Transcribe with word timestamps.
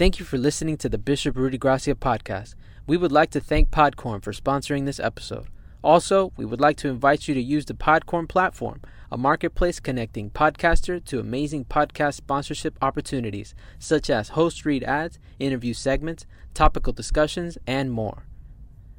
Thank 0.00 0.18
you 0.18 0.24
for 0.24 0.38
listening 0.38 0.78
to 0.78 0.88
the 0.88 0.96
Bishop 0.96 1.36
Rudy 1.36 1.58
Gracia 1.58 1.94
podcast. 1.94 2.54
We 2.86 2.96
would 2.96 3.12
like 3.12 3.28
to 3.32 3.38
thank 3.38 3.70
Podcorn 3.70 4.22
for 4.22 4.32
sponsoring 4.32 4.86
this 4.86 4.98
episode. 4.98 5.48
Also, 5.84 6.32
we 6.38 6.46
would 6.46 6.58
like 6.58 6.78
to 6.78 6.88
invite 6.88 7.28
you 7.28 7.34
to 7.34 7.42
use 7.42 7.66
the 7.66 7.74
Podcorn 7.74 8.26
platform, 8.26 8.80
a 9.12 9.18
marketplace 9.18 9.78
connecting 9.78 10.30
podcaster 10.30 11.04
to 11.04 11.20
amazing 11.20 11.66
podcast 11.66 12.14
sponsorship 12.14 12.78
opportunities, 12.80 13.54
such 13.78 14.08
as 14.08 14.30
host 14.30 14.64
read 14.64 14.82
ads, 14.84 15.18
interview 15.38 15.74
segments, 15.74 16.24
topical 16.54 16.94
discussions, 16.94 17.58
and 17.66 17.92
more. 17.92 18.24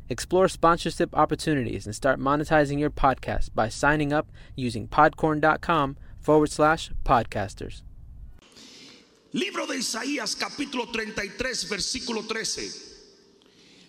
Explore 0.07 0.49
sponsorship 0.49 1.18
opportunities 1.18 1.88
and 1.88 1.95
start 1.95 2.20
monetizing 2.20 2.79
your 2.79 2.91
podcast 2.91 3.55
by 3.55 3.70
signing 3.70 4.13
up 4.13 4.31
using 4.55 4.88
podcorn.com 4.88 5.97
forward 6.20 6.52
slash 6.52 6.91
podcasters. 7.04 7.81
Libro 9.34 9.66
de 9.66 9.77
Isaías 9.77 10.36
capítulo 10.36 10.91
33 10.91 11.70
versículo 11.70 12.27
13. 12.27 12.91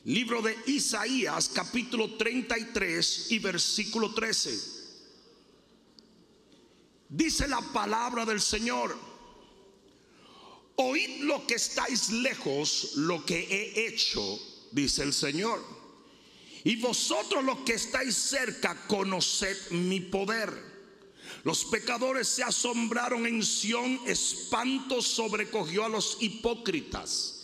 Libro 0.05 0.41
de 0.41 0.57
Isaías 0.67 1.49
capítulo 1.49 2.15
33 2.15 3.33
y 3.33 3.39
versículo 3.41 4.15
13. 4.15 4.83
Dice 7.09 7.49
la 7.49 7.61
palabra 7.61 8.25
del 8.25 8.41
Señor. 8.41 8.97
Oíd 10.77 11.23
lo 11.23 11.45
que 11.47 11.55
estáis 11.55 12.11
lejos, 12.11 12.93
lo 12.97 13.27
que 13.27 13.41
he 13.41 13.89
hecho, 13.89 14.23
dice 14.71 15.03
el 15.03 15.13
Señor. 15.13 15.61
Y 16.63 16.77
vosotros 16.77 17.43
los 17.43 17.59
que 17.59 17.75
estáis 17.75 18.15
cerca, 18.15 18.87
conoced 18.87 19.73
mi 19.73 20.01
poder. 20.01 20.72
Los 21.45 21.65
pecadores 21.65 22.29
se 22.29 22.45
asombraron 22.45 23.27
en 23.27 23.43
Sión, 23.43 24.01
espanto 24.07 25.03
sobrecogió 25.03 25.85
a 25.85 25.89
los 25.89 26.19
hipócritas. 26.21 27.39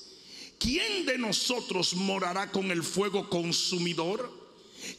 ¿Quién 0.58 1.06
de 1.06 1.18
nosotros 1.18 1.94
morará 1.94 2.50
con 2.52 2.70
el 2.70 2.82
fuego 2.82 3.28
consumidor? 3.28 4.30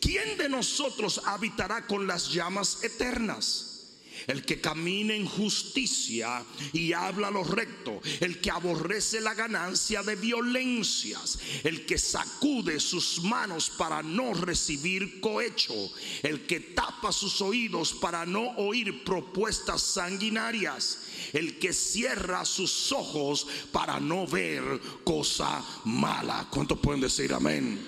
¿Quién 0.01 0.37
de 0.37 0.49
nosotros 0.49 1.21
habitará 1.25 1.87
con 1.87 2.07
las 2.07 2.31
llamas 2.31 2.83
eternas? 2.83 3.68
El 4.27 4.45
que 4.45 4.61
camina 4.61 5.13
en 5.13 5.25
justicia 5.25 6.43
y 6.73 6.93
habla 6.93 7.31
lo 7.31 7.43
recto, 7.43 8.01
el 8.19 8.39
que 8.39 8.51
aborrece 8.51 9.21
la 9.21 9.33
ganancia 9.33 10.03
de 10.03 10.15
violencias, 10.15 11.39
el 11.63 11.85
que 11.85 11.97
sacude 11.97 12.79
sus 12.79 13.23
manos 13.23 13.69
para 13.69 14.01
no 14.03 14.33
recibir 14.33 15.19
cohecho, 15.19 15.73
el 16.23 16.45
que 16.45 16.59
tapa 16.59 17.11
sus 17.11 17.41
oídos 17.41 17.93
para 17.93 18.25
no 18.25 18.49
oír 18.57 19.03
propuestas 19.03 19.81
sanguinarias, 19.81 20.99
el 21.33 21.59
que 21.59 21.73
cierra 21.73 22.45
sus 22.45 22.91
ojos 22.91 23.47
para 23.71 23.99
no 23.99 24.27
ver 24.27 24.63
cosa 25.03 25.63
mala. 25.85 26.47
¿Cuántos 26.49 26.79
pueden 26.79 27.01
decir 27.01 27.33
amén? 27.33 27.79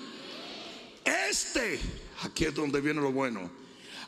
Este, 1.04 1.80
aquí 2.22 2.44
es 2.44 2.54
donde 2.54 2.80
viene 2.80 3.00
lo 3.00 3.12
bueno 3.12 3.61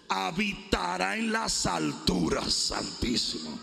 habitará 0.09 1.17
en 1.17 1.33
las 1.33 1.67
alturas, 1.67 2.53
santísimo. 2.53 3.59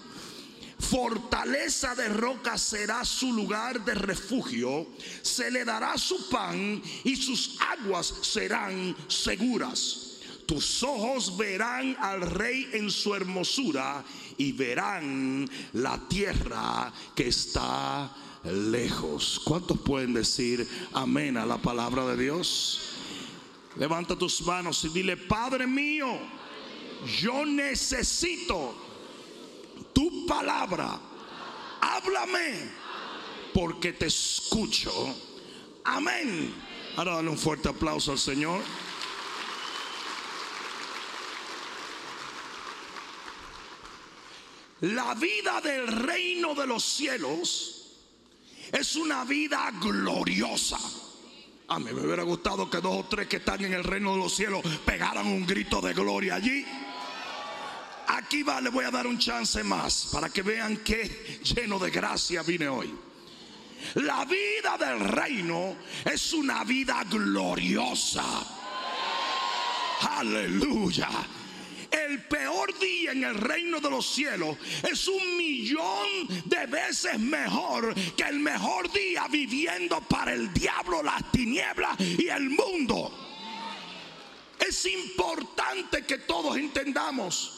Fortaleza 0.79 1.93
de 1.95 2.09
roca 2.09 2.57
será 2.57 3.05
su 3.05 3.31
lugar 3.31 3.85
de 3.85 3.93
refugio, 3.93 4.87
se 5.21 5.51
le 5.51 5.63
dará 5.63 5.97
su 5.97 6.27
pan 6.29 6.81
y 7.03 7.15
sus 7.15 7.57
aguas 7.61 8.13
serán 8.21 8.95
seguras. 9.07 10.07
Tus 10.47 10.83
ojos 10.83 11.37
verán 11.37 11.95
al 11.99 12.21
rey 12.21 12.67
en 12.73 12.89
su 12.89 13.15
hermosura 13.15 14.03
y 14.37 14.51
verán 14.51 15.49
la 15.73 15.97
tierra 16.09 16.91
que 17.15 17.27
está 17.27 18.13
lejos. 18.43 19.39
¿Cuántos 19.45 19.79
pueden 19.79 20.13
decir 20.13 20.67
amén 20.93 21.37
a 21.37 21.45
la 21.45 21.57
palabra 21.57 22.05
de 22.07 22.23
Dios? 22.23 22.90
Levanta 23.75 24.15
tus 24.15 24.41
manos 24.41 24.83
y 24.83 24.89
dile, 24.89 25.15
Padre 25.15 25.65
mío, 25.65 26.19
yo 27.19 27.45
necesito 27.45 28.75
tu 29.93 30.25
palabra. 30.25 30.99
Háblame 31.79 32.71
porque 33.53 33.93
te 33.93 34.07
escucho. 34.07 34.91
Amén. 35.83 36.53
Ahora 36.97 37.15
dale 37.15 37.29
un 37.29 37.37
fuerte 37.37 37.69
aplauso 37.69 38.11
al 38.11 38.19
Señor. 38.19 38.61
La 44.81 45.13
vida 45.13 45.61
del 45.61 45.87
reino 45.87 46.55
de 46.55 46.65
los 46.65 46.83
cielos 46.83 47.81
es 48.71 48.95
una 48.95 49.23
vida 49.25 49.71
gloriosa. 49.79 50.79
A 51.71 51.79
mí 51.79 51.89
me 51.93 52.01
hubiera 52.01 52.23
gustado 52.23 52.69
que 52.69 52.81
dos 52.81 52.97
o 52.97 53.05
tres 53.05 53.27
que 53.27 53.37
están 53.37 53.63
en 53.63 53.71
el 53.71 53.85
reino 53.85 54.11
de 54.11 54.17
los 54.17 54.35
cielos 54.35 54.61
pegaran 54.85 55.25
un 55.25 55.47
grito 55.47 55.79
de 55.79 55.93
gloria 55.93 56.35
allí. 56.35 56.65
Aquí 58.07 58.43
va, 58.43 58.59
le 58.59 58.69
voy 58.69 58.83
a 58.83 58.91
dar 58.91 59.07
un 59.07 59.17
chance 59.17 59.63
más 59.63 60.09
para 60.11 60.27
que 60.27 60.41
vean 60.41 60.83
que 60.83 61.39
lleno 61.41 61.79
de 61.79 61.89
gracia 61.89 62.43
vine 62.43 62.67
hoy. 62.67 62.93
La 63.93 64.25
vida 64.25 64.77
del 64.77 64.99
reino 64.99 65.77
es 66.03 66.33
una 66.33 66.65
vida 66.65 67.05
gloriosa. 67.09 68.25
Aleluya. 70.17 71.07
El 71.91 72.23
peor 72.23 72.79
día 72.79 73.11
en 73.11 73.25
el 73.25 73.35
reino 73.35 73.81
de 73.81 73.89
los 73.89 74.05
cielos 74.05 74.55
es 74.89 75.09
un 75.09 75.35
millón 75.35 76.07
de 76.45 76.65
veces 76.65 77.19
mejor 77.19 77.93
que 78.15 78.23
el 78.23 78.39
mejor 78.39 78.89
día 78.93 79.27
viviendo 79.29 79.99
para 80.01 80.33
el 80.33 80.53
diablo, 80.53 81.03
las 81.03 81.29
tinieblas 81.31 81.99
y 81.99 82.29
el 82.29 82.49
mundo. 82.49 83.11
Es 84.57 84.85
importante 84.85 86.05
que 86.05 86.19
todos 86.19 86.55
entendamos 86.55 87.57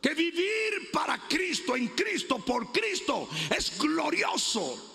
que 0.00 0.14
vivir 0.14 0.90
para 0.92 1.18
Cristo, 1.28 1.76
en 1.76 1.88
Cristo, 1.88 2.38
por 2.38 2.72
Cristo, 2.72 3.28
es 3.54 3.78
glorioso. 3.78 4.94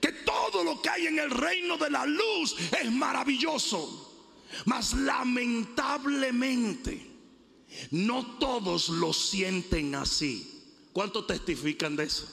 Que 0.00 0.12
todo 0.12 0.62
lo 0.62 0.80
que 0.80 0.88
hay 0.88 1.08
en 1.08 1.18
el 1.18 1.30
reino 1.30 1.76
de 1.76 1.90
la 1.90 2.06
luz 2.06 2.54
es 2.80 2.92
maravilloso. 2.92 4.06
Mas 4.66 4.94
lamentablemente, 4.94 7.09
no 7.90 8.38
todos 8.38 8.88
lo 8.88 9.12
sienten 9.12 9.94
así. 9.94 10.46
¿Cuántos 10.92 11.26
testifican 11.26 11.96
de 11.96 12.04
eso? 12.04 12.26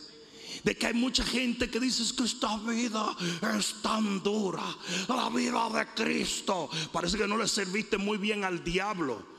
De 0.64 0.76
que 0.76 0.88
hay 0.88 0.94
mucha 0.94 1.24
gente 1.24 1.70
que 1.70 1.80
dice 1.80 2.04
que 2.16 2.24
esta 2.24 2.58
vida 2.58 3.16
es 3.58 3.76
tan 3.82 4.22
dura. 4.24 4.64
La 5.08 5.30
vida 5.30 5.70
de 5.70 5.88
Cristo. 5.94 6.70
Parece 6.92 7.18
que 7.18 7.28
no 7.28 7.38
le 7.38 7.48
serviste 7.48 7.98
muy 7.98 8.18
bien 8.18 8.44
al 8.44 8.64
diablo. 8.64 9.37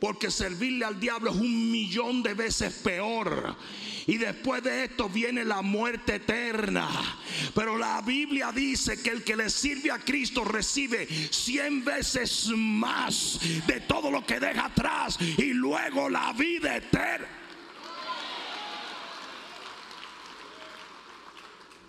Porque 0.00 0.30
servirle 0.30 0.84
al 0.84 1.00
diablo 1.00 1.30
es 1.30 1.36
un 1.36 1.70
millón 1.72 2.22
de 2.22 2.34
veces 2.34 2.72
peor. 2.74 3.56
Y 4.06 4.16
después 4.16 4.62
de 4.62 4.84
esto 4.84 5.08
viene 5.08 5.44
la 5.44 5.60
muerte 5.60 6.14
eterna. 6.16 6.88
Pero 7.54 7.76
la 7.76 8.00
Biblia 8.00 8.52
dice 8.52 9.02
que 9.02 9.10
el 9.10 9.24
que 9.24 9.36
le 9.36 9.50
sirve 9.50 9.90
a 9.90 9.98
Cristo 9.98 10.44
recibe 10.44 11.06
cien 11.30 11.84
veces 11.84 12.48
más 12.56 13.40
de 13.66 13.80
todo 13.80 14.10
lo 14.10 14.24
que 14.24 14.38
deja 14.38 14.66
atrás. 14.66 15.18
Y 15.20 15.52
luego 15.52 16.08
la 16.08 16.32
vida 16.32 16.76
eterna. 16.76 17.28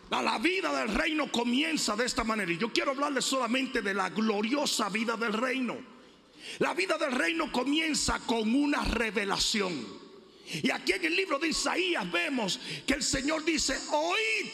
La 0.09 0.37
vida 0.39 0.77
del 0.77 0.93
reino 0.93 1.31
comienza 1.31 1.95
de 1.95 2.05
esta 2.05 2.23
manera. 2.23 2.51
Y 2.51 2.57
yo 2.57 2.73
quiero 2.73 2.91
hablarles 2.91 3.25
solamente 3.25 3.81
de 3.81 3.93
la 3.93 4.09
gloriosa 4.09 4.89
vida 4.89 5.15
del 5.15 5.33
reino. 5.33 5.98
La 6.59 6.73
vida 6.73 6.97
del 6.97 7.11
reino 7.11 7.51
comienza 7.51 8.19
con 8.19 8.53
una 8.53 8.83
revelación. 8.83 9.85
Y 10.63 10.71
aquí 10.71 10.93
en 10.93 11.05
el 11.05 11.15
libro 11.15 11.37
de 11.37 11.49
Isaías 11.49 12.11
vemos 12.11 12.59
que 12.87 12.93
el 12.93 13.03
Señor 13.03 13.45
dice, 13.45 13.77
oíd. 13.91 14.49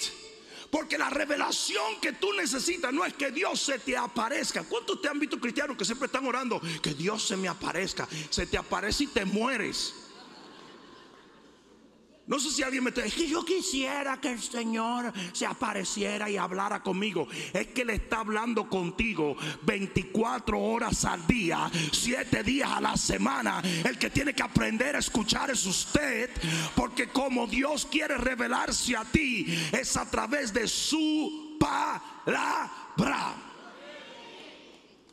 Porque 0.70 0.98
la 0.98 1.10
revelación 1.10 2.02
que 2.02 2.14
tú 2.14 2.34
necesitas 2.34 2.92
no 2.92 3.06
es 3.06 3.14
que 3.14 3.32
Dios 3.32 3.62
se 3.62 3.80
te 3.80 3.96
aparezca. 3.96 4.64
¿Cuántos 4.64 5.02
te 5.02 5.08
han 5.08 5.20
visto 5.20 5.40
cristianos 5.40 5.78
que 5.78 5.86
siempre 5.86 6.08
están 6.08 6.26
orando? 6.26 6.62
Que 6.82 6.94
Dios 6.94 7.26
se 7.26 7.38
me 7.38 7.48
aparezca. 7.48 8.08
Se 8.30 8.46
te 8.46 8.58
aparece 8.58 9.06
y 9.06 9.08
te 9.08 9.24
mueres. 9.24 9.94
No 12.28 12.40
sé 12.40 12.50
si 12.50 12.64
alguien 12.64 12.84
me 12.84 12.90
dice, 12.90 13.06
es 13.06 13.14
que 13.14 13.28
yo 13.28 13.46
quisiera 13.46 14.20
que 14.20 14.32
el 14.32 14.42
Señor 14.42 15.14
se 15.32 15.46
apareciera 15.46 16.28
y 16.28 16.38
hablara 16.38 16.82
conmigo. 16.82 17.28
Es 17.54 17.68
que 17.68 17.86
le 17.86 17.94
está 17.94 18.22
hablando 18.22 18.68
contigo 18.68 19.38
24 19.62 20.60
horas 20.60 21.06
al 21.06 21.28
día, 21.28 21.70
7 21.92 22.42
días 22.42 22.72
a 22.72 22.82
la 22.82 22.98
semana. 22.98 23.62
El 23.84 24.00
que 24.00 24.10
tiene 24.10 24.34
que 24.34 24.42
aprender 24.42 24.96
a 24.96 25.00
escuchar 25.00 25.52
es 25.52 25.68
usted, 25.68 26.32
porque 26.76 27.10
como 27.10 27.46
Dios 27.46 27.86
quiere 27.86 28.18
revelarse 28.18 28.96
a 28.96 29.06
ti, 29.06 29.46
es 29.72 29.96
a 29.96 30.10
través 30.10 30.52
de 30.52 30.68
su 30.68 31.58
palabra. 31.60 33.36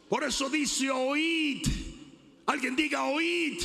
Por 0.08 0.24
eso 0.24 0.48
dice 0.48 0.90
oíd. 0.90 1.66
Alguien 2.46 2.74
diga 2.74 3.04
oíd. 3.04 3.62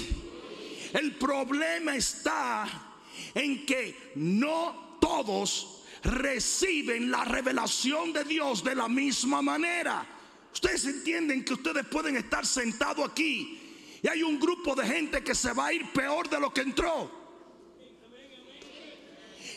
El 0.93 1.15
problema 1.15 1.95
está 1.95 2.86
en 3.33 3.65
que 3.65 4.11
no 4.15 4.97
todos 4.99 5.83
reciben 6.03 7.11
la 7.11 7.25
revelación 7.25 8.13
de 8.13 8.23
Dios 8.23 8.63
de 8.63 8.75
la 8.75 8.87
misma 8.87 9.41
manera. 9.41 10.05
Ustedes 10.53 10.85
entienden 10.85 11.43
que 11.43 11.53
ustedes 11.53 11.85
pueden 11.85 12.17
estar 12.17 12.45
sentados 12.45 13.09
aquí 13.09 13.59
y 14.01 14.07
hay 14.07 14.23
un 14.23 14.39
grupo 14.39 14.75
de 14.75 14.85
gente 14.85 15.23
que 15.23 15.35
se 15.35 15.53
va 15.53 15.67
a 15.67 15.73
ir 15.73 15.91
peor 15.91 16.29
de 16.29 16.39
lo 16.39 16.53
que 16.53 16.61
entró. 16.61 17.11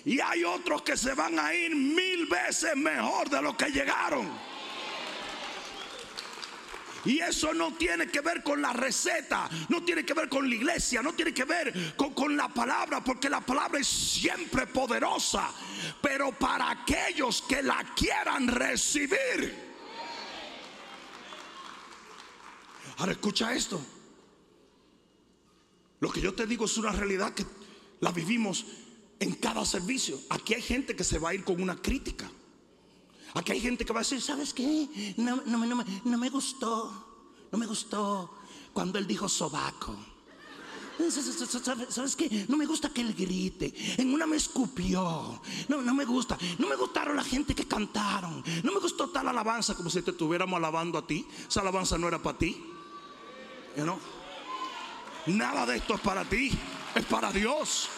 Y 0.04 0.18
hay 0.20 0.44
otros 0.44 0.82
que 0.82 0.96
se 0.96 1.12
van 1.14 1.38
a 1.38 1.54
ir 1.54 1.74
mil 1.74 2.26
veces 2.26 2.74
mejor 2.76 3.28
de 3.28 3.42
lo 3.42 3.56
que 3.56 3.66
llegaron. 3.66 4.28
Y 7.04 7.20
eso 7.20 7.54
no 7.54 7.72
tiene 7.74 8.08
que 8.08 8.20
ver 8.20 8.42
con 8.42 8.60
la 8.60 8.72
receta, 8.72 9.48
no 9.68 9.82
tiene 9.82 10.04
que 10.04 10.12
ver 10.12 10.28
con 10.28 10.48
la 10.48 10.54
iglesia, 10.54 11.02
no 11.02 11.14
tiene 11.14 11.32
que 11.32 11.44
ver 11.44 11.94
con, 11.96 12.36
la 12.36 12.48
palabra, 12.48 13.02
porque 13.02 13.30
la 13.30 13.40
palabra 13.40 13.80
es 13.80 13.86
siempre 13.86 14.66
poderosa. 14.66 15.50
Pero 16.02 16.32
para 16.32 16.70
aquellos 16.70 17.42
que 17.42 17.62
la 17.62 17.94
quieran 17.96 18.48
recibir. 18.48 19.70
Ahora 22.98 23.12
escucha 23.12 23.54
esto. 23.54 23.80
Lo 26.00 26.10
que 26.10 26.20
yo 26.20 26.34
te 26.34 26.46
digo 26.46 26.66
es 26.66 26.76
una 26.76 26.92
realidad 26.92 27.32
que 27.32 27.46
la 28.00 28.10
vivimos 28.10 28.66
en 29.18 29.34
cada 29.34 29.64
servicio. 29.64 30.18
Aquí 30.30 30.54
hay 30.54 30.62
gente 30.62 30.96
que 30.96 31.04
se 31.04 31.18
va 31.18 31.30
a 31.30 31.34
ir 31.34 31.44
con 31.44 31.62
una 31.62 31.76
crítica. 31.76 32.30
Aquí 33.34 33.52
hay 33.52 33.60
gente 33.60 33.84
que 33.84 33.92
va 33.92 34.00
a 34.00 34.02
decir, 34.02 34.20
¿sabes 34.20 34.52
qué? 34.52 35.14
No, 35.16 35.36
me 36.18 36.28
gustó, 36.28 36.92
no 37.52 37.58
me 37.58 37.66
gustó 37.66 38.34
cuando 38.72 38.98
él 38.98 39.06
dijo 39.06 39.28
sobaco. 39.28 39.96
¿Sabes 41.88 42.14
qué? 42.14 42.44
No 42.48 42.58
me 42.58 42.66
gusta 42.66 42.90
que 42.90 43.00
él 43.00 43.14
grite. 43.14 43.72
En 43.96 44.12
una 44.12 44.26
me 44.26 44.36
escupió. 44.36 45.40
No, 45.68 45.80
no 45.80 45.94
me 45.94 46.04
gusta. 46.04 46.36
No 46.58 46.68
me 46.68 46.76
gustaron 46.76 47.16
la 47.16 47.24
gente 47.24 47.54
que 47.54 47.66
cantaron. 47.66 48.44
No 48.62 48.72
me 48.72 48.80
gustó 48.80 49.08
tal 49.08 49.26
alabanza 49.26 49.74
como 49.74 49.88
si 49.88 50.02
te 50.02 50.10
estuviéramos 50.10 50.58
alabando 50.58 50.98
a 50.98 51.06
ti. 51.06 51.26
Esa 51.48 51.62
alabanza 51.62 51.96
no 51.96 52.08
era 52.08 52.22
para 52.22 52.36
ti. 52.36 52.62
You 53.76 53.98
Nada 55.26 55.66
de 55.66 55.76
esto 55.76 55.94
es 55.94 56.00
para 56.00 56.24
ti, 56.24 56.50
es 56.94 57.04
para 57.04 57.30
Dios. 57.30 57.88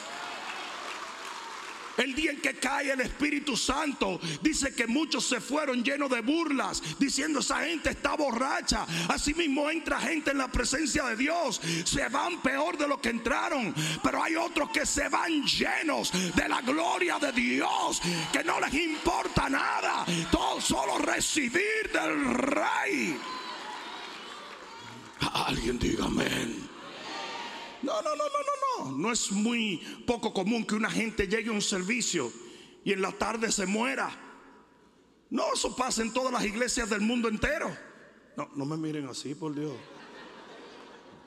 El 1.96 2.14
día 2.14 2.30
en 2.30 2.40
que 2.40 2.54
cae 2.54 2.90
el 2.92 3.00
Espíritu 3.00 3.56
Santo, 3.56 4.20
dice 4.40 4.74
que 4.74 4.86
muchos 4.86 5.26
se 5.26 5.40
fueron 5.40 5.84
llenos 5.84 6.10
de 6.10 6.20
burlas, 6.20 6.82
diciendo 6.98 7.40
esa 7.40 7.64
gente 7.64 7.90
está 7.90 8.14
borracha. 8.16 8.86
Asimismo 9.08 9.70
entra 9.70 10.00
gente 10.00 10.30
en 10.30 10.38
la 10.38 10.48
presencia 10.48 11.04
de 11.04 11.16
Dios, 11.16 11.60
se 11.84 12.08
van 12.08 12.40
peor 12.40 12.78
de 12.78 12.88
lo 12.88 13.00
que 13.00 13.10
entraron, 13.10 13.74
pero 14.02 14.22
hay 14.22 14.36
otros 14.36 14.70
que 14.70 14.86
se 14.86 15.08
van 15.08 15.44
llenos 15.44 16.10
de 16.34 16.48
la 16.48 16.60
gloria 16.62 17.18
de 17.18 17.32
Dios, 17.32 18.00
que 18.32 18.42
no 18.44 18.60
les 18.60 18.74
importa 18.74 19.48
nada, 19.48 20.04
todo 20.30 20.60
solo 20.60 20.98
recibir 20.98 21.90
del 21.92 22.34
Rey. 22.34 23.18
Alguien 25.32 25.78
diga 25.78 26.06
amén. 26.06 26.71
No, 27.82 28.00
no, 28.02 28.16
no, 28.16 28.24
no, 28.24 28.84
no, 28.86 28.90
no. 28.90 28.98
No 28.98 29.12
es 29.12 29.30
muy 29.30 29.78
poco 30.06 30.32
común 30.32 30.64
que 30.64 30.74
una 30.74 30.90
gente 30.90 31.26
llegue 31.26 31.50
a 31.50 31.52
un 31.52 31.62
servicio 31.62 32.32
y 32.84 32.92
en 32.92 33.02
la 33.02 33.12
tarde 33.12 33.50
se 33.50 33.66
muera. 33.66 34.10
No, 35.30 35.52
eso 35.54 35.74
pasa 35.74 36.02
en 36.02 36.12
todas 36.12 36.32
las 36.32 36.44
iglesias 36.44 36.90
del 36.90 37.00
mundo 37.00 37.28
entero. 37.28 37.74
No, 38.36 38.50
no 38.54 38.64
me 38.64 38.76
miren 38.76 39.06
así, 39.06 39.34
por 39.34 39.54
Dios. 39.54 39.72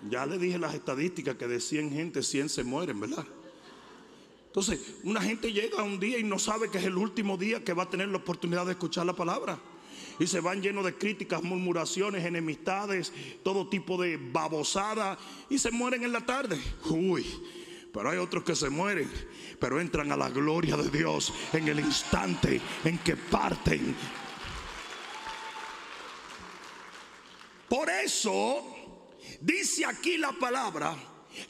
Ya 0.10 0.25
le 0.25 0.38
dije 0.38 0.57
las 0.57 0.74
estadísticas 0.74 1.36
que 1.36 1.48
de 1.48 1.60
100 1.60 1.92
gente, 1.92 2.24
100 2.24 2.50
se 2.50 2.63
mueren, 2.63 3.00
¿verdad? 3.00 3.25
Entonces, 4.48 4.80
una 5.04 5.22
gente 5.22 5.51
llega 5.51 5.84
un 5.84 6.00
día 6.00 6.18
y 6.18 6.24
no 6.24 6.40
sabe 6.40 6.69
que 6.69 6.78
es 6.78 6.86
el 6.86 6.98
último 6.98 7.38
día 7.38 7.63
que 7.63 7.74
va 7.74 7.84
a 7.84 7.90
tener 7.90 8.08
la 8.08 8.18
oportunidad 8.18 8.66
de 8.66 8.74
escuchar 8.74 9.06
la 9.06 9.13
palabra 9.13 9.60
y 10.20 10.28
se 10.28 10.40
van 10.40 10.62
llenos 10.62 10.86
de 10.86 10.96
críticas, 10.96 11.44
murmuraciones, 11.44 12.26
enemistades, 12.26 13.12
todo 13.44 13.68
tipo 13.68 14.02
de 14.02 14.18
babosada 14.18 15.18
y 15.50 15.58
se 15.58 15.72
mueren 15.72 16.04
en 16.04 16.12
la 16.12 16.26
tarde. 16.26 16.60
Uy, 16.90 17.26
pero 17.94 18.10
hay 18.10 18.18
otros 18.18 18.44
que 18.44 18.56
se 18.56 18.70
mueren, 18.70 19.10
pero 19.60 19.80
entran 19.80 20.12
a 20.12 20.18
la 20.18 20.30
gloria 20.30 20.78
de 20.78 20.90
Dios 20.90 21.34
en 21.54 21.68
el 21.68 21.80
instante 21.80 22.62
en 22.84 22.98
que 23.00 23.16
parten. 23.16 23.96
Por 27.70 27.90
eso 27.90 28.64
dice 29.42 29.86
aquí 29.86 30.18
la 30.18 30.32
palabra 30.34 30.96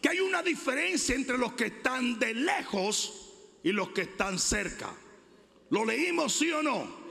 que 0.02 0.10
hay 0.10 0.20
una 0.20 0.42
diferencia 0.42 1.16
entre 1.16 1.38
los 1.38 1.54
que 1.54 1.66
están 1.66 2.18
de 2.18 2.34
lejos 2.34 3.32
y 3.64 3.72
los 3.72 3.90
que 3.90 4.02
están 4.02 4.40
cerca. 4.40 4.94
¿Lo 5.70 5.84
leímos 5.84 6.34
sí 6.34 6.52
o 6.52 6.62
no? 6.62 7.05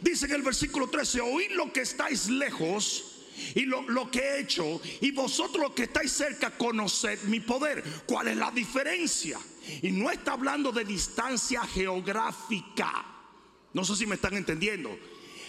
Dice 0.00 0.26
en 0.26 0.32
el 0.32 0.42
versículo 0.42 0.88
13, 0.88 1.20
oíd 1.20 1.50
lo 1.52 1.72
que 1.72 1.80
estáis 1.80 2.28
lejos 2.28 3.10
y 3.54 3.62
lo, 3.62 3.82
lo, 3.82 4.10
que 4.10 4.20
he 4.20 4.40
hecho, 4.40 4.80
y 5.00 5.10
vosotros 5.10 5.62
los 5.62 5.72
que 5.72 5.84
estáis 5.84 6.12
cerca, 6.12 6.56
conoced 6.56 7.22
mi 7.24 7.40
poder. 7.40 7.82
¿Cuál 8.06 8.28
es 8.28 8.36
la 8.36 8.50
diferencia? 8.50 9.38
Y 9.82 9.90
no 9.90 10.10
está 10.10 10.32
hablando 10.32 10.70
de 10.70 10.84
distancia 10.84 11.62
geográfica. 11.66 13.04
No 13.72 13.84
sé 13.84 13.96
si 13.96 14.06
me 14.06 14.14
están 14.14 14.34
entendiendo. 14.34 14.96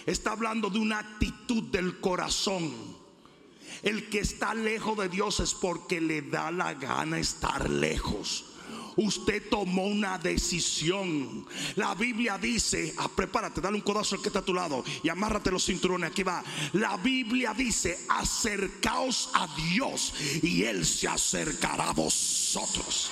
Está 0.04 0.32
hablando 0.32 0.68
de 0.68 0.78
una 0.78 0.98
actitud 0.98 1.64
del 1.64 2.00
corazón. 2.00 2.96
El 3.82 4.08
que 4.08 4.20
está 4.20 4.54
lejos 4.54 4.96
de 4.98 5.08
Dios 5.08 5.40
es 5.40 5.54
porque 5.54 6.00
le 6.00 6.22
da 6.22 6.50
la 6.50 6.74
gana 6.74 7.18
estar 7.18 7.68
lejos 7.68 8.55
usted 8.96 9.48
tomó 9.48 9.86
una 9.86 10.18
decisión. 10.18 11.46
La 11.76 11.94
Biblia 11.94 12.38
dice, 12.38 12.94
ah, 12.98 13.08
prepárate, 13.14 13.60
dale 13.60 13.76
un 13.76 13.82
codazo 13.82 14.16
al 14.16 14.22
que 14.22 14.28
está 14.28 14.40
a 14.40 14.44
tu 14.44 14.54
lado 14.54 14.84
y 15.02 15.08
amárrate 15.08 15.50
los 15.50 15.64
cinturones. 15.64 16.10
Aquí 16.10 16.22
va. 16.22 16.42
La 16.72 16.96
Biblia 16.96 17.54
dice, 17.54 17.98
acercaos 18.08 19.30
a 19.34 19.48
Dios 19.56 20.12
y 20.42 20.64
Él 20.64 20.84
se 20.84 21.08
acercará 21.08 21.90
a 21.90 21.92
vosotros. 21.92 23.10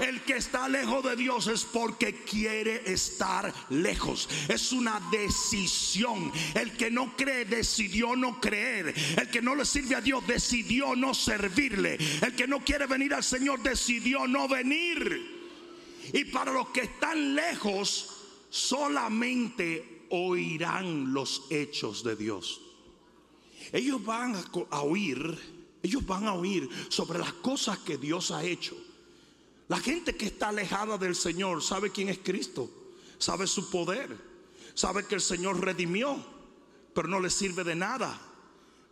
El 0.00 0.22
que 0.22 0.36
está 0.36 0.68
lejos 0.68 1.04
de 1.04 1.16
Dios 1.16 1.46
es 1.46 1.64
porque 1.64 2.24
quiere 2.24 2.90
estar 2.90 3.52
lejos. 3.68 4.28
Es 4.48 4.72
una 4.72 5.00
decisión. 5.10 6.32
El 6.54 6.76
que 6.76 6.90
no 6.90 7.14
cree 7.16 7.44
decidió 7.44 8.16
no 8.16 8.40
creer. 8.40 8.94
El 9.18 9.30
que 9.30 9.42
no 9.42 9.54
le 9.54 9.64
sirve 9.64 9.94
a 9.94 10.00
Dios 10.00 10.26
decidió 10.26 10.96
no 10.96 11.12
servirle. 11.12 11.98
El 12.22 12.34
que 12.34 12.46
no 12.46 12.64
quiere 12.64 12.86
venir 12.86 13.12
al 13.14 13.24
Señor 13.24 13.62
decidió 13.62 14.26
no 14.26 14.48
venir. 14.48 15.38
Y 16.12 16.24
para 16.24 16.52
los 16.52 16.68
que 16.70 16.80
están 16.80 17.34
lejos, 17.34 18.16
solamente 18.48 20.06
oirán 20.10 21.12
los 21.12 21.44
hechos 21.50 22.02
de 22.02 22.16
Dios. 22.16 22.60
Ellos 23.72 24.04
van 24.04 24.34
a 24.70 24.80
oír, 24.80 25.38
ellos 25.82 26.04
van 26.06 26.26
a 26.26 26.34
oír 26.34 26.68
sobre 26.88 27.18
las 27.18 27.32
cosas 27.34 27.78
que 27.78 27.98
Dios 27.98 28.30
ha 28.30 28.44
hecho. 28.44 28.76
La 29.70 29.78
gente 29.78 30.16
que 30.16 30.26
está 30.26 30.48
alejada 30.48 30.98
del 30.98 31.14
Señor 31.14 31.62
sabe 31.62 31.92
quién 31.92 32.08
es 32.08 32.18
Cristo, 32.18 32.68
sabe 33.18 33.46
su 33.46 33.70
poder, 33.70 34.16
sabe 34.74 35.06
que 35.06 35.14
el 35.14 35.20
Señor 35.20 35.64
redimió, 35.64 36.20
pero 36.92 37.06
no 37.06 37.20
le 37.20 37.30
sirve 37.30 37.62
de 37.62 37.76
nada, 37.76 38.20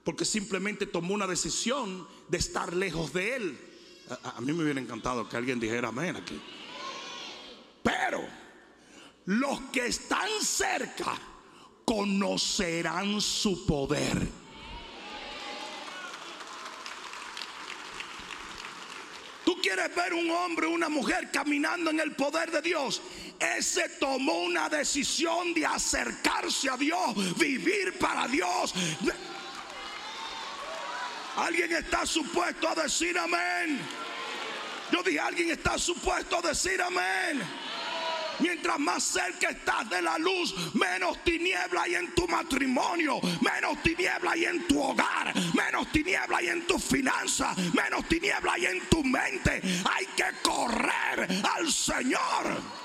porque 0.04 0.24
simplemente 0.24 0.86
tomó 0.86 1.14
una 1.14 1.26
decisión 1.26 2.06
de 2.28 2.38
estar 2.38 2.72
lejos 2.74 3.12
de 3.12 3.34
Él. 3.34 3.58
A, 4.22 4.40
mí 4.40 4.52
me 4.52 4.62
hubiera 4.62 4.80
encantado 4.80 5.28
que 5.28 5.36
alguien 5.36 5.58
dijera 5.58 5.88
amén 5.88 6.14
aquí. 6.14 6.40
Pero 7.82 8.24
los 9.24 9.58
que 9.72 9.84
están 9.86 10.30
cerca 10.40 11.18
conocerán 11.84 13.20
su 13.20 13.66
poder. 13.66 14.28
Quieres 19.78 19.94
ver 19.94 20.14
un 20.14 20.30
hombre 20.30 20.66
o 20.66 20.70
una 20.70 20.88
mujer 20.88 21.30
caminando 21.30 21.90
en 21.90 22.00
el 22.00 22.12
poder 22.12 22.50
de 22.50 22.62
Dios, 22.62 23.00
ese 23.38 23.88
tomó 24.00 24.40
una 24.40 24.68
decisión 24.68 25.54
de 25.54 25.64
acercarse 25.66 26.68
a 26.68 26.76
Dios, 26.76 27.38
vivir 27.38 27.96
para 27.98 28.26
Dios. 28.26 28.74
¿Alguien 31.36 31.72
está 31.72 32.04
supuesto 32.04 32.68
a 32.68 32.74
decir 32.74 33.16
amén? 33.16 33.80
Yo 34.90 35.02
dije, 35.02 35.20
¿alguien 35.20 35.50
está 35.50 35.78
supuesto 35.78 36.38
a 36.38 36.42
decir 36.42 36.80
amén? 36.82 37.40
Mientras 38.40 38.78
más 38.78 39.02
cerca 39.02 39.50
estás 39.50 39.88
de 39.90 40.02
la 40.02 40.18
luz, 40.18 40.54
menos 40.74 41.22
tiniebla 41.24 41.82
hay 41.82 41.94
en 41.96 42.14
tu 42.14 42.26
matrimonio, 42.28 43.20
menos 43.40 43.82
tiniebla 43.82 44.32
hay 44.32 44.44
en 44.44 44.66
tu 44.66 44.80
hogar, 44.80 45.34
menos 45.54 45.90
tiniebla 45.92 46.38
hay 46.38 46.48
en 46.48 46.66
tu 46.66 46.78
finanzas, 46.78 47.56
menos 47.74 48.06
tiniebla 48.08 48.52
hay 48.52 48.66
en 48.66 48.88
tu 48.88 49.02
mente. 49.02 49.60
Hay 49.90 50.06
que 50.16 50.26
correr 50.42 51.28
al 51.56 51.72
Señor 51.72 52.78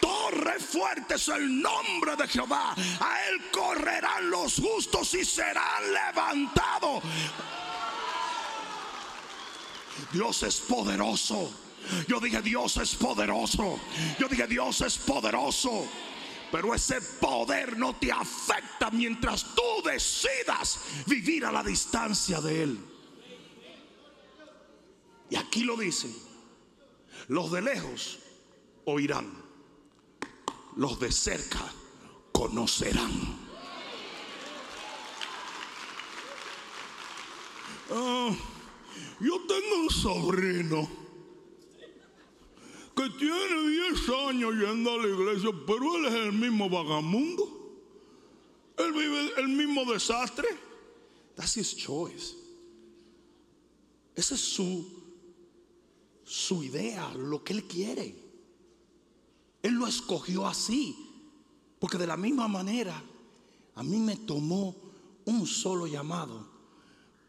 torre 0.00 0.58
fuerte 0.58 1.14
es 1.14 1.28
el 1.28 1.60
nombre 1.60 2.16
de 2.16 2.28
Jehová. 2.28 2.74
A 3.00 3.28
él 3.28 3.50
correrán 3.50 4.30
los 4.30 4.54
justos 4.54 5.14
y 5.14 5.24
serán 5.24 5.92
levantados. 5.92 7.02
Dios 10.12 10.42
es 10.42 10.60
poderoso. 10.60 11.67
Yo 12.06 12.20
dije, 12.20 12.42
Dios 12.42 12.76
es 12.76 12.94
poderoso. 12.94 13.78
Yo 14.18 14.28
dije, 14.28 14.46
Dios 14.46 14.80
es 14.80 14.98
poderoso. 14.98 15.86
Pero 16.50 16.74
ese 16.74 17.00
poder 17.20 17.76
no 17.76 17.96
te 17.96 18.10
afecta 18.10 18.90
mientras 18.90 19.54
tú 19.54 19.82
decidas 19.84 20.80
vivir 21.06 21.44
a 21.44 21.52
la 21.52 21.62
distancia 21.62 22.40
de 22.40 22.62
Él. 22.62 22.78
Y 25.30 25.36
aquí 25.36 25.62
lo 25.62 25.76
dice, 25.76 26.08
los 27.28 27.52
de 27.52 27.60
lejos 27.60 28.18
oirán, 28.86 29.30
los 30.76 30.98
de 30.98 31.12
cerca 31.12 31.60
conocerán. 32.32 33.46
Ah, 37.90 38.30
yo 39.20 39.40
tengo 39.46 39.76
un 39.82 39.90
sobrino 39.90 41.07
que 42.98 43.10
tiene 43.10 43.70
10 43.70 44.08
años 44.26 44.54
yendo 44.54 44.90
a 44.90 44.96
la 44.96 45.06
iglesia, 45.06 45.50
pero 45.64 45.96
él 45.96 46.06
es 46.06 46.14
el 46.14 46.32
mismo 46.32 46.68
vagamundo. 46.68 47.44
Él 48.76 48.92
vive 48.92 49.32
el 49.36 49.48
mismo 49.48 49.84
desastre. 49.84 50.48
That's 51.36 51.56
his 51.56 51.76
choice. 51.76 52.34
Esa 54.16 54.34
es 54.34 54.40
su, 54.40 54.84
su 56.24 56.64
idea, 56.64 57.14
lo 57.14 57.44
que 57.44 57.52
él 57.52 57.64
quiere. 57.68 58.16
Él 59.62 59.74
lo 59.74 59.86
escogió 59.86 60.44
así. 60.44 60.96
Porque 61.78 61.98
de 61.98 62.06
la 62.08 62.16
misma 62.16 62.48
manera, 62.48 63.00
a 63.76 63.82
mí 63.84 63.98
me 63.98 64.16
tomó 64.16 64.74
un 65.24 65.46
solo 65.46 65.86
llamado. 65.86 66.48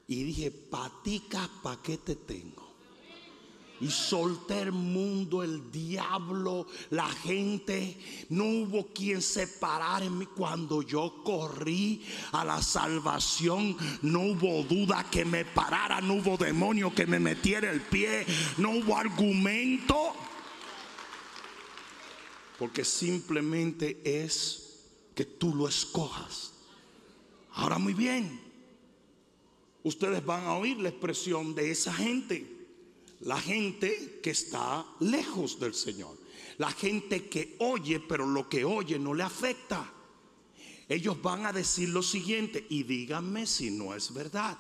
Y 0.08 0.24
dije, 0.24 0.50
patica, 0.50 1.48
¿pa' 1.62 1.80
qué 1.84 2.00
te 2.00 2.16
tengo? 2.16 2.69
Y 3.82 3.90
solté 3.90 4.62
el 4.62 4.72
mundo, 4.72 5.44
el 5.44 5.72
diablo, 5.72 6.68
la 6.90 7.08
gente. 7.08 7.98
No 8.30 8.46
hubo 8.46 8.88
quien 8.88 9.22
se 9.22 9.48
parara 9.48 10.06
en 10.06 10.18
mí 10.18 10.26
cuando 10.26 10.82
yo 10.82 11.24
corrí 11.24 12.06
a 12.32 12.44
la 12.44 12.62
salvación. 12.62 13.78
No 14.02 14.22
hubo 14.22 14.64
duda 14.64 15.06
que 15.10 15.24
me 15.24 15.46
parara, 15.46 16.02
no 16.02 16.16
hubo 16.16 16.38
demonio 16.38 16.94
que 16.94 17.08
me 17.08 17.20
metiera 17.20 17.72
el 17.72 17.82
pie, 17.82 18.26
no 18.58 18.72
hubo 18.72 18.98
argumento. 18.98 20.14
Porque 22.58 22.84
simplemente 22.84 24.02
es 24.04 24.84
que 25.16 25.24
tú 25.24 25.56
lo 25.56 25.68
escojas. 25.68 26.54
Ahora 27.54 27.78
muy 27.78 27.94
bien, 27.94 28.42
ustedes 29.84 30.26
van 30.26 30.46
a 30.46 30.54
oír 30.54 30.78
la 30.78 30.90
expresión 30.90 31.56
de 31.56 31.72
esa 31.72 31.94
gente 31.94 32.59
la 33.22 33.40
gente 33.40 34.20
que 34.24 34.32
está 34.32 34.86
lejos 35.00 35.60
del 35.60 35.74
Señor. 35.74 36.18
La 36.58 36.72
gente 36.72 37.28
que 37.28 37.56
oye, 37.60 38.00
pero 38.00 38.26
lo 38.26 38.50
que 38.50 38.66
oye 38.66 39.00
no 39.00 39.14
le 39.14 39.24
afecta. 39.24 39.94
Ellos 40.88 41.22
van 41.22 41.46
a 41.46 41.54
decir 41.54 41.90
lo 41.90 42.02
siguiente, 42.02 42.66
y 42.70 42.84
díganme 42.84 43.46
si 43.46 43.72
no 43.72 43.94
es 43.94 44.14
verdad. 44.14 44.58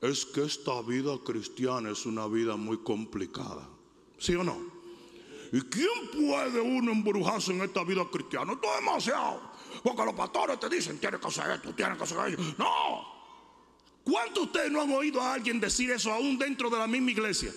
Es 0.00 0.26
que 0.26 0.44
esta 0.44 0.82
vida 0.82 1.16
cristiana 1.24 1.90
es 1.90 2.06
una 2.06 2.26
vida 2.26 2.56
muy 2.56 2.78
complicada. 2.78 3.68
¿Sí 4.18 4.34
o 4.34 4.44
no? 4.44 4.78
¿Y 5.52 5.60
quién 5.62 6.10
puede 6.12 6.60
uno 6.60 6.92
embrujarse 6.92 7.52
en 7.52 7.62
esta 7.62 7.84
vida 7.84 8.04
cristiana? 8.10 8.52
Esto 8.52 8.66
es 8.66 8.80
demasiado. 8.80 9.40
Porque 9.82 10.04
los 10.04 10.14
pastores 10.14 10.60
te 10.60 10.68
dicen, 10.68 10.98
tienes 10.98 11.20
que 11.20 11.26
hacer 11.26 11.50
esto, 11.50 11.72
tienes 11.74 11.96
que 11.96 12.04
hacer 12.04 12.34
eso. 12.34 12.54
No, 12.58 13.17
¿Cuántos 14.04 14.34
de 14.34 14.46
ustedes 14.46 14.72
no 14.72 14.80
han 14.80 14.92
oído 14.92 15.20
a 15.20 15.34
alguien 15.34 15.60
decir 15.60 15.90
eso 15.90 16.12
aún 16.12 16.38
dentro 16.38 16.70
de 16.70 16.78
la 16.78 16.86
misma 16.86 17.10
iglesia? 17.10 17.52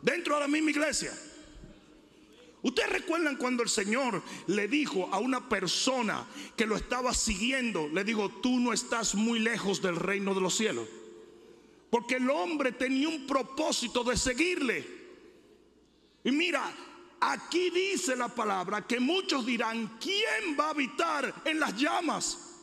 Dentro 0.00 0.34
de 0.34 0.40
la 0.40 0.48
misma 0.48 0.70
iglesia. 0.70 1.12
Ustedes 2.64 2.88
recuerdan 2.88 3.36
cuando 3.36 3.62
el 3.62 3.68
Señor 3.68 4.22
le 4.46 4.68
dijo 4.68 5.10
a 5.12 5.18
una 5.18 5.50
persona 5.50 6.26
que 6.56 6.64
lo 6.64 6.76
estaba 6.76 7.12
siguiendo, 7.12 7.88
le 7.88 8.04
dijo, 8.04 8.30
tú 8.30 8.58
no 8.58 8.72
estás 8.72 9.14
muy 9.14 9.38
lejos 9.38 9.82
del 9.82 9.96
reino 9.96 10.34
de 10.34 10.40
los 10.40 10.54
cielos. 10.54 10.88
Porque 11.90 12.16
el 12.16 12.30
hombre 12.30 12.72
tenía 12.72 13.08
un 13.10 13.26
propósito 13.26 14.02
de 14.02 14.16
seguirle. 14.16 14.84
Y 16.24 16.30
mira, 16.32 16.74
aquí 17.20 17.68
dice 17.68 18.16
la 18.16 18.28
palabra 18.28 18.86
que 18.86 18.98
muchos 18.98 19.44
dirán, 19.44 19.98
¿quién 20.00 20.56
va 20.58 20.68
a 20.68 20.70
habitar 20.70 21.42
en 21.44 21.60
las 21.60 21.76
llamas? 21.76 22.53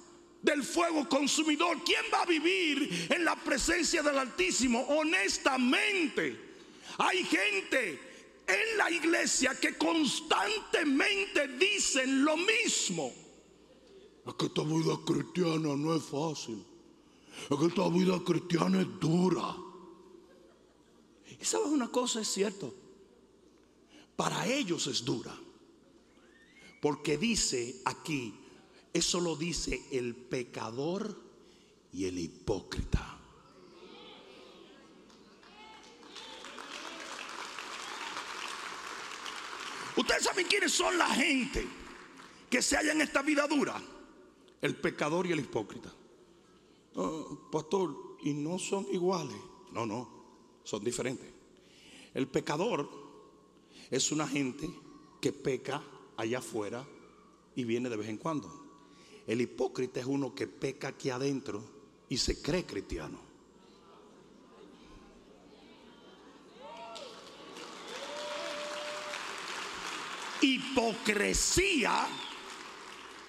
Del 0.41 0.63
fuego 0.63 1.07
consumidor. 1.07 1.83
¿Quién 1.83 2.03
va 2.13 2.23
a 2.23 2.25
vivir 2.25 3.07
en 3.09 3.23
la 3.23 3.35
presencia 3.35 4.01
del 4.01 4.17
Altísimo? 4.17 4.81
Honestamente, 4.89 6.37
hay 6.97 7.23
gente 7.23 7.99
en 8.47 8.77
la 8.77 8.91
iglesia 8.91 9.57
que 9.59 9.77
constantemente 9.77 11.47
dicen 11.47 12.25
lo 12.25 12.37
mismo. 12.37 13.13
Es 14.25 14.33
que 14.35 14.45
esta 14.47 14.63
vida 14.63 14.99
cristiana 15.05 15.75
no 15.75 15.95
es 15.95 16.03
fácil. 16.03 16.63
Es 17.49 17.57
que 17.57 17.65
esta 17.65 17.87
vida 17.89 18.19
cristiana 18.23 18.81
es 18.81 18.99
dura. 18.99 19.55
Y 21.39 21.45
sabes 21.45 21.67
una 21.67 21.89
cosa, 21.89 22.21
es 22.21 22.27
cierto. 22.27 22.73
Para 24.15 24.45
ellos 24.47 24.85
es 24.87 25.03
dura. 25.03 25.35
Porque 26.81 27.17
dice 27.17 27.81
aquí, 27.85 28.40
eso 28.93 29.19
lo 29.19 29.35
dice 29.35 29.87
el 29.91 30.15
pecador 30.15 31.15
y 31.93 32.05
el 32.05 32.19
hipócrita. 32.19 33.19
Ustedes 39.95 40.23
saben 40.23 40.47
quiénes 40.47 40.71
son 40.71 40.97
la 40.97 41.07
gente 41.07 41.67
que 42.49 42.61
se 42.61 42.75
halla 42.75 42.91
en 42.91 43.01
esta 43.01 43.21
vida 43.21 43.47
dura. 43.47 43.81
El 44.61 44.75
pecador 44.75 45.25
y 45.25 45.31
el 45.31 45.39
hipócrita. 45.39 45.91
pastor, 47.51 48.17
¿y 48.23 48.33
no 48.33 48.59
son 48.59 48.85
iguales? 48.91 49.37
No, 49.71 49.85
no, 49.85 50.09
son 50.63 50.83
diferentes. 50.83 51.27
El 52.13 52.27
pecador 52.27 52.89
es 53.89 54.11
una 54.11 54.27
gente 54.27 54.69
que 55.21 55.31
peca 55.31 55.83
allá 56.17 56.39
afuera 56.39 56.85
y 57.55 57.63
viene 57.63 57.89
de 57.89 57.97
vez 57.97 58.09
en 58.09 58.17
cuando. 58.17 58.60
El 59.27 59.41
hipócrita 59.41 59.99
es 59.99 60.05
uno 60.05 60.33
que 60.33 60.47
peca 60.47 60.89
aquí 60.89 61.09
adentro 61.09 61.63
y 62.09 62.17
se 62.17 62.41
cree 62.41 62.65
cristiano. 62.65 63.19
Hipocresía 70.41 72.07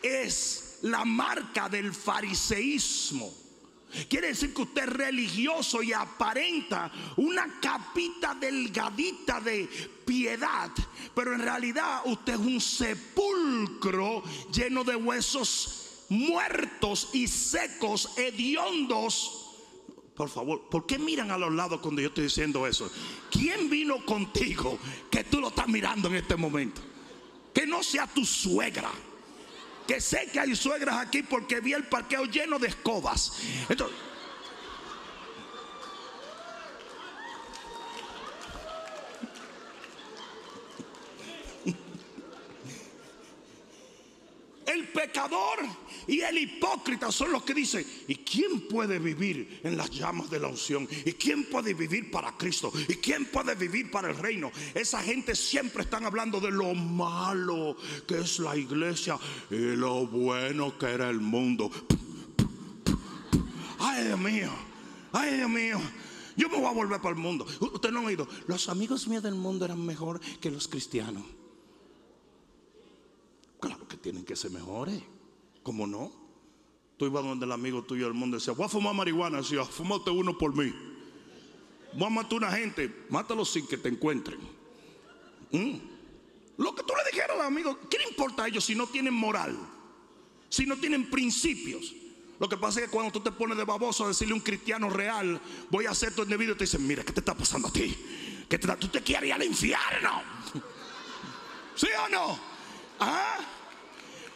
es 0.03 0.79
la 0.83 1.05
marca 1.05 1.69
del 1.69 1.93
fariseísmo. 1.93 3.42
Quiere 4.09 4.29
decir 4.29 4.55
que 4.55 4.63
usted 4.63 4.85
es 4.85 4.89
religioso 4.89 5.83
y 5.83 5.93
aparenta 5.93 6.91
una 7.17 7.61
capita 7.61 8.35
delgadita 8.35 9.41
de 9.41 9.69
piedad, 10.05 10.71
pero 11.15 11.35
en 11.35 11.41
realidad 11.41 12.03
usted 12.07 12.35
es 12.35 12.41
un 12.41 12.61
sepulcro 12.61 14.23
lleno 14.53 14.85
de 14.85 14.97
huesos 14.97 16.07
muertos 16.09 17.11
y 17.13 17.27
secos, 17.27 18.17
hediondos. 18.17 19.39
Por 20.15 20.29
favor, 20.29 20.69
¿por 20.69 20.87
qué 20.87 20.99
miran 20.99 21.31
a 21.31 21.39
los 21.39 21.53
lados 21.53 21.81
cuando 21.81 22.03
yo 22.03 22.09
estoy 22.09 22.25
diciendo 22.25 22.67
eso? 22.67 22.91
¿Quién 23.31 23.71
vino 23.71 24.05
contigo 24.05 24.79
que 25.11 25.25
tú 25.25 25.41
lo 25.41 25.49
estás 25.49 25.69
mirando 25.69 26.09
en 26.09 26.17
este 26.17 26.37
momento? 26.37 26.81
Que 27.53 27.67
no 27.67 27.83
sea 27.83 28.07
tu 28.07 28.25
suegra. 28.25 28.91
Que 29.87 30.01
sé 30.01 30.29
que 30.33 30.41
hay 30.41 30.55
suegras 30.55 30.97
aquí 30.97 31.23
porque 31.23 31.61
vi 31.61 31.73
el 31.73 31.85
parqueo 31.85 32.25
lleno 32.25 32.59
de 32.59 32.69
escobas. 32.69 33.33
Entonces, 33.69 33.97
el 44.73 44.89
pecador 44.89 45.59
y 46.07 46.21
el 46.21 46.39
hipócrita 46.39 47.13
son 47.13 47.33
los 47.33 47.43
que 47.43 47.55
dicen, 47.55 47.87
¿y 48.09 48.17
quién 48.17 48.63
puede 48.69 48.99
vivir 48.99 49.61
en 49.63 49.77
las 49.77 49.91
llamas 49.91 50.31
de 50.31 50.41
la 50.41 50.49
unción? 50.49 50.89
¿Y 51.05 51.13
quién 51.13 51.45
puede 51.45 51.75
vivir 51.75 52.11
para 52.11 52.37
Cristo? 52.37 52.73
¿Y 52.89 52.97
quién 52.97 53.27
puede 53.27 53.55
vivir 53.55 53.91
para 53.91 54.11
el 54.11 54.17
reino? 54.17 54.51
Esa 54.75 55.03
gente 55.03 55.35
siempre 55.35 55.83
están 55.83 56.05
hablando 56.05 56.41
de 56.41 56.51
lo 56.51 56.75
malo 56.75 57.77
que 58.07 58.19
es 58.19 58.39
la 58.39 58.57
iglesia 58.57 59.19
y 59.51 59.77
lo 59.77 60.07
bueno 60.07 60.77
que 60.79 60.87
era 60.87 61.09
el 61.11 61.21
mundo. 61.21 61.71
Ay, 63.79 64.05
Dios 64.05 64.19
mío, 64.19 64.51
ay, 65.13 65.37
Dios 65.37 65.51
mío. 65.51 65.81
Yo 66.37 66.49
me 66.49 66.57
voy 66.57 66.67
a 66.67 66.73
volver 66.73 67.01
para 67.01 67.15
el 67.15 67.21
mundo. 67.21 67.47
Ustedes 67.61 67.93
no 67.93 68.01
han 68.01 68.07
oído. 68.07 68.27
Los 68.47 68.69
amigos 68.69 69.07
míos 69.07 69.23
del 69.23 69.35
mundo 69.35 69.65
eran 69.65 69.85
mejor 69.85 70.21
que 70.41 70.51
los 70.51 70.67
cristianos. 70.67 71.23
Claro 73.63 73.87
que 73.87 73.97
tienen 73.97 74.25
que 74.25 74.35
ser 74.35 74.51
mejores. 74.51 75.01
¿Cómo 75.63 75.87
no? 75.87 76.11
Tú 76.97 77.07
ibas 77.07 77.23
donde 77.23 77.47
el 77.47 77.53
amigo 77.53 77.85
tuyo 77.85 78.07
del 78.07 78.15
mundo 78.15 78.37
decía, 78.37 78.53
voy 78.55 78.67
a 78.67 78.69
fumar 78.69 78.93
marihuana. 78.93 79.39
Decía, 79.39 79.65
fumate 79.65 80.11
uno 80.11 80.37
por 80.37 80.53
mí. 80.57 80.75
Voy 81.95 82.07
a 82.09 82.11
matar 82.11 82.33
a 82.33 82.37
una 82.39 82.51
gente, 82.51 83.07
mátalo 83.09 83.45
sin 83.45 83.65
que 83.69 83.77
te 83.77 83.89
encuentren. 83.89 84.41
Mm. 85.53 85.77
Lo 86.59 86.75
que 86.75 86.83
tú 86.83 86.93
le 86.93 87.11
dijeras 87.13 87.41
amigo, 87.41 87.79
¿qué 87.89 87.99
le 87.99 88.09
importa 88.09 88.43
a 88.43 88.49
ellos 88.49 88.65
si 88.65 88.75
no 88.75 88.89
tienen 88.89 89.15
moral? 89.15 89.57
Si 90.49 90.67
no 90.67 90.77
tienen 90.77 91.09
principios. 91.09 91.95
Lo 92.41 92.49
que 92.49 92.57
pasa 92.57 92.81
es 92.81 92.87
que 92.87 92.91
cuando 92.91 93.13
tú 93.13 93.21
te 93.21 93.31
pones 93.31 93.57
de 93.57 93.65
baboso 93.65 94.05
a 94.05 94.09
decirle 94.09 94.33
a 94.33 94.37
un 94.37 94.43
cristiano 94.43 94.91
real, 94.91 95.41
voy 95.71 95.87
a 95.87 95.91
hacer 95.91 96.13
el 96.17 96.27
debido, 96.27 96.57
te 96.57 96.65
dicen, 96.65 96.85
mira, 96.85 97.05
¿qué 97.05 97.13
te 97.13 97.21
está 97.21 97.37
pasando 97.37 97.69
a 97.69 97.73
ti? 97.73 97.97
¿Qué 98.49 98.59
¿Tú 98.59 98.89
te 98.89 99.03
quieres 99.03 99.29
ir 99.29 99.33
al 99.35 99.45
infierno? 99.45 100.21
¿Sí 101.77 101.87
o 102.05 102.09
no? 102.09 102.52
¿Ah? 103.03 103.39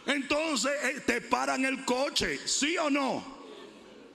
Entonces 0.05 0.71
eh, 0.83 1.01
te 1.05 1.21
paran 1.21 1.63
el 1.65 1.85
coche, 1.85 2.39
¿sí 2.45 2.77
o 2.77 2.89
no? 2.89 3.37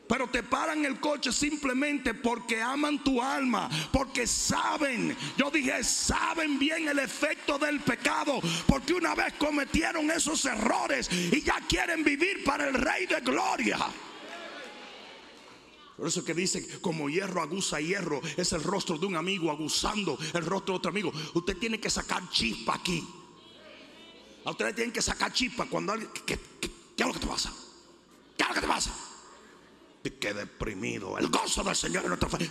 Pero 0.08 0.28
te 0.28 0.42
paran 0.42 0.84
el 0.84 1.00
coche 1.00 1.32
simplemente 1.32 2.12
porque 2.12 2.60
aman 2.60 3.02
tu 3.02 3.22
alma, 3.22 3.70
porque 3.90 4.26
saben, 4.26 5.16
yo 5.38 5.50
dije, 5.50 5.82
saben 5.82 6.58
bien 6.58 6.86
el 6.88 6.98
efecto 6.98 7.58
del 7.58 7.80
pecado, 7.80 8.40
porque 8.66 8.92
una 8.92 9.14
vez 9.14 9.32
cometieron 9.38 10.10
esos 10.10 10.44
errores 10.44 11.08
y 11.10 11.40
ya 11.40 11.56
quieren 11.66 12.04
vivir 12.04 12.44
para 12.44 12.68
el 12.68 12.74
Rey 12.74 13.06
de 13.06 13.20
Gloria. 13.20 13.78
Por 15.96 16.08
eso 16.08 16.24
que 16.24 16.34
dice, 16.34 16.80
como 16.80 17.08
hierro 17.08 17.40
aguza 17.40 17.80
hierro, 17.80 18.20
es 18.36 18.52
el 18.52 18.62
rostro 18.62 18.98
de 18.98 19.06
un 19.06 19.16
amigo 19.16 19.50
aguzando 19.50 20.18
el 20.34 20.44
rostro 20.44 20.74
de 20.74 20.78
otro 20.78 20.90
amigo. 20.90 21.12
Usted 21.32 21.56
tiene 21.56 21.80
que 21.80 21.88
sacar 21.88 22.28
chispa 22.28 22.74
aquí. 22.74 23.02
A 24.44 24.50
ustedes 24.50 24.74
tienen 24.74 24.92
que 24.92 25.02
sacar 25.02 25.32
chispa 25.32 25.66
cuando 25.66 25.92
alguien... 25.92 26.10
¿Qué, 26.26 26.34
es 26.34 27.06
lo 27.06 27.12
que 27.12 27.20
te 27.20 27.26
pasa? 27.26 27.52
¿Qué 28.36 28.42
es 28.42 28.48
lo 28.48 28.54
que 28.54 28.60
te 28.60 28.66
pasa? 28.66 28.92
que 30.10 30.34
deprimido. 30.34 31.16
El 31.18 31.28
gozo 31.28 31.62
del 31.62 31.76
Señor 31.76 32.02
en 32.04 32.08
nuestra 32.08 32.28
fe. 32.28 32.50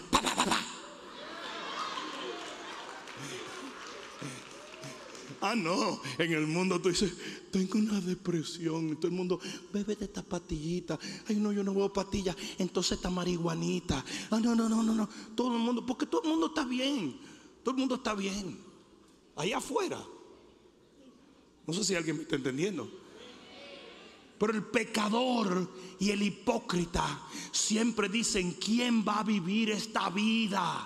Ah, 5.44 5.56
no, 5.56 6.00
en 6.20 6.34
el 6.34 6.46
mundo 6.46 6.80
tú 6.80 6.90
dices, 6.90 7.14
tengo 7.52 7.80
una 7.80 8.00
depresión. 8.00 8.96
todo 8.98 9.08
el 9.08 9.14
mundo, 9.14 9.40
bebe 9.74 9.96
de 9.96 10.06
esta 10.06 10.22
pastillita. 10.22 11.00
Ay, 11.28 11.38
no, 11.38 11.52
yo 11.52 11.64
no 11.64 11.74
veo 11.74 11.92
pastillas. 11.92 12.36
Entonces 12.60 12.94
esta 12.94 13.10
marihuanita. 13.10 14.06
Ah, 14.30 14.40
no, 14.40 14.54
no, 14.54 14.70
no, 14.70 14.84
no, 14.84 14.94
no. 14.94 15.10
Todo 15.36 15.56
el 15.56 15.64
mundo, 15.64 15.84
porque 15.86 16.06
todo 16.06 16.24
el 16.24 16.30
mundo 16.30 16.48
está 16.48 16.64
bien. 16.64 17.20
Todo 17.64 17.74
el 17.74 17.80
mundo 17.80 17.96
está 17.96 18.14
bien. 18.14 18.60
Allá 19.36 19.58
afuera. 19.58 20.00
No 21.72 21.78
sé 21.78 21.86
si 21.86 21.96
alguien 21.96 22.18
me 22.18 22.24
está 22.24 22.36
entendiendo. 22.36 22.92
Pero 24.38 24.52
el 24.52 24.64
pecador 24.64 25.72
y 26.02 26.10
el 26.10 26.22
hipócrita 26.22 27.22
siempre 27.50 28.10
dicen, 28.10 28.58
¿quién 28.60 29.06
va 29.08 29.20
a 29.20 29.24
vivir 29.24 29.70
esta 29.70 30.10
vida? 30.10 30.86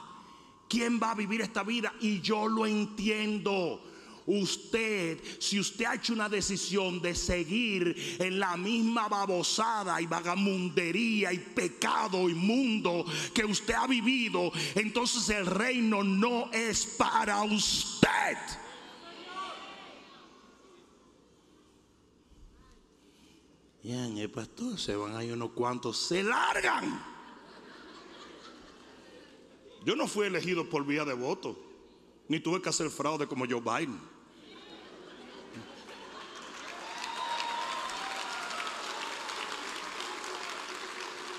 ¿Quién 0.70 1.00
va 1.01 1.10
a 1.10 1.15
vivir 1.15 1.42
esta 1.42 1.63
vida? 1.63 1.92
Y 2.01 2.22
yo 2.22 2.48
lo 2.48 2.68
entiendo. 2.68 3.82
Usted, 4.27 5.20
si 5.39 5.60
usted 5.60 5.86
ha 5.86 5.96
hecho 5.96 6.13
una 6.13 6.30
decisión 6.30 7.01
de 7.01 7.15
seguir 7.15 8.18
en 8.20 8.39
la 8.39 8.56
misma 8.56 9.08
babosada 9.08 10.00
y 10.00 10.06
vagamundería 10.06 11.34
y 11.34 11.39
pecado 11.39 12.30
inmundo 12.30 13.04
que 13.34 13.44
usted 13.44 13.74
ha 13.74 13.88
vivido, 13.88 14.51
entonces 14.75 15.30
el 15.30 15.48
reino 15.48 16.04
no 16.04 16.51
es 16.51 16.86
para 16.86 17.42
usted. 17.42 18.38
Y 23.86 24.20
el 24.20 24.32
pastor 24.32 24.80
se 24.80 24.96
van 24.96 25.15
ahí 25.15 25.30
unos 25.30 25.51
cuantos, 25.51 25.96
se 25.96 26.24
largan. 26.24 27.06
Yo 29.86 29.96
no 29.96 30.08
fui 30.08 30.25
elegido 30.25 30.68
por 30.68 30.84
vía 30.88 31.06
de 31.06 31.13
voto, 31.13 31.56
ni 32.27 32.39
tuve 32.39 32.63
que 32.63 32.70
hacer 32.70 32.89
fraude 32.89 33.27
como 33.27 33.46
Joe 33.46 33.62
Biden. 33.62 34.01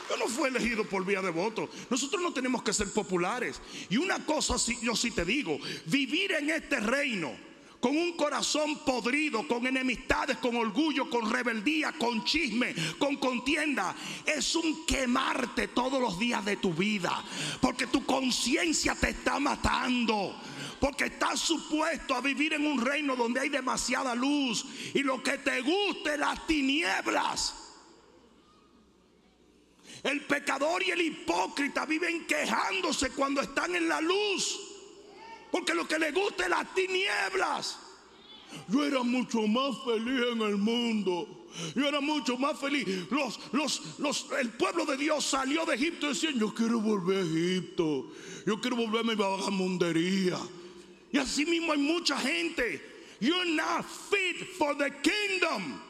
Yo 0.09 0.16
no 0.16 0.29
fui 0.29 0.49
elegido 0.49 0.85
por 0.85 1.05
vía 1.05 1.21
de 1.21 1.31
voto. 1.31 1.68
Nosotros 1.90 2.23
no 2.23 2.33
tenemos 2.33 2.62
que 2.62 2.73
ser 2.73 2.92
populares. 2.92 3.61
Y 3.90 3.97
una 3.97 4.25
cosa 4.25 4.55
yo 4.83 4.94
sí 4.94 5.11
te 5.11 5.25
digo, 5.25 5.59
vivir 5.87 6.31
en 6.31 6.51
este 6.51 6.79
reino 6.79 7.56
con 7.81 7.97
un 7.97 8.12
corazón 8.12 8.79
podrido, 8.85 9.47
con 9.47 9.67
enemistades, 9.67 10.39
con 10.39 10.57
orgullo, 10.57 11.09
con 11.09 11.31
rebeldía, 11.31 11.93
con 11.93 12.25
chisme, 12.25 12.75
con 12.99 13.17
contienda, 13.17 13.95
es 14.25 14.55
un 14.55 14.85
quemarte 14.87 15.69
todos 15.69 16.01
los 16.01 16.19
días 16.19 16.45
de 16.45 16.57
tu 16.57 16.73
vida, 16.73 17.25
porque 17.61 17.87
tu 17.87 18.05
conciencia 18.05 18.95
te 18.95 19.11
está 19.11 19.39
matando. 19.39 20.35
Porque 20.79 21.07
estás 21.07 21.41
supuesto 21.41 22.15
a 22.15 22.21
vivir 22.21 22.53
en 22.53 22.67
un 22.67 22.79
reino 22.79 23.17
donde 23.17 23.41
hay 23.41 23.49
demasiada 23.49 24.15
luz 24.15 24.67
y 24.93 25.03
lo 25.03 25.23
que 25.23 25.39
te 25.39 25.62
guste 25.62 26.19
las 26.19 26.47
tinieblas. 26.47 27.55
El 30.03 30.25
pecador 30.27 30.83
y 30.83 30.91
el 30.91 31.01
hipócrita 31.01 31.87
viven 31.87 32.27
quejándose 32.27 33.11
cuando 33.11 33.41
están 33.41 33.75
en 33.75 33.89
la 33.89 34.01
luz. 34.01 34.65
Porque 35.57 35.73
lo 35.73 35.88
que 35.88 35.99
le 35.99 36.12
gusta 36.12 36.45
es 36.45 36.51
las 36.51 36.75
tinieblas. 36.75 37.79
Yo 38.69 38.85
era 38.85 39.03
mucho 39.03 39.47
más 39.47 39.75
feliz 39.87 40.21
en 40.33 40.42
el 40.42 40.59
mundo. 40.59 41.47
Yo 41.75 41.88
era 41.88 42.03
mucho 42.03 42.37
más 42.37 42.61
feliz. 42.61 42.87
Los, 43.11 43.40
los, 43.53 43.99
los, 43.99 44.27
el 44.38 44.51
pueblo 44.51 44.85
de 44.85 44.99
Dios 44.99 45.25
salió 45.25 45.64
de 45.64 45.77
Egipto 45.77 46.09
decían, 46.09 46.38
yo 46.38 46.53
quiero 46.53 46.79
volver 46.79 47.16
a 47.16 47.21
Egipto. 47.23 48.12
Yo 48.45 48.61
quiero 48.61 48.77
volver 48.77 49.01
a 49.01 49.05
mi 49.05 49.14
vagamundería. 49.14 50.37
Y 51.11 51.16
así 51.16 51.47
mismo 51.47 51.73
hay 51.73 51.79
mucha 51.79 52.19
gente. 52.19 52.83
You're 53.19 53.51
not 53.53 53.87
fit 53.87 54.47
for 54.59 54.77
the 54.77 54.90
kingdom. 54.90 55.81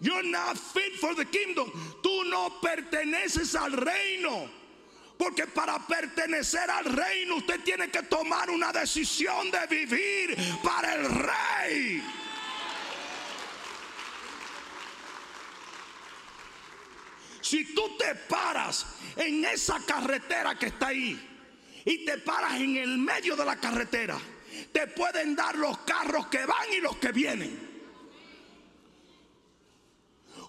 You're 0.00 0.24
not 0.24 0.58
fit 0.58 0.96
for 0.96 1.14
the 1.14 1.26
kingdom. 1.26 1.70
Tú 2.02 2.24
no 2.28 2.50
perteneces 2.60 3.54
al 3.54 3.70
reino. 3.70 4.57
Porque 5.18 5.48
para 5.48 5.84
pertenecer 5.84 6.70
al 6.70 6.84
reino 6.84 7.36
usted 7.36 7.60
tiene 7.64 7.90
que 7.90 8.04
tomar 8.04 8.48
una 8.50 8.72
decisión 8.72 9.50
de 9.50 9.66
vivir 9.66 10.36
para 10.62 10.94
el 10.94 11.04
rey. 11.04 12.02
Si 17.40 17.74
tú 17.74 17.96
te 17.98 18.14
paras 18.14 18.86
en 19.16 19.44
esa 19.44 19.80
carretera 19.84 20.54
que 20.56 20.66
está 20.66 20.88
ahí 20.88 21.18
y 21.84 22.04
te 22.04 22.18
paras 22.18 22.60
en 22.60 22.76
el 22.76 22.98
medio 22.98 23.34
de 23.34 23.44
la 23.44 23.56
carretera, 23.56 24.18
te 24.72 24.86
pueden 24.86 25.34
dar 25.34 25.56
los 25.56 25.78
carros 25.78 26.28
que 26.28 26.44
van 26.46 26.72
y 26.72 26.80
los 26.80 26.96
que 26.98 27.10
vienen. 27.10 27.67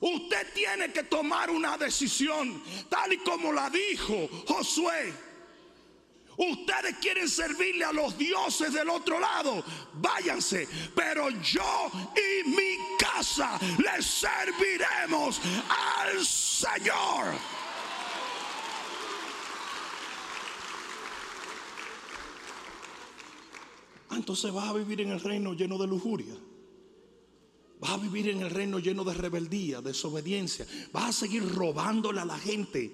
Usted 0.02 0.54
tiene 0.54 0.92
que 0.92 1.04
tomar 1.04 1.50
una 1.50 1.78
decisión, 1.78 2.64
tal 2.90 3.14
y 3.14 3.18
como 3.18 3.52
la 3.52 3.70
dijo 3.70 4.30
Josué. 4.48 5.14
Ustedes 6.38 6.96
quieren 7.02 7.28
servirle 7.28 7.84
a 7.84 7.92
los 7.92 8.18
dioses 8.18 8.72
del 8.72 8.90
otro 8.90 9.20
lado, 9.20 9.62
váyanse. 9.96 10.70
Pero 10.96 11.30
yo 11.30 11.92
y 12.16 12.48
mi 12.48 12.78
casa 12.98 13.60
le 13.78 14.02
serviremos 14.02 15.42
al 15.68 16.26
Señor. 16.26 17.36
Entonces 24.12 24.54
vas 24.54 24.70
a 24.70 24.74
vivir 24.74 25.02
en 25.02 25.12
el 25.12 25.20
reino 25.20 25.54
lleno 25.54 25.78
de 25.78 25.88
lujuria. 25.88 26.36
Vas 27.80 27.92
a 27.92 27.98
vivir 27.98 28.30
en 28.30 28.42
el 28.42 28.50
reino 28.50 28.80
lleno 28.80 29.04
de 29.04 29.14
rebeldía, 29.14 29.82
desobediencia. 29.82 30.68
Vas 30.92 31.10
a 31.10 31.14
seguir 31.14 31.48
robándole 31.56 32.20
a 32.20 32.26
la 32.26 32.38
gente. 32.38 32.92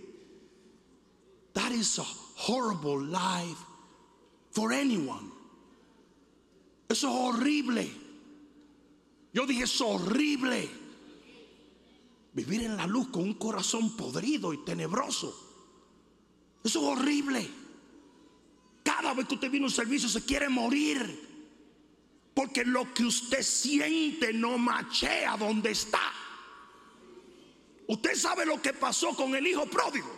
That 1.54 1.71
is 1.71 1.98
a 1.98 2.06
horrible 2.48 3.06
life 3.06 3.60
for 4.52 4.71
anyone. 4.71 5.32
Eso 6.88 7.08
es 7.08 7.15
horrible. 7.15 7.91
Yo 9.34 9.48
dije, 9.48 9.63
es 9.63 9.82
horrible. 9.82 10.69
Vivir 12.34 12.63
en 12.63 12.78
la 12.78 12.86
luz 12.86 13.08
con 13.08 13.24
un 13.24 13.34
corazón 13.36 13.95
podrido 13.98 14.54
y 14.54 14.63
tenebroso. 14.63 15.34
Eso 16.63 16.80
es 16.80 17.00
horrible. 17.00 17.50
Cada 18.84 19.13
vez 19.15 19.28
que 19.28 19.34
usted 19.34 19.50
viene 19.50 19.65
a 19.65 19.69
un 19.69 19.74
servicio 19.74 20.08
se 20.08 20.24
quiere 20.24 20.48
morir. 20.48 21.25
Porque 22.36 22.65
lo 22.65 22.93
que 22.93 23.06
usted 23.06 23.41
siente 23.41 24.34
no 24.34 24.58
machea 24.58 25.38
donde 25.38 25.71
está. 25.71 26.12
Usted 27.88 28.13
sabe 28.15 28.45
lo 28.45 28.62
que 28.62 28.74
pasó 28.74 29.15
con 29.15 29.34
el 29.36 29.48
hijo 29.48 29.65
pródigo. 29.65 30.12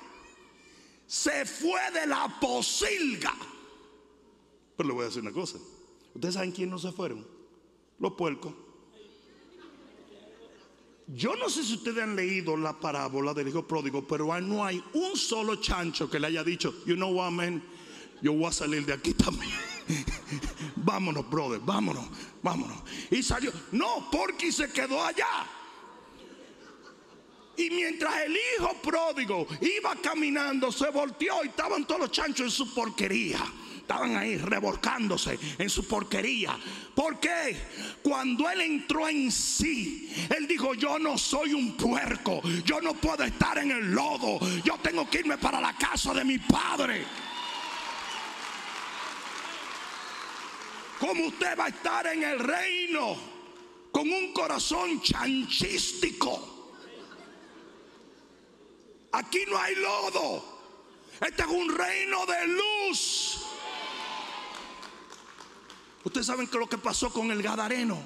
Se 1.06 1.46
fue 1.46 1.80
de 1.92 2.08
la 2.08 2.40
posilga. 2.42 3.34
Pero 4.76 4.90
le 4.90 4.96
voy 4.96 5.04
a 5.04 5.06
decir 5.06 5.22
una 5.22 5.32
cosa. 5.32 5.60
¿Ustedes 6.16 6.34
saben 6.34 6.52
quién 6.52 6.72
no 6.72 6.80
se 6.80 6.92
fueron? 6.92 7.26
Los 8.00 8.14
puercos. 8.14 8.54
Yo 11.06 11.36
no 11.36 11.50
sé 11.50 11.64
si 11.64 11.76
ustedes 11.76 12.04
han 12.04 12.16
leído 12.16 12.58
la 12.58 12.80
parábola 12.80 13.36
del 13.36 13.48
hijo 13.48 13.66
pródigo, 13.66 14.06
pero 14.08 14.42
no 14.42 14.66
hay 14.66 14.84
un 14.94 15.16
solo 15.16 15.58
chancho 15.58 16.10
que 16.10 16.20
le 16.20 16.28
haya 16.28 16.44
dicho, 16.44 16.74
you 16.86 16.96
know 16.96 17.12
what, 17.12 17.32
man, 17.32 17.64
yo 18.22 18.34
voy 18.34 18.46
a 18.46 18.52
salir 18.52 18.86
de 18.86 18.94
aquí 18.94 19.14
también. 19.14 19.77
vámonos, 20.76 21.30
brother, 21.30 21.60
vámonos, 21.60 22.06
vámonos. 22.42 22.78
Y 23.12 23.24
salió, 23.24 23.52
no, 23.72 24.10
porque 24.12 24.52
se 24.52 24.70
quedó 24.72 25.04
allá. 25.04 25.46
Y 27.58 27.72
mientras 27.72 28.14
el 28.24 28.38
hijo 28.38 28.74
pródigo 28.84 29.48
iba 29.62 29.96
caminando, 29.96 30.72
se 30.72 30.90
volteó 30.92 31.44
y 31.44 31.48
estaban 31.48 31.86
todos 31.86 32.02
los 32.02 32.12
chanchos 32.12 32.46
en 32.46 32.52
su 32.52 32.74
porquería. 32.74 33.40
Estaban 33.78 34.18
ahí 34.18 34.38
revolcándose 34.38 35.40
en 35.58 35.70
su 35.70 35.88
porquería. 35.88 36.58
¿Por 36.94 37.20
qué? 37.20 37.58
Cuando 38.04 38.50
él 38.50 38.62
entró 38.62 39.08
en 39.08 39.32
sí, 39.32 40.14
él 40.36 40.46
dijo, 40.46 40.74
yo 40.74 41.00
no 41.00 41.18
soy 41.18 41.54
un 41.54 41.76
puerco, 41.78 42.42
yo 42.66 42.82
no 42.82 42.94
puedo 42.94 43.24
estar 43.24 43.58
en 43.58 43.72
el 43.72 43.92
lodo, 43.92 44.40
yo 44.64 44.78
tengo 44.84 45.10
que 45.10 45.20
irme 45.20 45.38
para 45.38 45.62
la 45.62 45.76
casa 45.78 46.14
de 46.14 46.26
mi 46.26 46.38
padre. 46.38 47.06
¿Cómo 51.00 51.28
usted 51.28 51.58
va 51.58 51.66
a 51.66 51.70
estar 51.70 52.08
en 52.08 52.24
el 52.24 52.40
reino 52.40 53.16
con 53.92 54.10
un 54.10 54.34
corazón 54.34 55.02
chanchístico? 55.02 56.58
Aquí 59.12 59.40
no 59.50 59.58
hay 59.58 59.76
lodo. 59.76 60.58
Este 61.22 61.44
es 61.44 61.48
un 61.48 61.76
reino 61.76 62.26
de 62.26 62.48
luz. 62.48 63.42
Ustedes 66.04 66.26
saben 66.26 66.48
que 66.48 66.58
lo 66.58 66.68
que 66.68 66.78
pasó 66.78 67.12
con 67.12 67.32
el 67.32 67.42
Gadareno. 67.42 68.00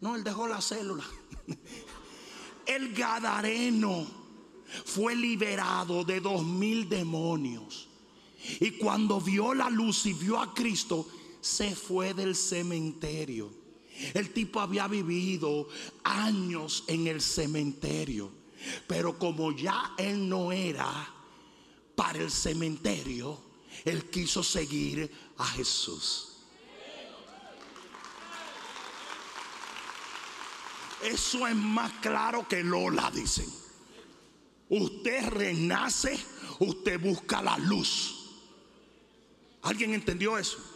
No, 0.00 0.16
él 0.16 0.24
dejó 0.24 0.46
la 0.46 0.60
célula. 0.60 1.04
El 2.66 2.94
Gadareno 2.94 4.06
fue 4.84 5.14
liberado 5.14 6.04
de 6.04 6.20
dos 6.20 6.44
mil 6.44 6.88
demonios. 6.88 7.88
Y 8.60 8.72
cuando 8.72 9.20
vio 9.20 9.54
la 9.54 9.70
luz 9.70 10.06
y 10.06 10.12
vio 10.12 10.40
a 10.40 10.52
Cristo, 10.52 11.06
se 11.44 11.76
fue 11.76 12.14
del 12.14 12.34
cementerio. 12.34 13.52
El 14.14 14.32
tipo 14.32 14.60
había 14.60 14.88
vivido 14.88 15.68
años 16.02 16.84
en 16.86 17.06
el 17.06 17.20
cementerio. 17.20 18.32
Pero 18.86 19.18
como 19.18 19.52
ya 19.52 19.92
él 19.98 20.26
no 20.26 20.52
era 20.52 21.06
para 21.94 22.18
el 22.20 22.30
cementerio, 22.30 23.38
él 23.84 24.08
quiso 24.08 24.42
seguir 24.42 25.10
a 25.36 25.44
Jesús. 25.44 26.38
Eso 31.02 31.46
es 31.46 31.54
más 31.54 31.92
claro 32.00 32.48
que 32.48 32.64
Lola, 32.64 33.10
dicen. 33.14 33.52
Usted 34.70 35.28
renace, 35.28 36.18
usted 36.60 36.98
busca 36.98 37.42
la 37.42 37.58
luz. 37.58 38.30
¿Alguien 39.60 39.92
entendió 39.92 40.38
eso? 40.38 40.73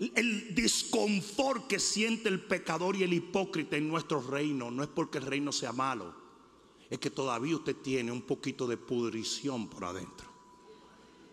El 0.00 0.54
disconfort 0.54 1.66
que 1.66 1.78
siente 1.78 2.30
el 2.30 2.40
pecador 2.40 2.96
y 2.96 3.02
el 3.02 3.12
hipócrita 3.12 3.76
en 3.76 3.88
nuestro 3.88 4.22
reino 4.22 4.70
no 4.70 4.82
es 4.82 4.88
porque 4.88 5.18
el 5.18 5.26
reino 5.26 5.52
sea 5.52 5.72
malo 5.72 6.20
es 6.90 6.98
que 6.98 7.10
todavía 7.10 7.54
usted 7.54 7.76
tiene 7.76 8.10
un 8.10 8.22
poquito 8.22 8.66
de 8.66 8.76
pudrición 8.76 9.68
por 9.68 9.84
adentro. 9.84 10.28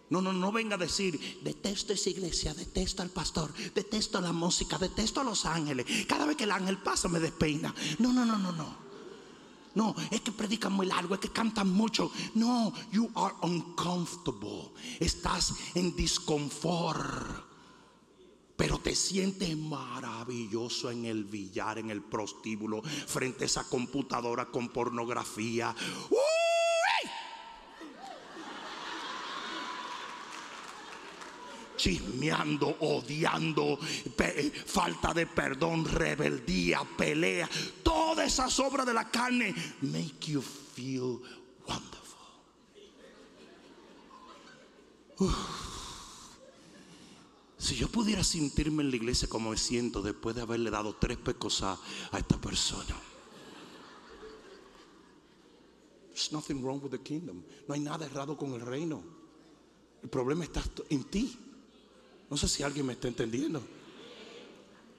No, 0.09 0.21
no, 0.21 0.31
no 0.31 0.51
venga 0.51 0.75
a 0.75 0.77
decir, 0.77 1.41
detesto 1.43 1.91
esa 1.91 2.09
iglesia, 2.09 2.53
detesto 2.53 3.01
al 3.01 3.09
pastor, 3.09 3.51
detesto 3.73 4.21
la 4.21 4.31
música, 4.31 4.77
detesto 4.77 5.19
a 5.19 5.23
los 5.23 5.45
ángeles. 5.45 5.85
Cada 6.07 6.25
vez 6.25 6.37
que 6.37 6.45
el 6.45 6.51
ángel 6.51 6.77
pasa 6.77 7.09
me 7.09 7.19
despeina. 7.19 7.73
No, 7.99 8.13
no, 8.13 8.23
no, 8.23 8.37
no, 8.37 8.51
no. 8.51 8.87
No, 9.75 9.95
es 10.09 10.21
que 10.21 10.31
predican 10.31 10.73
muy 10.73 10.87
largo, 10.87 11.15
es 11.15 11.19
que 11.19 11.29
cantan 11.29 11.69
mucho. 11.69 12.11
No, 12.35 12.73
you 12.91 13.09
are 13.15 13.35
uncomfortable. 13.41 14.71
Estás 14.99 15.53
en 15.75 15.95
disconfort 15.95 17.46
pero 18.57 18.79
te 18.79 18.95
sientes 18.95 19.55
maravilloso 19.55 20.89
en 20.89 21.05
el 21.05 21.23
billar, 21.23 21.77
en 21.77 21.91
el 21.91 22.01
prostíbulo, 22.01 22.81
frente 22.81 23.43
a 23.43 23.45
esa 23.45 23.69
computadora 23.69 24.47
con 24.47 24.69
pornografía. 24.69 25.73
chismeando, 31.77 32.75
odiando, 32.79 33.79
falta 34.65 35.13
de 35.13 35.27
perdón, 35.27 35.85
rebeldía, 35.85 36.81
pelea, 36.97 37.47
todas 37.83 38.33
esas 38.33 38.59
obras 38.59 38.87
de 38.87 38.95
la 38.95 39.09
carne 39.11 39.53
make 39.81 40.31
you 40.31 40.41
feel 40.41 41.21
wonderful. 41.67 42.17
Si 47.57 47.75
yo 47.75 47.87
pudiera 47.87 48.23
sentirme 48.23 48.83
en 48.83 48.91
la 48.91 48.97
iglesia 48.97 49.27
como 49.27 49.49
me 49.49 49.57
siento 49.57 50.03
después 50.03 50.35
de 50.35 50.43
haberle 50.43 50.69
dado 50.69 50.95
tres 50.95 51.17
pecos 51.17 51.63
a, 51.63 51.79
esta 52.15 52.39
persona. 52.39 52.95
There's 56.09 56.31
nothing 56.31 56.61
wrong 56.63 56.79
with 56.83 56.91
the 56.91 57.01
kingdom. 57.01 57.41
No 57.67 57.73
hay 57.73 57.79
nada 57.79 58.05
errado 58.05 58.37
con 58.37 58.53
el 58.53 58.61
reino. 58.61 59.03
El 60.03 60.09
problema 60.09 60.43
está 60.43 60.63
en 60.89 61.03
ti. 61.05 61.35
No 62.29 62.37
sé 62.37 62.47
si 62.47 62.61
alguien 62.61 62.85
me 62.85 62.93
está 62.93 63.07
entendiendo. 63.07 63.59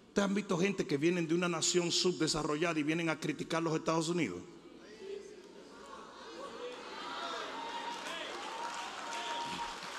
¿Ustedes 0.08 0.28
han 0.28 0.34
visto 0.34 0.58
gente 0.58 0.86
que 0.86 0.96
vienen 0.96 1.28
de 1.28 1.34
una 1.34 1.48
nación 1.48 1.92
subdesarrollada 1.92 2.80
y 2.80 2.82
vienen 2.82 3.08
a 3.08 3.20
criticar 3.20 3.62
los 3.62 3.76
Estados 3.76 4.08
Unidos? 4.08 4.42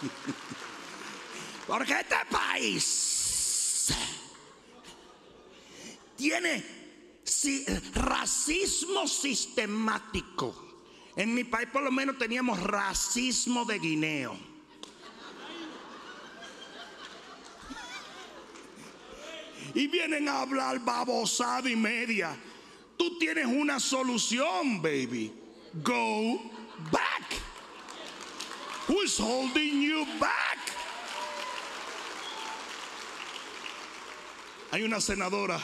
Porque 1.70 1.94
este 1.94 2.16
país 2.32 3.94
tiene 6.18 6.66
racismo 7.94 9.08
sistemático. 9.08 10.56
En 11.16 11.32
mi 11.32 11.44
país 11.44 11.70
por 11.72 11.84
lo 11.84 11.92
menos 11.92 12.18
teníamos 12.18 12.60
racismo 12.64 13.66
de 13.66 13.78
guineo. 13.78 14.36
Y 19.76 19.86
vienen 19.86 20.28
a 20.28 20.42
hablar 20.42 20.80
babosada 20.80 21.70
y 21.70 21.76
media. 21.76 22.36
Tú 22.98 23.20
tienes 23.20 23.46
una 23.46 23.80
solución, 23.80 24.82
baby. 24.82 25.32
Go 25.84 26.42
back. 26.92 27.36
Who's 28.88 29.20
holding 29.20 29.84
you 29.84 30.08
back? 30.20 30.49
Hay 34.72 34.84
una 34.84 35.02
senadora 35.02 35.60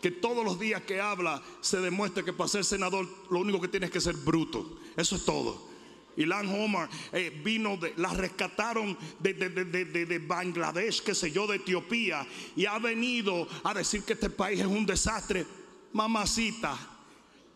que 0.00 0.10
todos 0.10 0.44
los 0.44 0.58
días 0.58 0.82
que 0.82 1.00
habla 1.00 1.42
se 1.60 1.78
demuestra 1.80 2.22
que 2.22 2.32
para 2.32 2.48
ser 2.48 2.64
senador 2.64 3.08
lo 3.30 3.40
único 3.40 3.60
que 3.60 3.68
tiene 3.68 3.86
es 3.86 3.92
que 3.92 4.00
ser 4.00 4.16
bruto. 4.16 4.78
Eso 4.96 5.16
es 5.16 5.24
todo. 5.24 5.68
Y 6.16 6.26
Lan 6.26 6.48
Homer 6.48 6.88
eh, 7.12 7.40
vino, 7.42 7.76
de, 7.76 7.94
la 7.96 8.12
rescataron 8.12 8.96
de, 9.18 9.32
de, 9.32 10.18
Bangladesh, 10.18 11.02
qué 11.02 11.14
sé 11.14 11.30
yo, 11.30 11.46
de 11.46 11.56
Etiopía, 11.56 12.26
y 12.56 12.66
ha 12.66 12.78
venido 12.78 13.46
a 13.62 13.72
decir 13.72 14.02
que 14.02 14.14
este 14.14 14.28
país 14.28 14.60
es 14.60 14.66
un 14.66 14.84
desastre. 14.84 15.46
Mamacita, 15.92 16.76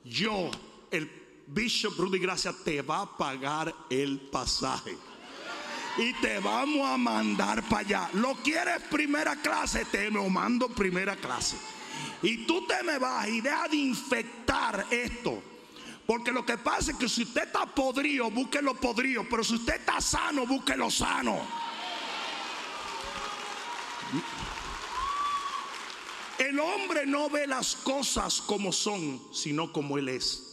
yo, 0.05 0.51
el 0.91 1.11
Bishop 1.47 1.99
Rudy 1.99 2.19
Gracia, 2.19 2.55
te 2.65 2.81
va 2.83 3.03
a 3.03 3.17
pagar 3.17 3.75
el 3.91 4.21
pasaje 4.21 4.97
y 5.97 6.13
te 6.15 6.39
vamos 6.41 6.89
a 6.89 6.97
mandar 6.97 7.63
para 7.69 7.81
allá. 7.81 8.11
¿Lo 8.15 8.35
quieres 8.37 8.83
primera 8.91 9.37
clase? 9.37 9.85
Te 9.85 10.11
lo 10.11 10.29
mando 10.29 10.69
primera 10.69 11.17
clase. 11.17 11.57
Y 12.23 12.47
tú 12.47 12.67
te 12.67 12.83
me 12.83 12.99
vas 12.99 13.29
y 13.29 13.41
deja 13.41 13.69
de 13.69 13.77
infectar 13.77 14.87
esto. 14.91 15.43
Porque 16.07 16.33
lo 16.33 16.45
que 16.45 16.59
pasa 16.59 16.91
es 16.91 16.99
que 16.99 17.09
si 17.09 17.23
usted 17.23 17.45
está 17.45 17.65
podrido, 17.67 18.31
búsquelo 18.31 18.75
podrido. 18.75 19.25
Pero 19.29 19.45
si 19.45 19.55
usted 19.55 19.77
está 19.77 20.01
sano, 20.01 20.47
búsquelo 20.47 20.91
sano. 20.91 21.39
El 26.39 26.59
hombre 26.59 27.07
no 27.07 27.31
ve 27.31 27.47
las 27.47 27.77
cosas 27.77 28.41
como 28.41 28.73
son, 28.73 29.23
sino 29.33 29.73
como 29.73 29.97
él 29.97 30.09
es. 30.09 30.44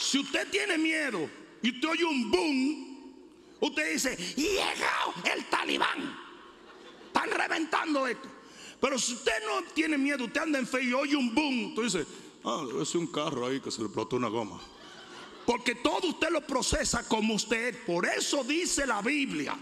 Si 0.00 0.18
usted 0.18 0.48
tiene 0.50 0.78
miedo 0.78 1.28
y 1.62 1.70
usted 1.72 1.88
oye 1.88 2.04
un 2.04 2.30
boom, 2.30 3.12
usted 3.60 3.92
dice, 3.92 4.16
llegado 4.34 5.14
el 5.30 5.44
talibán. 5.44 6.16
Están 7.06 7.30
reventando 7.30 8.06
esto. 8.06 8.28
Pero 8.80 8.98
si 8.98 9.12
usted 9.12 9.44
no 9.46 9.62
tiene 9.74 9.98
miedo, 9.98 10.24
usted 10.24 10.40
anda 10.40 10.58
en 10.58 10.66
fe 10.66 10.84
y 10.84 10.94
oye 10.94 11.14
un 11.14 11.34
boom, 11.34 11.66
usted 11.76 11.82
dice, 11.82 12.06
ah, 12.44 12.64
es 12.80 12.94
un 12.94 13.08
carro 13.08 13.46
ahí 13.46 13.60
que 13.60 13.70
se 13.70 13.80
le 13.80 13.86
explotó 13.86 14.16
una 14.16 14.28
goma. 14.28 14.58
Porque 15.44 15.74
todo 15.74 16.08
usted 16.08 16.30
lo 16.30 16.46
procesa 16.46 17.06
como 17.06 17.34
usted 17.34 17.84
Por 17.84 18.06
eso 18.06 18.42
dice 18.44 18.86
la 18.86 19.02
Biblia. 19.02 19.54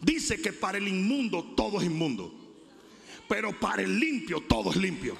Dice 0.00 0.42
que 0.42 0.52
para 0.52 0.78
el 0.78 0.88
inmundo 0.88 1.54
todo 1.56 1.78
es 1.78 1.86
inmundo. 1.86 2.32
pero 3.28 3.58
para 3.58 3.82
el 3.82 3.98
limpio 3.98 4.40
todo 4.40 4.70
es 4.70 4.76
limpio. 4.76 5.16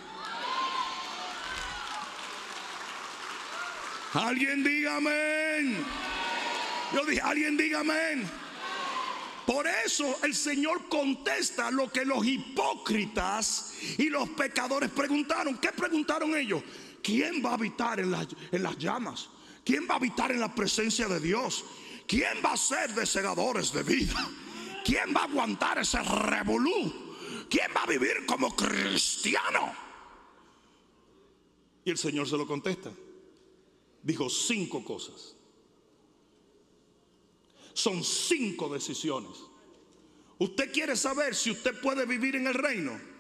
Alguien 4.15 4.63
diga 4.63 4.97
amén. 4.97 5.85
Yo 6.93 7.05
dije, 7.05 7.21
alguien 7.21 7.57
diga 7.57 7.81
amén. 7.81 8.31
Por 9.45 9.67
eso 9.67 10.19
el 10.23 10.35
Señor 10.35 10.89
contesta 10.89 11.71
lo 11.71 11.91
que 11.91 12.05
los 12.05 12.25
hipócritas 12.25 13.75
y 13.99 14.09
los 14.09 14.29
pecadores 14.31 14.91
preguntaron. 14.91 15.59
¿Qué 15.59 15.71
preguntaron 15.73 16.35
ellos? 16.37 16.63
¿Quién 17.03 17.45
va 17.45 17.51
a 17.51 17.55
habitar 17.55 18.01
en 18.01 18.11
las, 18.11 18.29
en 18.53 18.63
las 18.63 18.79
llamas? 18.79 19.29
¿Quién 19.65 19.87
va 19.89 19.95
a 19.95 19.97
habitar 19.97 20.31
en 20.31 20.41
la 20.41 20.55
presencia 20.55 21.09
de 21.09 21.21
Dios? 21.21 21.65
¿Quién 22.07 22.39
va 22.45 22.53
a 22.53 22.57
ser 22.57 22.95
de 22.95 23.05
segadores 23.07 23.73
de 23.73 23.83
vida? 23.83 24.29
¿Quién 24.85 25.15
va 25.15 25.23
a 25.23 25.25
aguantar 25.25 25.79
ese 25.79 26.01
revolú? 26.03 27.47
¿Quién 27.51 27.71
va 27.77 27.83
a 27.83 27.87
vivir 27.87 28.25
como 28.27 28.55
cristiano? 28.55 29.75
Y 31.85 31.91
el 31.91 31.99
Señor 31.99 32.29
se 32.29 32.37
lo 32.37 32.47
contesta. 32.47 32.91
Dijo 34.05 34.29
cinco 34.29 34.85
cosas. 34.85 35.35
Son 37.73 38.05
cinco 38.05 38.73
decisiones. 38.73 39.33
Usted 40.39 40.73
quiere 40.73 40.95
saber 40.95 41.35
si 41.35 41.51
usted 41.51 41.81
puede 41.81 42.07
vivir 42.07 42.37
en 42.37 42.47
el 42.47 42.55
reino 42.55 43.15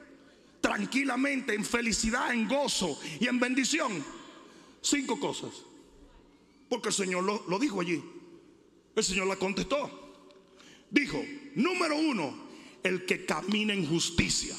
tranquilamente, 0.60 1.54
en 1.54 1.62
felicidad, 1.62 2.32
en 2.32 2.48
gozo 2.48 2.98
y 3.20 3.26
en 3.26 3.38
bendición. 3.38 4.04
Cinco 4.80 5.18
cosas. 5.20 5.52
Porque 6.70 6.88
el 6.88 6.94
Señor 6.94 7.22
lo, 7.22 7.58
dijo 7.58 7.80
allí. 7.80 8.02
El 8.96 9.04
Señor 9.04 9.26
la 9.26 9.36
contestó. 9.36 9.90
Dijo, 10.90 11.22
número 11.54 11.96
uno, 11.96 12.34
el 12.82 13.04
que 13.04 13.26
camina 13.26 13.74
en 13.74 13.86
justicia. 13.86 14.56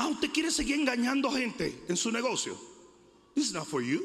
Ah, 0.00 0.06
usted 0.06 0.30
quiere 0.30 0.52
seguir 0.52 0.76
engañando 0.76 1.28
gente 1.28 1.84
en 1.88 1.96
su 1.96 2.12
negocio. 2.12 2.56
This 3.34 3.46
is 3.46 3.52
not 3.52 3.66
for 3.66 3.82
you. 3.82 4.00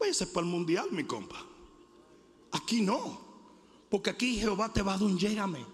Váyase 0.00 0.26
para 0.26 0.44
el 0.44 0.50
mundial, 0.50 0.88
mi 0.90 1.04
compa. 1.04 1.36
Aquí 2.50 2.80
no. 2.80 3.20
Porque 3.88 4.10
aquí 4.10 4.36
Jehová 4.36 4.72
te 4.72 4.82
va 4.82 4.94
a 4.94 4.98
dar 4.98 5.06
un 5.06 5.16
llégame. 5.16 5.64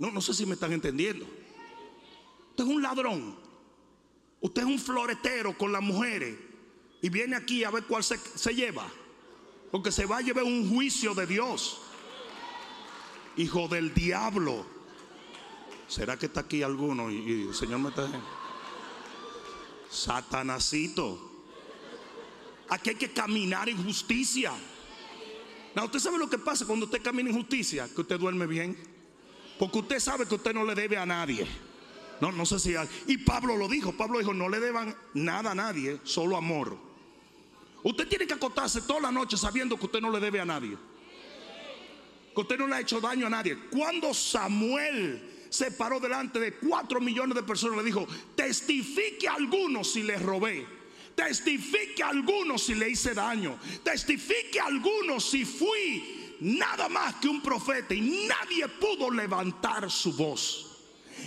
No, 0.00 0.10
no 0.10 0.20
sé 0.20 0.34
si 0.34 0.44
me 0.44 0.54
están 0.54 0.72
entendiendo. 0.72 1.24
Usted 2.50 2.64
es 2.64 2.70
un 2.70 2.82
ladrón. 2.82 3.36
Usted 4.40 4.62
es 4.62 4.68
un 4.68 4.80
floretero 4.80 5.56
con 5.56 5.70
las 5.70 5.80
mujeres. 5.80 6.36
Y 7.02 7.08
viene 7.08 7.36
aquí 7.36 7.62
a 7.62 7.70
ver 7.70 7.84
cuál 7.84 8.02
se, 8.02 8.18
se 8.18 8.52
lleva. 8.52 8.90
Porque 9.70 9.92
se 9.92 10.06
va 10.06 10.18
a 10.18 10.22
llevar 10.22 10.42
un 10.42 10.68
juicio 10.68 11.14
de 11.14 11.28
Dios. 11.28 11.80
Hijo 13.36 13.68
del 13.68 13.94
diablo. 13.94 14.71
¿Será 15.92 16.18
que 16.18 16.24
está 16.24 16.40
aquí 16.40 16.62
alguno? 16.62 17.10
Y, 17.10 17.48
el 17.48 17.54
Señor 17.54 17.80
me 17.80 17.90
está 17.90 18.06
diciendo. 20.54 21.30
Aquí 22.70 22.88
hay 22.88 22.96
que 22.96 23.12
caminar 23.12 23.68
en 23.68 23.84
justicia. 23.84 24.54
Usted 25.76 25.98
sabe 25.98 26.16
lo 26.16 26.30
que 26.30 26.38
pasa 26.38 26.64
cuando 26.64 26.86
usted 26.86 27.02
camina 27.02 27.28
en 27.28 27.36
justicia, 27.36 27.90
que 27.94 28.00
usted 28.00 28.18
duerme 28.18 28.46
bien. 28.46 28.74
Porque 29.58 29.80
usted 29.80 30.00
sabe 30.00 30.26
que 30.26 30.34
usted 30.34 30.54
no 30.54 30.64
le 30.64 30.74
debe 30.74 30.96
a 30.96 31.04
nadie. 31.04 31.46
No, 32.22 32.32
no 32.32 32.46
sé 32.46 32.58
si. 32.58 32.74
Y 33.06 33.18
Pablo 33.18 33.54
lo 33.58 33.68
dijo. 33.68 33.92
Pablo 33.92 34.18
dijo: 34.18 34.32
No 34.32 34.48
le 34.48 34.60
deban 34.60 34.96
nada 35.12 35.50
a 35.50 35.54
nadie, 35.54 36.00
solo 36.04 36.38
amor. 36.38 36.74
Usted 37.82 38.08
tiene 38.08 38.26
que 38.26 38.32
acotarse 38.32 38.80
toda 38.80 39.00
la 39.00 39.12
noche 39.12 39.36
sabiendo 39.36 39.76
que 39.76 39.84
usted 39.84 40.00
no 40.00 40.10
le 40.10 40.20
debe 40.20 40.40
a 40.40 40.46
nadie. 40.46 40.74
Que 42.34 42.40
usted 42.40 42.56
no 42.56 42.66
le 42.66 42.76
ha 42.76 42.80
hecho 42.80 42.98
daño 42.98 43.26
a 43.26 43.30
nadie. 43.30 43.58
Cuando 43.68 44.14
Samuel 44.14 45.31
se 45.52 45.70
paró 45.70 46.00
delante 46.00 46.40
de 46.40 46.54
cuatro 46.54 46.98
millones 46.98 47.34
de 47.34 47.42
personas, 47.42 47.76
le 47.76 47.84
dijo: 47.84 48.08
Testifique 48.34 49.28
a 49.28 49.34
algunos 49.34 49.92
si 49.92 50.02
les 50.02 50.20
robé. 50.20 50.66
Testifique 51.14 52.02
a 52.02 52.08
algunos 52.08 52.62
si 52.62 52.74
le 52.74 52.88
hice 52.88 53.12
daño. 53.12 53.58
Testifique 53.84 54.58
a 54.58 54.64
algunos 54.64 55.28
si 55.28 55.44
fui 55.44 56.36
nada 56.40 56.88
más 56.88 57.16
que 57.16 57.28
un 57.28 57.42
profeta 57.42 57.92
y 57.92 58.26
nadie 58.26 58.66
pudo 58.66 59.10
levantar 59.10 59.90
su 59.90 60.14
voz. 60.14 60.68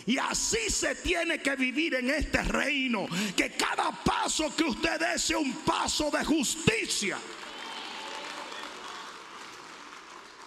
Y 0.08 0.18
así 0.18 0.72
se 0.72 0.96
tiene 0.96 1.40
que 1.40 1.56
vivir 1.56 1.94
en 1.94 2.10
este 2.10 2.42
reino. 2.42 3.08
Que 3.38 3.52
cada 3.52 3.92
paso 3.92 4.56
que 4.56 4.64
usted 4.64 5.00
dé 5.00 5.36
un 5.36 5.54
paso 5.58 6.10
de 6.10 6.26
justicia. 6.26 7.20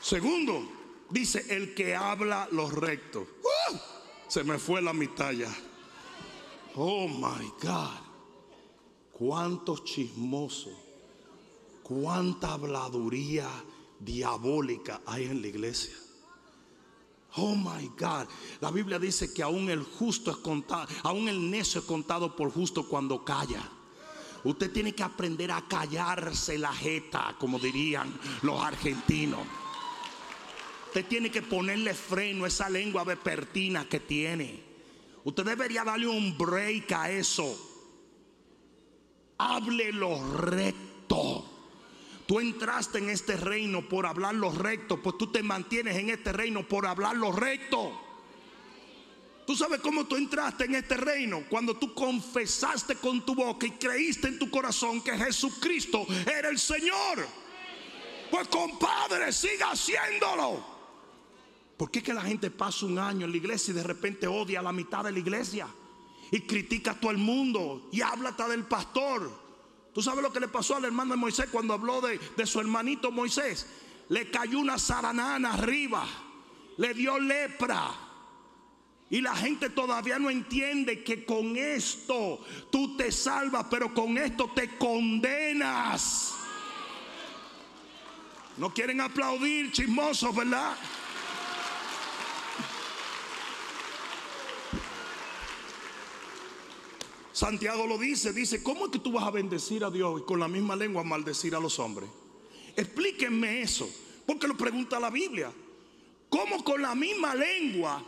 Segundo, 0.01 0.78
dice 1.11 1.45
el 1.51 1.75
que 1.75 1.95
habla 1.95 2.49
los 2.53 2.73
rectos. 2.73 3.27
¡Uh! 3.43 3.77
Se 4.29 4.45
me 4.45 4.59
fue 4.59 4.83
la 4.83 4.93
mitad 4.93 5.33
ya. 5.33 5.55
Oh 6.75 7.09
my 7.09 7.53
God. 7.63 7.99
Cuántos 9.13 9.85
chismosos. 9.85 10.75
Cuánta 11.83 12.53
habladuría 12.53 13.49
diabólica 13.99 15.01
hay 15.07 15.25
en 15.25 15.41
la 15.41 15.49
iglesia. 15.49 15.95
Oh 17.37 17.55
my 17.55 17.89
God. 17.99 18.29
La 18.61 18.71
Biblia 18.71 18.99
dice 18.99 19.33
que 19.33 19.43
aún 19.43 19.71
el 19.71 19.83
justo 19.83 20.31
es 20.31 20.37
contado, 20.39 20.89
aún 21.03 21.29
el 21.29 21.51
necio 21.51 21.81
es 21.81 21.87
contado 21.87 22.35
por 22.35 22.51
justo 22.51 22.89
cuando 22.89 23.25
calla. 23.25 23.69
Usted 24.45 24.73
tiene 24.73 24.95
que 24.95 25.03
aprender 25.03 25.51
a 25.51 25.67
callarse 25.67 26.59
la 26.59 26.73
jeta, 26.73 27.35
como 27.39 27.59
dirían 27.59 28.19
los 28.43 28.63
argentinos. 28.63 29.41
Usted 30.89 31.05
tiene 31.05 31.31
que 31.31 31.43
ponerle 31.43 31.93
freno 31.93 32.45
a 32.45 32.49
esa 32.49 32.71
lengua 32.71 33.05
vespertina 33.05 33.87
que 33.87 34.01
tiene. 34.01 34.63
Usted 35.23 35.45
debería 35.45 35.85
darle 35.85 36.07
un 36.07 36.37
break 36.39 36.91
a 36.93 37.11
eso. 37.11 37.85
Hable 39.37 39.93
lo 39.93 40.39
recto. 40.39 41.45
Tú 42.27 42.41
entraste 42.41 42.99
en 42.99 43.11
este 43.11 43.37
reino 43.37 43.87
por 43.87 44.07
hablar 44.07 44.35
lo 44.35 44.51
recto, 44.51 45.03
pues 45.03 45.19
tú 45.19 45.31
te 45.31 45.43
mantienes 45.43 45.95
en 45.97 46.09
este 46.09 46.33
reino 46.33 46.67
por 46.67 46.87
hablar 46.87 47.17
lo 47.17 47.33
recto. 47.33 47.93
Tú 49.47 49.55
sabes 49.55 49.81
cómo 49.81 50.07
tú 50.07 50.17
entraste 50.17 50.65
en 50.65 50.75
este 50.75 50.97
reino 50.97 51.45
cuando 51.51 51.77
tú 51.77 51.93
confesaste 51.93 52.97
con 52.97 53.27
tu 53.27 53.35
boca 53.35 53.67
y 53.67 53.73
creíste 53.73 54.29
en 54.29 54.39
tu 54.39 54.51
corazón 54.51 55.03
que 55.03 55.17
Jesucristo 55.19 56.07
era 56.27 56.49
el 56.49 56.59
Señor. 56.59 57.29
Pues 58.31 58.49
compadre, 58.49 59.31
siga 59.33 59.73
haciéndolo. 59.73 60.78
¿Por 61.79 61.93
qué 61.93 62.03
que 62.03 62.13
la 62.13 62.23
gente 62.23 62.51
pasa 62.51 62.87
un 62.87 62.99
año 62.99 63.25
en 63.25 63.31
la 63.31 63.37
iglesia 63.37 63.71
y 63.71 63.75
de 63.77 63.85
repente 63.85 64.27
odia 64.27 64.59
a 64.59 64.65
la 64.65 64.73
mitad 64.73 65.05
de 65.05 65.13
la 65.13 65.21
iglesia? 65.21 65.69
Y 66.33 66.41
critica 66.41 66.91
a 66.91 67.01
todo 67.01 67.13
el 67.13 67.19
mundo 67.19 67.89
y 67.93 68.01
habla 68.03 68.31
hasta 68.31 68.49
del 68.49 68.65
pastor. 68.65 69.31
¿Tú 69.95 70.03
sabes 70.03 70.21
lo 70.21 70.33
que 70.33 70.41
le 70.41 70.49
pasó 70.49 70.75
al 70.75 70.85
hermano 70.85 71.13
de 71.13 71.21
Moisés 71.21 71.47
cuando 71.53 71.75
habló 71.75 72.01
de, 72.01 72.19
de 72.37 72.47
su 72.47 72.59
hermanito 72.59 73.13
Moisés? 73.13 73.69
Le 74.09 74.29
cayó 74.29 74.59
una 74.59 74.77
zaranana 74.77 75.55
arriba, 75.55 76.05
le 76.79 76.95
dio 76.95 77.17
lepra. 77.21 77.95
Y 79.09 79.21
la 79.21 79.37
gente 79.37 79.71
todavía 79.71 80.19
no 80.19 80.31
entiende 80.31 81.05
que 81.05 81.25
con 81.25 81.57
esto 81.57 82.45
tú 82.71 82.97
te 82.97 83.13
salvas, 83.13 83.67
pero 83.71 83.95
con 83.95 84.19
esto 84.19 84.51
te 84.53 84.77
condenas. 84.77 86.35
No 88.57 88.75
quieren 88.75 89.01
aplaudir, 89.01 89.71
chismosos, 89.71 90.35
¿verdad? 90.35 90.77
Santiago 97.39 97.87
lo 97.87 97.99
dice, 97.99 98.33
dice, 98.33 98.65
¿cómo 98.65 98.87
es 98.87 98.91
que 98.91 98.99
tú 98.99 99.13
vas 99.13 99.23
a 99.23 99.31
bendecir 99.31 99.85
a 99.85 99.93
Dios 99.93 100.21
y 100.21 100.25
con 100.25 100.41
la 100.41 100.49
misma 100.49 100.75
lengua 100.75 101.05
maldecir 101.05 101.55
a 101.55 101.61
los 101.61 101.79
hombres? 101.79 102.11
Explíquenme 102.75 103.63
eso, 103.63 103.89
porque 104.27 104.49
lo 104.49 104.57
pregunta 104.57 104.99
la 104.99 105.09
Biblia. 105.09 105.53
¿Cómo 106.29 106.65
con 106.65 106.83
la 106.83 106.97
misma 106.97 107.37
lengua 107.37 108.05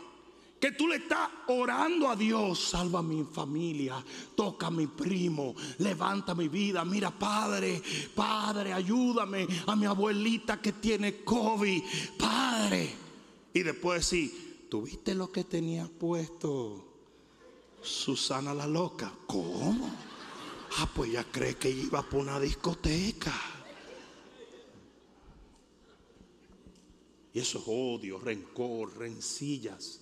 que 0.59 0.73
tú 0.73 0.85
le 0.85 0.97
estás 0.97 1.29
orando 1.47 2.09
a 2.09 2.17
Dios, 2.17 2.59
salva 2.59 3.01
mi 3.01 3.23
familia, 3.23 4.03
toca 4.35 4.67
a 4.67 4.71
mi 4.71 4.87
primo, 4.87 5.55
levanta 5.77 6.35
mi 6.35 6.49
vida, 6.49 6.83
mira 6.83 7.09
Padre, 7.17 7.81
Padre, 8.13 8.73
ayúdame 8.73 9.47
a 9.65 9.77
mi 9.77 9.85
abuelita 9.85 10.59
que 10.59 10.73
tiene 10.73 11.23
COVID, 11.23 11.81
Padre. 12.19 12.93
Y 13.53 13.63
después 13.63 14.05
sí, 14.05 14.65
¿tuviste 14.69 15.15
lo 15.15 15.31
que 15.31 15.45
tenía 15.45 15.87
puesto? 15.87 16.90
Susana 17.81 18.53
la 18.53 18.67
loca. 18.67 19.11
¿Cómo? 19.27 19.89
Ah, 20.77 20.89
pues 20.93 21.09
ella 21.09 21.25
cree 21.29 21.55
que 21.55 21.69
iba 21.69 22.01
por 22.01 22.21
una 22.21 22.39
discoteca. 22.39 23.33
Y 27.33 27.39
eso 27.39 27.59
es 27.59 27.63
odio, 27.67 28.19
rencor, 28.19 28.97
rencillas. 28.97 30.01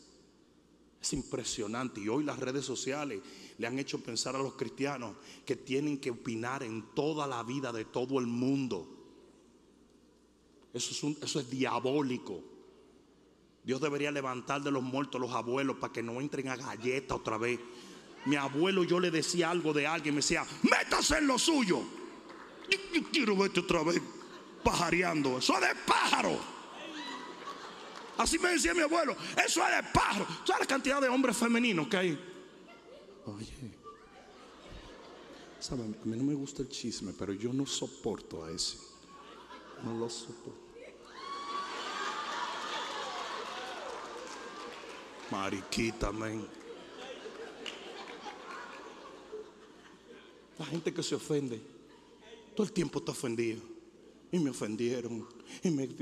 Es 1.02 1.14
impresionante. 1.14 2.02
Y 2.02 2.10
hoy 2.10 2.24
las 2.24 2.40
redes 2.40 2.66
sociales 2.66 3.22
le 3.58 3.68
han 3.68 3.80
hecho 3.80 4.04
pensar 4.04 4.36
a 4.36 4.40
los 4.40 4.54
cristianos 4.54 5.16
que 5.46 5.56
tienen 5.56 6.00
que 6.00 6.12
opinar 6.12 6.64
en 6.64 6.94
toda 6.94 7.28
la 7.28 7.44
vida 7.44 7.72
de 7.72 7.86
todo 7.86 8.20
el 8.20 8.28
mundo. 8.28 8.96
Eso 10.74 10.92
es, 10.92 11.24
eso 11.24 11.40
es 11.40 11.50
diabólico. 11.50 12.44
Dios 13.64 13.82
debería 13.82 14.12
levantar 14.12 14.62
de 14.62 14.72
los 14.72 14.82
muertos 14.82 15.20
los 15.20 15.32
abuelos 15.32 15.78
para 15.78 15.94
que 15.94 16.02
no 16.02 16.22
entren 16.22 16.48
a 16.50 16.56
galleta 16.56 17.16
otra 17.16 17.38
vez. 17.38 17.60
Mi 18.26 18.36
abuelo 18.36 18.84
yo 18.84 19.00
le 19.00 19.12
decía 19.12 19.50
algo 19.50 19.74
de 19.74 19.88
alguien, 19.88 20.16
me 20.16 20.20
decía, 20.22 20.46
métase 20.64 21.18
en 21.18 21.28
lo 21.28 21.38
suyo. 21.38 21.82
Yo, 22.70 22.78
yo 22.94 23.04
quiero 23.12 23.36
verte 23.36 23.60
otra 23.60 23.84
vez 23.84 24.02
pajareando. 24.64 25.38
Eso 25.38 25.54
es 25.56 25.62
de 25.62 25.76
pájaro. 25.86 26.40
Así 28.18 28.38
me 28.38 28.50
decía 28.50 28.74
mi 28.74 28.82
abuelo, 28.82 29.16
eso 29.46 29.66
es 29.66 29.76
de 29.78 29.90
pájaro. 29.94 30.28
¿Sabes 30.46 30.62
la 30.62 30.66
cantidad 30.66 31.02
de 31.02 31.08
hombres 31.08 31.38
femeninos 31.38 31.88
que 31.88 31.98
hay? 31.98 32.20
Oye, 33.26 33.78
¿sabe? 35.60 35.84
A 35.84 36.06
mí 36.06 36.18
no 36.18 36.24
me 36.24 36.34
gusta 36.34 36.62
el 36.62 36.70
chisme, 36.70 37.14
pero 37.18 37.32
yo 37.32 37.54
no 37.54 37.66
soporto 37.66 38.44
a 38.44 38.52
ese. 38.52 38.78
No 39.84 39.98
lo 39.98 40.10
soporto. 40.10 40.69
Mariquita, 45.32 46.12
men. 46.12 46.46
La 50.58 50.66
gente 50.66 50.94
que 50.94 51.02
se 51.02 51.16
ofende, 51.16 51.62
todo 52.56 52.66
el 52.66 52.74
tiempo 52.74 53.00
está 53.00 53.12
ofendido. 53.12 53.62
Y 54.32 54.40
me 54.40 54.52
ofendieron. 54.52 55.28
Y, 55.64 55.72
me, 55.72 55.86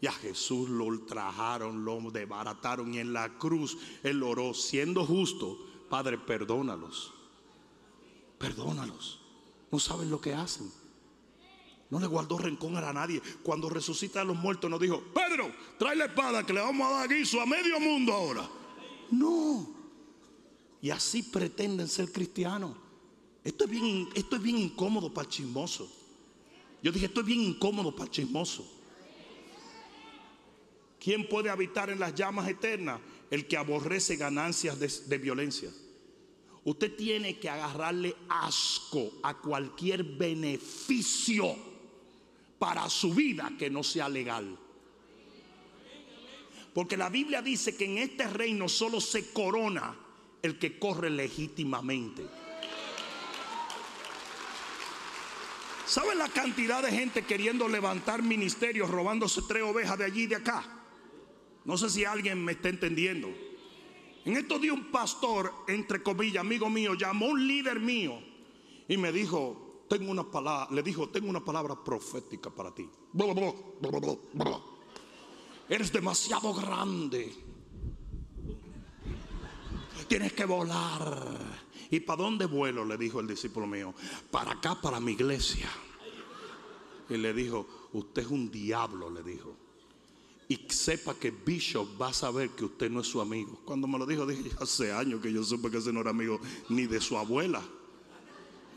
y 0.00 0.06
a 0.06 0.12
Jesús 0.12 0.68
lo 0.68 0.84
ultrajaron, 0.84 1.84
lo 1.84 2.00
desbarataron. 2.10 2.94
Y 2.94 2.98
en 2.98 3.12
la 3.12 3.38
cruz 3.38 3.78
él 4.02 4.22
oró, 4.22 4.54
siendo 4.54 5.06
justo, 5.06 5.58
Padre, 5.88 6.18
perdónalos. 6.18 7.12
Perdónalos. 8.38 9.20
No 9.70 9.78
saben 9.78 10.10
lo 10.10 10.20
que 10.20 10.34
hacen. 10.34 10.70
No 11.88 12.00
le 12.00 12.06
guardó 12.06 12.38
rencor 12.38 12.76
a 12.76 12.92
nadie. 12.92 13.22
Cuando 13.42 13.68
resucita 13.68 14.20
a 14.20 14.24
los 14.24 14.36
muertos, 14.36 14.68
nos 14.68 14.80
dijo: 14.80 15.02
Pedro, 15.14 15.52
trae 15.78 15.94
la 15.94 16.06
espada 16.06 16.44
que 16.44 16.52
le 16.52 16.60
vamos 16.60 16.86
a 16.86 16.98
dar 16.98 17.08
guiso 17.08 17.40
a 17.40 17.46
medio 17.46 17.78
mundo 17.78 18.12
ahora. 18.12 18.48
No. 19.10 19.74
Y 20.82 20.90
así 20.90 21.22
pretenden 21.22 21.88
ser 21.88 22.10
cristianos. 22.10 22.76
Esto 23.44 23.64
es 23.64 23.70
bien, 23.70 24.08
esto 24.14 24.36
es 24.36 24.42
bien 24.42 24.58
incómodo 24.58 25.14
para 25.14 25.26
el 25.26 25.32
chismoso. 25.32 25.88
Yo 26.82 26.90
dije: 26.90 27.06
Esto 27.06 27.20
es 27.20 27.26
bien 27.26 27.40
incómodo 27.40 27.94
para 27.94 28.06
el 28.06 28.10
chismoso. 28.10 28.72
¿Quién 30.98 31.28
puede 31.28 31.50
habitar 31.50 31.88
en 31.88 32.00
las 32.00 32.14
llamas 32.16 32.48
eternas? 32.48 33.00
El 33.30 33.46
que 33.46 33.56
aborrece 33.56 34.16
ganancias 34.16 35.08
de 35.08 35.18
violencia. 35.18 35.70
Usted 36.64 36.96
tiene 36.96 37.38
que 37.38 37.48
agarrarle 37.48 38.16
asco 38.28 39.12
a 39.22 39.40
cualquier 39.40 40.02
beneficio 40.02 41.75
para 42.58 42.88
su 42.88 43.14
vida 43.14 43.52
que 43.58 43.70
no 43.70 43.82
sea 43.82 44.08
legal. 44.08 44.58
Porque 46.72 46.96
la 46.96 47.08
Biblia 47.08 47.40
dice 47.40 47.76
que 47.76 47.86
en 47.86 47.98
este 47.98 48.28
reino 48.28 48.68
solo 48.68 49.00
se 49.00 49.32
corona 49.32 49.96
el 50.42 50.58
que 50.58 50.78
corre 50.78 51.08
legítimamente. 51.10 52.26
¿Saben 55.86 56.18
la 56.18 56.28
cantidad 56.28 56.82
de 56.82 56.90
gente 56.90 57.22
queriendo 57.22 57.68
levantar 57.68 58.22
ministerios 58.22 58.90
robándose 58.90 59.40
tres 59.48 59.62
ovejas 59.62 59.96
de 59.96 60.04
allí 60.04 60.22
y 60.22 60.26
de 60.26 60.36
acá? 60.36 60.64
No 61.64 61.78
sé 61.78 61.88
si 61.88 62.04
alguien 62.04 62.44
me 62.44 62.52
está 62.52 62.68
entendiendo. 62.68 63.28
En 64.24 64.36
estos 64.36 64.60
días 64.60 64.74
un 64.74 64.90
pastor, 64.90 65.54
entre 65.68 66.02
comillas, 66.02 66.40
amigo 66.40 66.68
mío, 66.68 66.94
llamó 66.94 67.26
a 67.26 67.30
un 67.30 67.46
líder 67.46 67.78
mío 67.78 68.20
y 68.88 68.96
me 68.96 69.12
dijo, 69.12 69.65
tengo 69.88 70.10
una 70.10 70.24
palabra, 70.24 70.74
le 70.74 70.82
dijo, 70.82 71.08
tengo 71.08 71.28
una 71.28 71.44
palabra 71.44 71.82
profética 71.82 72.50
para 72.50 72.74
ti. 72.74 72.88
Eres 75.68 75.92
demasiado 75.92 76.54
grande. 76.54 77.34
Tienes 80.08 80.32
que 80.32 80.44
volar. 80.44 81.66
¿Y 81.90 82.00
para 82.00 82.22
dónde 82.22 82.46
vuelo? 82.46 82.84
Le 82.84 82.96
dijo 82.96 83.20
el 83.20 83.26
discípulo 83.26 83.66
mío. 83.66 83.94
Para 84.30 84.52
acá, 84.52 84.80
para 84.80 85.00
mi 85.00 85.12
iglesia. 85.12 85.68
Y 87.08 87.16
le 87.16 87.32
dijo, 87.32 87.66
usted 87.92 88.22
es 88.22 88.28
un 88.28 88.50
diablo, 88.50 89.10
le 89.10 89.22
dijo. 89.22 89.56
Y 90.48 90.58
sepa 90.68 91.14
que 91.14 91.30
Bishop 91.32 92.00
va 92.00 92.08
a 92.08 92.12
saber 92.12 92.50
que 92.50 92.64
usted 92.64 92.90
no 92.90 93.00
es 93.00 93.08
su 93.08 93.20
amigo. 93.20 93.58
Cuando 93.64 93.88
me 93.88 93.98
lo 93.98 94.06
dijo, 94.06 94.26
dije, 94.26 94.50
hace 94.60 94.92
años 94.92 95.20
que 95.20 95.32
yo 95.32 95.42
supe 95.42 95.70
que 95.70 95.78
ese 95.78 95.92
no 95.92 96.00
era 96.00 96.10
amigo 96.10 96.40
ni 96.68 96.86
de 96.86 97.00
su 97.00 97.16
abuela. 97.18 97.62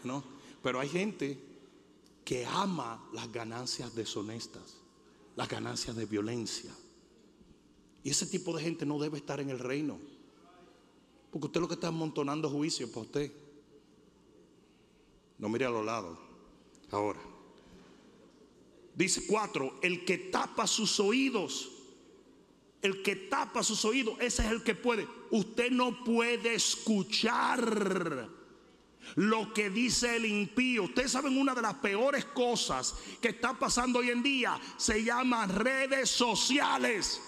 ¿No? 0.03 0.38
Pero 0.61 0.79
hay 0.79 0.89
gente 0.89 1.37
que 2.25 2.45
ama 2.45 3.03
las 3.13 3.31
ganancias 3.31 3.95
deshonestas, 3.95 4.77
las 5.35 5.47
ganancias 5.47 5.95
de 5.95 6.05
violencia. 6.05 6.71
Y 8.03 8.09
ese 8.11 8.25
tipo 8.25 8.55
de 8.55 8.63
gente 8.63 8.85
no 8.85 8.99
debe 8.99 9.17
estar 9.17 9.39
en 9.39 9.49
el 9.49 9.59
reino. 9.59 9.97
Porque 11.31 11.47
usted 11.47 11.61
lo 11.61 11.67
que 11.67 11.75
está 11.75 11.87
amontonando 11.87 12.49
juicio 12.49 12.87
para 12.89 13.01
usted. 13.01 13.31
No 15.37 15.49
mire 15.49 15.65
a 15.65 15.69
los 15.69 15.85
lados. 15.85 16.17
Ahora. 16.91 17.19
Dice 18.95 19.25
cuatro, 19.27 19.79
el 19.81 20.03
que 20.03 20.17
tapa 20.17 20.67
sus 20.67 20.99
oídos. 20.99 21.69
El 22.81 23.01
que 23.01 23.15
tapa 23.15 23.63
sus 23.63 23.83
oídos, 23.85 24.15
ese 24.19 24.45
es 24.45 24.51
el 24.51 24.63
que 24.63 24.75
puede. 24.75 25.07
Usted 25.31 25.71
no 25.71 26.03
puede 26.03 26.53
escuchar 26.55 28.29
lo 29.15 29.53
que 29.53 29.69
dice 29.69 30.15
el 30.15 30.25
impío. 30.25 30.83
Ustedes 30.83 31.11
saben 31.11 31.37
una 31.37 31.53
de 31.53 31.61
las 31.61 31.75
peores 31.75 32.25
cosas 32.25 32.95
que 33.21 33.29
está 33.29 33.53
pasando 33.53 33.99
hoy 33.99 34.09
en 34.09 34.23
día. 34.23 34.59
Se 34.77 35.03
llaman 35.03 35.49
redes 35.49 36.09
sociales. 36.09 37.21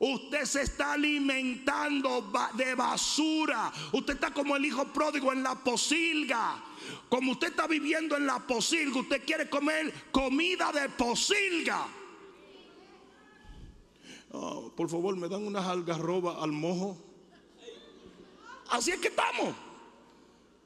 Usted 0.00 0.44
se 0.44 0.62
está 0.62 0.92
alimentando 0.92 2.30
de 2.54 2.74
basura. 2.74 3.72
Usted 3.92 4.14
está 4.14 4.32
como 4.32 4.54
el 4.54 4.64
hijo 4.64 4.84
pródigo 4.92 5.32
en 5.32 5.42
la 5.42 5.56
posilga. 5.56 6.62
Como 7.08 7.32
usted 7.32 7.48
está 7.48 7.66
viviendo 7.66 8.16
en 8.16 8.26
la 8.26 8.38
posilga, 8.46 9.00
usted 9.00 9.24
quiere 9.24 9.50
comer 9.50 9.92
comida 10.12 10.70
de 10.70 10.88
posilga. 10.90 11.88
Oh, 14.30 14.70
por 14.76 14.88
favor, 14.88 15.16
me 15.16 15.28
dan 15.28 15.44
unas 15.44 15.66
algarrobas 15.66 16.36
al 16.42 16.52
mojo. 16.52 16.96
Así 18.70 18.90
es 18.92 19.00
que 19.00 19.08
estamos. 19.08 19.54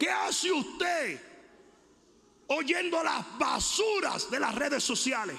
¿Qué 0.03 0.11
hace 0.11 0.51
usted 0.51 1.21
oyendo 2.49 3.05
las 3.05 3.39
basuras 3.39 4.29
de 4.29 4.41
las 4.41 4.53
redes 4.53 4.83
sociales? 4.83 5.37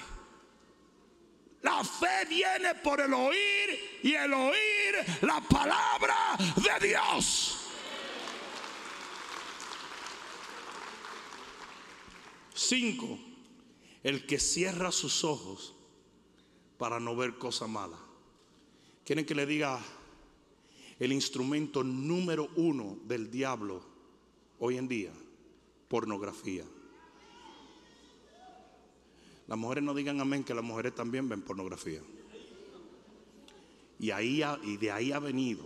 La 1.60 1.84
fe 1.84 2.24
viene 2.30 2.74
por 2.76 2.98
el 2.98 3.12
oír 3.12 4.00
y 4.02 4.14
el 4.14 4.32
oír 4.32 5.04
la 5.20 5.42
palabra 5.42 6.16
de 6.56 6.88
Dios. 6.88 7.58
Cinco, 12.54 13.18
el 14.02 14.24
que 14.24 14.38
cierra 14.38 14.90
sus 14.92 15.24
ojos 15.24 15.74
para 16.78 16.98
no 16.98 17.14
ver 17.14 17.36
cosa 17.36 17.66
mala. 17.66 17.98
¿Quieren 19.04 19.26
que 19.26 19.34
le 19.34 19.44
diga 19.44 19.78
el 20.98 21.12
instrumento 21.12 21.84
número 21.84 22.48
uno 22.56 22.96
del 23.04 23.30
diablo 23.30 23.92
hoy 24.64 24.78
en 24.78 24.88
día? 24.88 25.12
Pornografía. 25.88 26.64
Las 29.46 29.58
mujeres 29.58 29.84
no 29.84 29.92
digan 29.92 30.22
amén 30.22 30.42
que 30.42 30.54
las 30.54 30.64
mujeres 30.64 30.94
también 30.94 31.28
ven 31.28 31.42
pornografía. 31.42 32.00
Y, 33.98 34.06
de 34.06 34.90
ahí 34.90 35.12
ha 35.12 35.18
venido 35.18 35.64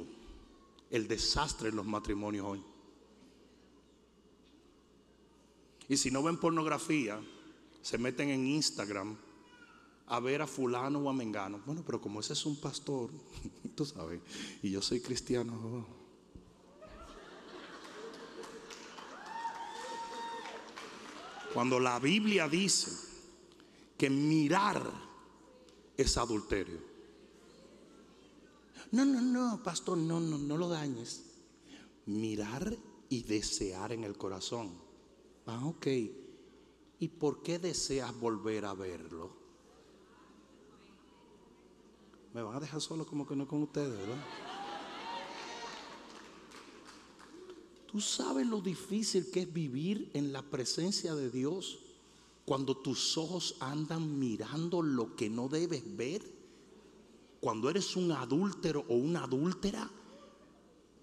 el 0.90 1.06
desastre 1.06 1.68
en 1.68 1.76
los 1.76 1.86
matrimonios 1.86 2.44
hoy. 2.44 2.62
Y 5.88 5.96
si 5.96 6.10
no 6.10 6.20
ven 6.24 6.36
pornografía, 6.36 7.20
se 7.80 7.98
meten 7.98 8.30
en 8.30 8.48
Instagram 8.48 9.16
a 10.08 10.18
ver 10.18 10.42
a 10.42 10.48
fulano 10.48 10.98
o 10.98 11.08
a 11.08 11.12
mengano. 11.12 11.62
Bueno, 11.64 11.84
pero 11.86 12.00
como 12.00 12.18
ese 12.18 12.32
es 12.32 12.44
un 12.44 12.60
pastor, 12.60 13.10
tú 13.76 13.84
sabes, 13.84 14.20
y 14.60 14.70
yo 14.70 14.82
soy 14.82 15.00
cristiano. 15.00 15.52
oh. 15.54 15.97
Cuando 21.52 21.80
la 21.80 21.98
Biblia 21.98 22.48
dice 22.48 22.90
que 23.96 24.10
mirar 24.10 24.90
es 25.96 26.16
adulterio. 26.16 26.78
No, 28.92 29.04
no, 29.04 29.20
no, 29.20 29.62
pastor, 29.62 29.98
no, 29.98 30.20
no, 30.20 30.38
no 30.38 30.56
lo 30.56 30.68
dañes. 30.68 31.24
Mirar 32.06 32.76
y 33.08 33.22
desear 33.22 33.92
en 33.92 34.04
el 34.04 34.16
corazón. 34.16 34.72
Ah, 35.46 35.64
ok. 35.64 35.86
¿Y 37.00 37.08
por 37.08 37.42
qué 37.42 37.58
deseas 37.58 38.18
volver 38.18 38.64
a 38.64 38.74
verlo? 38.74 39.36
Me 42.34 42.42
van 42.42 42.56
a 42.56 42.60
dejar 42.60 42.80
solo 42.80 43.06
como 43.06 43.26
que 43.26 43.34
no 43.36 43.46
con 43.46 43.62
ustedes, 43.62 43.98
¿verdad? 43.98 44.24
Tú 47.90 48.00
sabes 48.00 48.46
lo 48.46 48.60
difícil 48.60 49.30
que 49.30 49.40
es 49.40 49.52
vivir 49.52 50.10
en 50.12 50.32
la 50.32 50.42
presencia 50.42 51.14
de 51.14 51.30
Dios 51.30 51.78
Cuando 52.44 52.76
tus 52.76 53.16
ojos 53.16 53.56
andan 53.60 54.18
mirando 54.18 54.82
lo 54.82 55.16
que 55.16 55.28
no 55.28 55.48
debes 55.48 55.82
ver, 55.96 56.22
cuando 57.40 57.68
eres 57.68 57.94
un 57.94 58.10
adúltero 58.12 58.84
o 58.88 58.94
una 58.94 59.24
adúltera, 59.24 59.90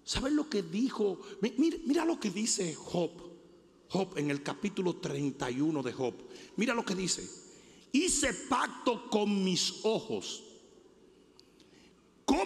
¿sabes 0.04 0.32
lo 0.32 0.50
que 0.50 0.62
dijo? 0.62 1.20
Mira, 1.40 2.04
lo 2.04 2.18
que 2.18 2.30
dice 2.30 2.74
Job. 2.74 3.10
Job 3.88 4.18
en 4.18 4.30
el 4.32 4.42
capítulo 4.42 4.96
31 4.96 5.82
de 5.84 5.92
Job. 5.92 6.14
Mira 6.56 6.74
lo 6.74 6.84
que 6.84 6.96
dice. 6.96 7.28
Hice 7.92 8.34
pacto 8.34 9.08
con 9.08 9.44
mis 9.44 9.84
ojos. 9.84 10.42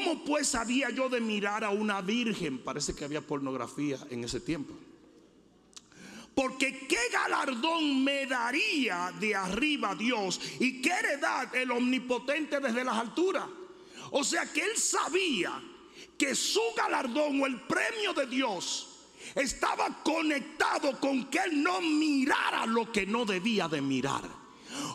¿Cómo 0.01 0.25
pues 0.25 0.55
había 0.55 0.89
yo 0.89 1.11
de 1.11 1.21
mirar 1.21 1.63
a 1.63 1.69
una 1.69 2.01
virgen? 2.01 2.57
Parece 2.57 2.95
que 2.95 3.05
había 3.05 3.21
pornografía 3.21 3.99
en 4.09 4.25
ese 4.25 4.41
tiempo. 4.41 4.73
Porque 6.35 6.87
qué 6.89 6.97
galardón 7.13 8.03
me 8.03 8.25
daría 8.25 9.13
de 9.21 9.35
arriba 9.35 9.95
Dios 9.95 10.41
y 10.59 10.81
qué 10.81 10.89
heredad 10.91 11.55
el 11.55 11.71
omnipotente 11.71 12.61
desde 12.61 12.83
las 12.83 12.97
alturas. 12.97 13.45
O 14.13 14.25
sea 14.25 14.51
que 14.51 14.63
él 14.63 14.75
sabía 14.79 15.63
que 16.17 16.35
su 16.35 16.63
galardón 16.75 17.43
o 17.43 17.47
el 17.47 17.61
premio 17.61 18.15
de 18.15 18.27
Dios 18.27 19.05
estaba 19.35 20.03
conectado 20.03 20.99
con 20.99 21.27
que 21.27 21.41
él 21.41 21.63
no 21.63 21.83
mirara 21.83 22.65
lo 22.65 22.91
que 22.91 23.05
no 23.05 23.27
debía 23.27 23.69
de 23.69 23.83
mirar. 23.83 24.40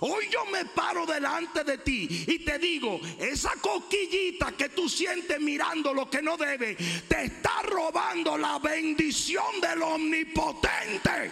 Hoy 0.01 0.27
yo 0.31 0.45
me 0.45 0.65
paro 0.65 1.05
delante 1.05 1.63
de 1.63 1.77
ti 1.77 2.25
y 2.27 2.39
te 2.39 2.59
digo, 2.59 2.99
esa 3.19 3.53
coquillita 3.61 4.51
que 4.53 4.69
tú 4.69 4.89
sientes 4.89 5.39
mirando 5.39 5.93
lo 5.93 6.09
que 6.09 6.21
no 6.21 6.37
debe, 6.37 6.75
te 7.07 7.25
está 7.25 7.61
robando 7.63 8.37
la 8.37 8.59
bendición 8.59 9.61
del 9.61 9.81
omnipotente. 9.81 11.31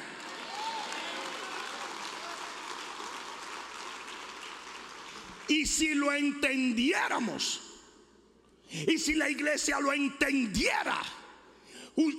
Y 5.48 5.66
si 5.66 5.94
lo 5.94 6.12
entendiéramos, 6.14 7.62
y 8.70 8.98
si 8.98 9.14
la 9.14 9.30
iglesia 9.30 9.80
lo 9.80 9.94
entendiera, 9.94 11.00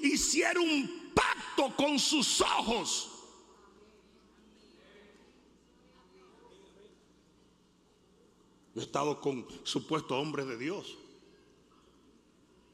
hiciera 0.03 0.61
un 0.61 1.11
pacto 1.15 1.75
con 1.75 1.99
sus 1.99 2.41
ojos. 2.41 3.14
Yo 8.75 8.81
he 8.81 8.85
estado 8.85 9.21
con 9.21 9.47
supuestos 9.63 10.13
hombres 10.13 10.47
de 10.47 10.59
Dios. 10.59 10.99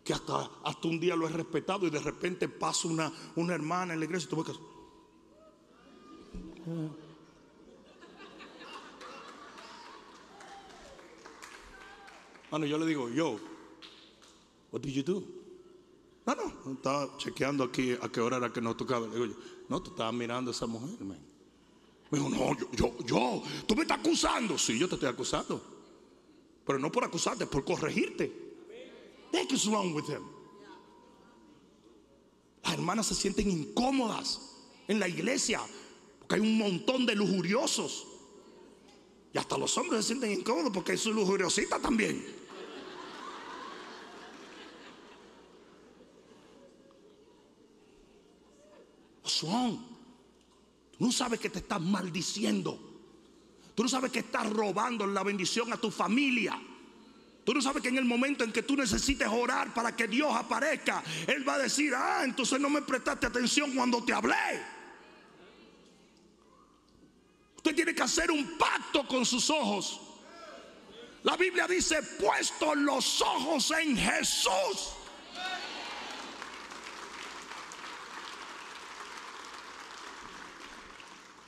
Que 0.03 0.15
hasta, 0.15 0.51
hasta 0.65 0.89
un 0.89 0.99
día 0.99 1.15
lo 1.15 1.29
he 1.29 1.31
respetado 1.31 1.87
y 1.87 1.91
de 1.91 1.99
repente 2.01 2.49
pasa 2.49 2.89
una, 2.89 3.13
una 3.37 3.55
hermana 3.55 3.93
en 3.93 4.01
la 4.01 4.07
iglesia 4.07 4.29
y 4.33 4.37
ves 4.37 4.47
que... 4.47 4.53
Bueno, 12.51 12.67
yo 12.67 12.79
le 12.79 12.87
digo, 12.87 13.09
yo, 13.11 13.39
what 14.73 14.81
did 14.81 14.93
you 14.93 15.03
do? 15.03 15.23
No, 16.27 16.35
no, 16.35 16.73
estaba 16.73 17.17
chequeando 17.19 17.65
aquí 17.65 17.93
a 17.93 18.09
qué 18.09 18.21
hora 18.21 18.39
era 18.39 18.53
que 18.53 18.61
nos 18.61 18.77
tocaba. 18.77 19.07
Le 19.07 19.15
digo 19.15 19.27
yo, 19.27 19.37
no, 19.69 19.81
tú 19.83 19.91
estabas 19.91 20.15
mirando 20.15 20.51
a 20.51 20.55
esa 20.55 20.67
mujer, 20.67 20.99
Me 21.01 21.17
dijo, 22.11 22.29
no, 22.29 22.59
yo, 22.59 22.71
yo, 22.73 22.99
yo, 23.05 23.43
tú 23.67 23.77
me 23.77 23.83
estás 23.83 24.01
acusando. 24.01 24.59
Sí, 24.59 24.79
yo 24.79 24.89
te 24.89 24.95
estoy 24.95 25.11
acusando. 25.11 25.80
Pero 26.67 26.79
no 26.79 26.91
por 26.91 27.05
acusarte, 27.05 27.47
por 27.47 27.65
corregirte. 27.65 28.31
What 29.33 29.51
is 29.51 29.67
wrong 29.67 29.95
with 29.95 30.09
him? 30.09 30.23
Las 32.63 32.75
hermanas 32.75 33.07
se 33.07 33.15
sienten 33.15 33.51
incómodas 33.51 34.57
en 34.87 34.99
la 35.01 35.09
iglesia 35.09 35.61
porque 36.19 36.35
hay 36.37 36.41
un 36.41 36.59
montón 36.59 37.07
de 37.07 37.15
lujuriosos. 37.15 38.07
Y 39.33 39.39
hasta 39.39 39.57
los 39.57 39.77
hombres 39.79 40.05
se 40.05 40.09
sienten 40.09 40.33
incómodos 40.33 40.73
porque 40.73 40.93
hay 40.93 40.99
su 40.99 41.13
lujuriosita 41.13 41.79
también. 41.79 42.41
Tú 49.41 51.07
no 51.07 51.13
sabes 51.13 51.41
que 51.41 51.49
te 51.49 51.61
estás 51.61 51.81
maldiciendo. 51.81 52.90
Tú 53.75 53.83
no 53.83 53.89
sabes 53.89 54.11
que 54.11 54.21
estás 54.21 54.51
robando 54.51 55.07
la 55.07 55.23
bendición 55.23 55.73
a 55.73 55.77
tu 55.77 55.91
familia. 55.91 56.61
Tú 57.45 57.55
no 57.55 57.63
sabes 57.63 57.83
que 57.83 57.89
en 57.89 57.99
el 57.99 58.05
momento 58.05 58.45
en 58.45 58.53
que 58.53 58.63
tú 58.63 58.77
necesites 58.77 59.27
orar 59.29 59.73
para 59.73 59.97
que 59.97 60.07
Dios 60.07 60.35
aparezca, 60.35 61.03
Él 61.27 61.49
va 61.49 61.55
a 61.55 61.59
decir, 61.59 61.95
ah, 61.97 62.23
entonces 62.25 62.61
no 62.61 62.69
me 62.69 62.83
prestaste 62.83 63.27
atención 63.27 63.73
cuando 63.75 64.05
te 64.05 64.13
hablé. 64.13 64.63
Usted 67.57 67.75
tiene 67.75 67.95
que 67.95 68.03
hacer 68.03 68.31
un 68.31 68.57
pacto 68.57 69.07
con 69.07 69.25
sus 69.27 69.51
ojos. 69.51 70.01
La 71.23 71.37
Biblia 71.37 71.67
dice, 71.67 72.03
puesto 72.19 72.75
los 72.75 73.21
ojos 73.21 73.71
en 73.73 73.97
Jesús. 73.97 74.95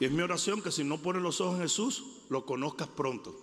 Y 0.02 0.06
es 0.06 0.10
mi 0.10 0.20
oración 0.20 0.60
que 0.60 0.72
si 0.72 0.82
no 0.82 1.00
pones 1.00 1.22
los 1.22 1.40
ojos 1.40 1.54
en 1.54 1.62
Jesús, 1.62 2.02
lo 2.28 2.44
conozcas 2.44 2.88
pronto. 2.88 3.40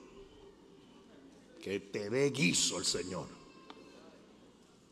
Que 1.64 1.80
te 1.80 2.10
dé 2.10 2.30
guiso 2.32 2.78
el 2.78 2.84
Señor. 2.84 3.28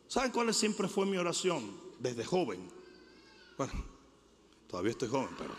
¿Saben 0.06 0.32
cuál 0.32 0.54
siempre 0.54 0.88
fue 0.88 1.04
mi 1.04 1.18
oración 1.18 1.78
desde 1.98 2.24
joven? 2.24 2.66
Bueno, 3.58 3.74
todavía 4.66 4.92
estoy 4.92 5.08
joven, 5.08 5.28
pero 5.36 5.54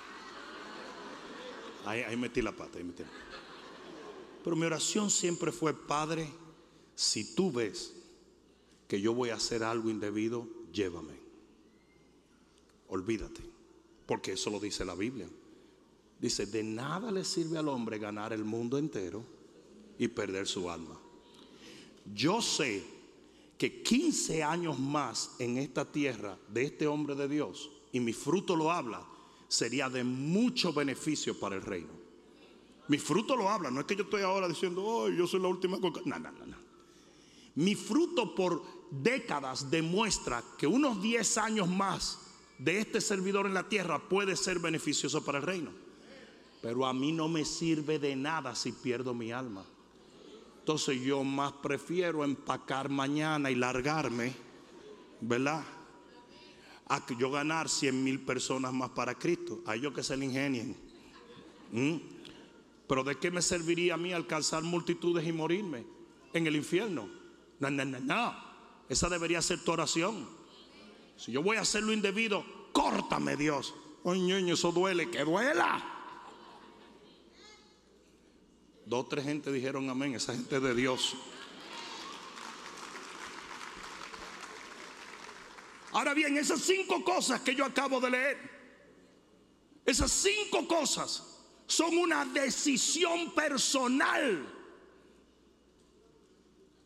ahí, 1.85 2.17
metí 2.17 2.41
la 2.41 2.53
pata, 2.53 2.79
ahí 2.79 2.83
metí 2.83 3.03
Pero 4.43 4.55
mi 4.55 4.65
oración 4.65 5.11
siempre 5.11 5.51
fue, 5.51 5.75
Padre, 5.75 6.27
si 6.95 7.35
tú 7.35 7.51
ves 7.51 7.93
que 8.87 8.99
yo 8.99 9.13
voy 9.13 9.29
a 9.29 9.35
hacer 9.35 9.61
algo 9.63 9.91
indebido, 9.91 10.47
llévame. 10.73 11.19
Olvídate, 12.87 13.43
porque 14.07 14.31
eso 14.31 14.49
lo 14.49 14.59
dice 14.59 14.83
la 14.83 14.95
Biblia. 14.95 15.29
Dice, 16.19 16.45
de 16.45 16.63
nada 16.63 17.11
le 17.11 17.23
sirve 17.23 17.57
al 17.57 17.69
hombre 17.69 17.97
ganar 17.97 18.33
el 18.33 18.43
mundo 18.43 18.77
entero 18.77 19.23
y 19.97 20.07
perder 20.07 20.47
su 20.47 20.69
alma. 20.69 20.99
Yo 22.13 22.41
sé 22.41 22.83
que 23.57 23.81
15 23.81 24.43
años 24.43 24.79
más 24.79 25.35
en 25.39 25.57
esta 25.57 25.89
tierra 25.89 26.37
de 26.47 26.63
este 26.63 26.87
hombre 26.87 27.15
de 27.15 27.27
Dios, 27.27 27.69
y 27.91 27.99
mi 27.99 28.13
fruto 28.13 28.55
lo 28.55 28.71
habla, 28.71 29.05
sería 29.47 29.89
de 29.89 30.03
mucho 30.03 30.73
beneficio 30.73 31.39
para 31.39 31.55
el 31.55 31.61
reino. 31.61 31.99
Mi 32.87 32.97
fruto 32.97 33.35
lo 33.35 33.49
habla, 33.49 33.69
no 33.69 33.81
es 33.81 33.85
que 33.85 33.95
yo 33.95 34.03
estoy 34.03 34.21
ahora 34.21 34.47
diciendo, 34.47 34.83
oh, 34.83 35.09
yo 35.09 35.27
soy 35.27 35.41
la 35.41 35.47
última 35.47 35.79
coca. 35.79 36.01
No, 36.05 36.17
no, 36.19 36.31
no, 36.31 36.45
no. 36.45 36.57
Mi 37.55 37.75
fruto 37.75 38.33
por 38.33 38.63
décadas 38.89 39.69
demuestra 39.69 40.43
que 40.57 40.65
unos 40.65 41.01
10 41.01 41.37
años 41.37 41.67
más 41.67 42.19
de 42.57 42.79
este 42.79 43.01
servidor 43.01 43.45
en 43.45 43.53
la 43.53 43.67
tierra 43.67 43.99
puede 44.09 44.35
ser 44.35 44.59
beneficioso 44.59 45.23
para 45.23 45.39
el 45.39 45.45
reino. 45.45 45.71
Pero 46.61 46.85
a 46.85 46.93
mí 46.93 47.11
no 47.11 47.27
me 47.27 47.45
sirve 47.45 47.99
de 47.99 48.15
nada 48.15 48.53
si 48.55 48.71
pierdo 48.71 49.13
mi 49.13 49.31
alma. 49.31 49.63
Entonces 50.59 51.01
yo 51.01 51.23
más 51.23 51.53
prefiero 51.53 52.23
empacar 52.23 52.89
mañana 52.89 53.49
y 53.49 53.55
largarme, 53.55 54.33
¿verdad? 55.21 55.63
A 56.87 57.05
que 57.05 57.15
yo 57.15 57.31
ganar 57.31 57.69
100 57.69 58.03
mil 58.03 58.19
personas 58.19 58.73
más 58.73 58.89
para 58.89 59.15
Cristo. 59.15 59.61
A 59.65 59.75
ellos 59.75 59.93
que 59.93 60.03
se 60.03 60.17
le 60.17 60.25
ingenien. 60.25 60.75
¿Mm? 61.71 61.95
Pero 62.87 63.03
¿de 63.03 63.17
qué 63.17 63.31
me 63.31 63.41
serviría 63.41 63.93
a 63.93 63.97
mí 63.97 64.11
alcanzar 64.11 64.63
multitudes 64.63 65.25
y 65.25 65.31
morirme 65.31 65.85
en 66.33 66.47
el 66.47 66.55
infierno? 66.55 67.09
No, 67.59 67.69
no, 67.69 67.85
no, 67.85 67.99
no. 67.99 68.35
Esa 68.89 69.07
debería 69.09 69.41
ser 69.41 69.63
tu 69.63 69.71
oración. 69.71 70.27
Si 71.15 71.31
yo 71.31 71.43
voy 71.43 71.57
a 71.57 71.61
hacer 71.61 71.83
lo 71.83 71.93
indebido, 71.93 72.43
córtame 72.71 73.35
Dios. 73.35 73.75
Oye, 74.03 74.51
eso 74.51 74.71
duele, 74.71 75.09
que 75.09 75.23
duela. 75.23 75.98
Dos 78.89 79.07
tres 79.07 79.23
gente 79.23 79.51
dijeron 79.51 79.87
amén, 79.87 80.15
esa 80.15 80.33
gente 80.33 80.59
de 80.59 80.73
Dios. 80.73 81.15
Ahora 85.91 86.15
bien, 86.15 86.35
esas 86.37 86.59
cinco 86.61 87.03
cosas 87.03 87.41
que 87.41 87.53
yo 87.53 87.65
acabo 87.65 88.01
de 88.01 88.09
leer, 88.09 88.37
esas 89.85 90.11
cinco 90.11 90.67
cosas 90.67 91.39
son 91.67 91.99
una 91.99 92.25
decisión 92.25 93.31
personal. 93.35 94.58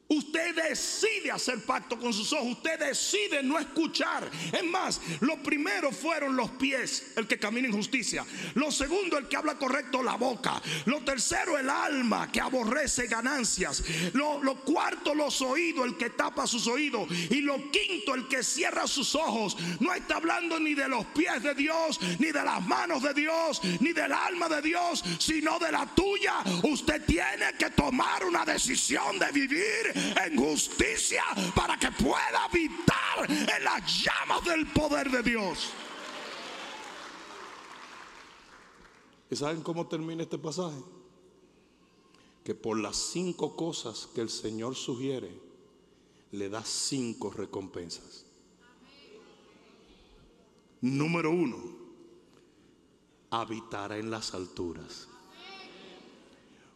Usted 0.10 0.56
decide 0.56 1.32
hacer 1.32 1.64
pacto 1.64 1.98
con 1.98 2.14
sus 2.14 2.32
ojos, 2.34 2.58
usted 2.58 2.78
decide 2.80 3.42
no 3.42 3.58
escuchar. 3.58 4.30
Es 4.52 4.64
más, 4.64 5.02
lo 5.22 5.42
primero 5.42 5.92
fueron 5.92 6.36
los 6.36 6.52
pies, 6.52 7.14
el 7.16 7.26
que 7.26 7.40
camina 7.40 7.68
en 7.68 7.74
justicia. 7.74 8.26
Lo 8.56 8.72
segundo, 8.72 9.18
el 9.18 9.28
que 9.28 9.38
habla 9.38 9.58
correcto, 9.58 10.04
la 10.04 10.16
boca. 10.16 10.62
Lo 10.86 11.04
tercero, 11.04 11.58
el 11.58 11.70
alma, 11.70 12.32
que 12.32 12.42
aborrece 12.42 13.08
ganancias. 13.08 13.84
Lo, 14.14 14.44
lo 14.44 14.56
cuarto, 14.64 15.16
los 15.16 15.42
oídos, 15.42 15.86
el 15.88 15.98
que 15.98 16.12
tapa 16.12 16.46
sus 16.46 16.68
oídos. 16.68 17.08
Y 17.32 17.42
lo 17.42 17.72
quinto, 17.72 18.14
el 18.14 18.28
que 18.28 18.44
cierra 18.44 18.86
sus 18.86 19.16
ojos. 19.16 19.58
No 19.80 19.94
está 19.94 20.18
hablando 20.18 20.60
ni 20.60 20.76
de 20.76 20.90
los 20.90 21.06
pies 21.08 21.42
de 21.42 21.56
Dios, 21.56 22.00
ni 22.20 22.32
de 22.32 22.44
las 22.44 22.66
manos 22.68 23.02
de 23.02 23.14
Dios, 23.14 23.62
ni 23.80 23.94
del 23.94 24.12
alma 24.12 24.50
de 24.50 24.62
Dios, 24.62 25.04
sino 25.18 25.58
de 25.60 25.72
la 25.72 25.88
tuya. 25.96 26.44
Usted 26.64 27.04
tiene 27.06 27.54
que 27.58 27.70
tomar 27.72 28.26
una 28.26 28.46
decisión 28.46 29.18
de 29.18 29.32
vivir 29.32 29.93
en 29.94 30.38
justicia 30.38 31.24
para 31.56 31.78
que 31.78 31.92
pueda 31.92 32.46
habitar 32.46 33.30
en 33.30 33.64
las 33.64 34.04
llamas 34.04 34.44
del 34.46 34.68
poder 34.68 35.10
de 35.10 35.24
Dios. 35.24 35.70
¿Y 39.30 39.36
saben 39.36 39.62
cómo 39.62 39.88
termina 39.88 40.24
este 40.24 40.38
pasaje? 40.38 40.78
Que 42.44 42.54
por 42.54 42.78
las 42.78 42.98
cinco 42.98 43.56
cosas 43.56 44.08
que 44.14 44.22
el 44.22 44.30
Señor 44.30 44.76
sugiere, 44.76 45.32
le 46.32 46.50
da 46.50 46.64
cinco 46.64 47.32
recompensas. 47.32 48.26
Número 50.82 51.32
uno, 51.32 51.58
habitará 53.30 53.98
en 53.98 54.12
las 54.12 54.34
alturas. 54.34 55.08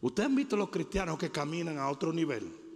Ustedes 0.02 0.28
han 0.28 0.36
visto 0.36 0.56
los 0.56 0.70
cristianos 0.70 1.18
que 1.18 1.32
caminan 1.32 1.78
a 1.78 1.90
otro 1.90 2.14
nivel. 2.14 2.67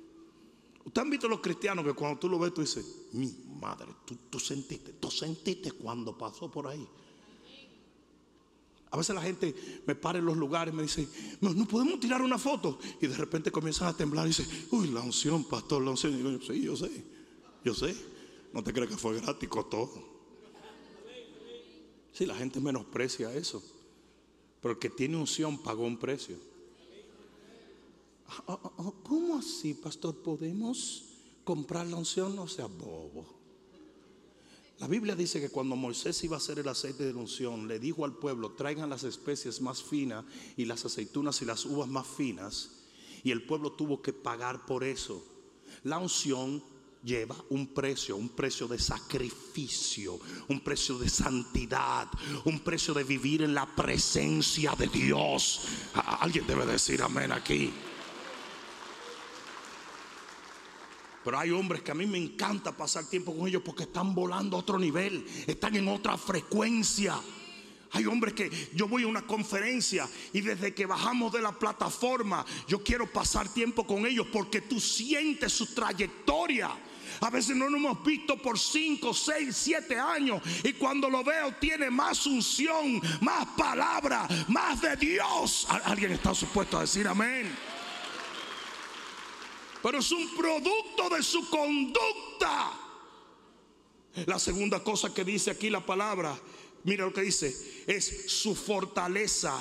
Ustedes 0.84 1.04
han 1.04 1.10
visto 1.10 1.28
los 1.28 1.40
cristianos 1.40 1.86
que 1.86 1.94
cuando 1.94 2.20
tú 2.20 2.28
lo 2.28 2.40
ves, 2.40 2.54
tú 2.54 2.62
dices, 2.62 2.86
mi 3.12 3.32
madre, 3.60 3.88
tú, 4.30 4.40
sentiste, 4.40 4.94
tú 4.94 5.12
sentiste 5.12 5.72
cuando 5.74 6.18
pasó 6.18 6.50
por 6.50 6.68
ahí. 6.68 6.88
A 8.90 8.98
veces 8.98 9.16
la 9.16 9.22
gente 9.22 9.56
me 9.86 9.96
para 9.96 10.20
en 10.20 10.26
los 10.26 10.36
lugares 10.36 10.74
me 10.74 10.84
dice, 10.84 11.08
no, 11.40 11.54
podemos 11.66 12.00
tirar 12.00 12.22
una 12.22 12.38
foto. 12.38 12.80
Y 13.00 13.08
de 13.08 13.16
repente 13.16 13.52
comienzan 13.52 13.88
a 13.88 13.96
temblar 13.96 14.26
y 14.26 14.30
dicen, 14.30 14.48
uy, 14.72 14.88
la 14.88 15.02
unción, 15.02 15.46
pastor, 15.46 15.82
la 15.82 15.92
unción. 15.92 16.14
Y 16.14 16.24
yo, 16.24 16.42
sí, 16.42 16.62
yo 16.62 16.76
sé, 16.76 17.06
yo 17.64 17.74
sé. 17.74 17.96
No 18.52 18.64
te 18.64 18.74
creas 18.74 18.90
que 18.90 18.98
fue 18.98 19.22
gratis, 19.22 19.50
todo. 19.70 20.12
Sí, 22.12 22.26
la 22.26 22.36
gente 22.36 22.60
menosprecia 22.60 23.34
eso. 23.34 23.64
Pero 24.62 24.74
el 24.74 24.80
que 24.80 24.90
tiene 24.90 25.16
unción 25.16 25.62
pagó 25.62 25.86
un 25.86 25.98
precio. 25.98 26.36
Ah, 28.32 28.44
ah, 28.48 28.72
ah, 28.78 28.94
¿Cómo 29.04 29.38
así, 29.38 29.74
pastor? 29.74 30.16
¿Podemos 30.16 31.04
comprar 31.44 31.86
la 31.88 31.98
unción? 31.98 32.36
No 32.36 32.48
sea 32.48 32.68
bobo. 32.68 33.26
La 34.80 34.88
Biblia 34.88 35.16
dice 35.16 35.42
que 35.42 35.50
cuando 35.50 35.76
Moisés 35.76 36.24
iba 36.24 36.38
a 36.38 36.40
hacer 36.40 36.60
el 36.60 36.68
aceite 36.68 37.04
de 37.04 37.14
la 37.14 37.20
unción, 37.20 37.68
le 37.68 37.78
dijo 37.78 38.06
al 38.06 38.14
pueblo, 38.14 38.54
traigan 38.54 38.90
las 38.90 39.04
especies 39.04 39.62
más 39.62 39.84
finas 39.84 40.26
y 40.58 40.66
las 40.66 40.86
aceitunas 40.86 41.42
y 41.42 41.46
las 41.46 41.66
uvas 41.66 41.88
más 41.88 42.08
finas. 42.08 42.72
Y 43.24 43.32
el 43.32 43.44
pueblo 43.44 43.74
tuvo 43.74 44.02
que 44.02 44.14
pagar 44.14 44.66
por 44.66 44.84
eso. 44.84 45.24
La 45.84 46.00
unción 46.00 46.64
lleva 47.04 47.36
un 47.50 47.68
precio, 47.68 48.16
un 48.16 48.30
precio 48.30 48.68
de 48.68 48.80
sacrificio, 48.80 50.20
un 50.48 50.62
precio 50.62 50.98
de 50.98 51.10
santidad, 51.10 52.08
un 52.46 52.60
precio 52.62 52.94
de 52.94 53.04
vivir 53.04 53.42
en 53.42 53.54
la 53.54 53.68
presencia 53.76 54.74
de 54.76 54.88
Dios. 54.88 55.62
Alguien 55.94 56.48
debe 56.48 56.66
decir 56.66 57.02
amén 57.02 57.32
aquí. 57.32 57.72
Pero 61.24 61.38
hay 61.38 61.52
hombres 61.52 61.82
que 61.82 61.92
a 61.92 61.96
mí 61.96 62.06
me 62.06 62.18
encanta 62.18 62.76
pasar 62.76 63.06
tiempo 63.06 63.36
con 63.36 63.48
ellos 63.48 63.62
porque 63.64 63.84
están 63.84 64.16
volando 64.16 64.58
a 64.58 64.62
otro 64.62 64.80
nivel, 64.80 65.26
están 65.48 65.76
en 65.76 65.88
otra 65.88 66.18
frecuencia. 66.18 67.20
Hay 67.94 68.06
hombres 68.06 68.34
que 68.34 68.50
yo 68.74 68.88
voy 68.88 69.04
a 69.04 69.08
una 69.08 69.24
conferencia 69.24 70.08
y 70.32 70.42
desde 70.42 70.74
que 70.74 70.86
bajamos 70.86 71.34
de 71.34 71.42
la 71.42 71.52
plataforma 71.52 72.46
yo 72.68 72.82
quiero 72.82 73.12
pasar 73.12 73.50
tiempo 73.50 73.86
con 73.86 74.06
ellos 74.06 74.28
porque 74.32 74.62
tú 74.62 74.80
sientes 74.80 75.52
su 75.52 75.74
trayectoria. 75.74 76.72
A 77.20 77.30
veces 77.30 77.56
no 77.56 77.70
nos 77.70 77.80
hemos 77.80 78.04
visto 78.06 78.38
por 78.38 78.58
5, 78.58 79.14
6, 79.14 79.56
7 79.56 80.00
años 80.00 80.42
y 80.64 80.74
cuando 80.74 81.10
lo 81.10 81.24
veo 81.24 81.54
tiene 81.60 81.90
más 81.90 82.26
unción, 82.26 83.02
más 83.20 83.46
palabra, 83.58 84.28
más 84.48 84.82
de 84.82 84.96
Dios. 84.96 85.68
¿Alguien 85.84 86.14
está 86.14 86.34
supuesto 86.34 86.78
a 86.78 86.82
decir 86.82 87.08
amén? 87.08 87.52
Pero 89.82 90.00
es 90.00 90.12
un 90.12 90.36
producto 90.36 91.10
de 91.16 91.24
su 91.24 91.50
conducta. 91.50 92.74
La 94.26 94.40
segunda 94.40 94.84
cosa 94.84 95.14
que 95.14 95.24
dice 95.24 95.52
aquí 95.52 95.70
la 95.70 95.86
palabra, 95.86 96.38
mira 96.84 97.06
lo 97.06 97.14
que 97.14 97.22
dice, 97.22 97.84
es 97.88 98.32
su 98.32 98.56
fortaleza 98.56 99.58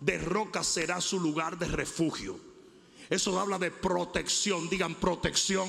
de 0.00 0.18
roca 0.18 0.62
será 0.64 1.00
su 1.00 1.20
lugar 1.20 1.58
de 1.58 1.66
refugio. 1.66 2.38
Eso 3.08 3.38
habla 3.38 3.58
de 3.58 3.70
protección, 3.70 4.68
digan 4.68 4.94
protección. 4.94 5.68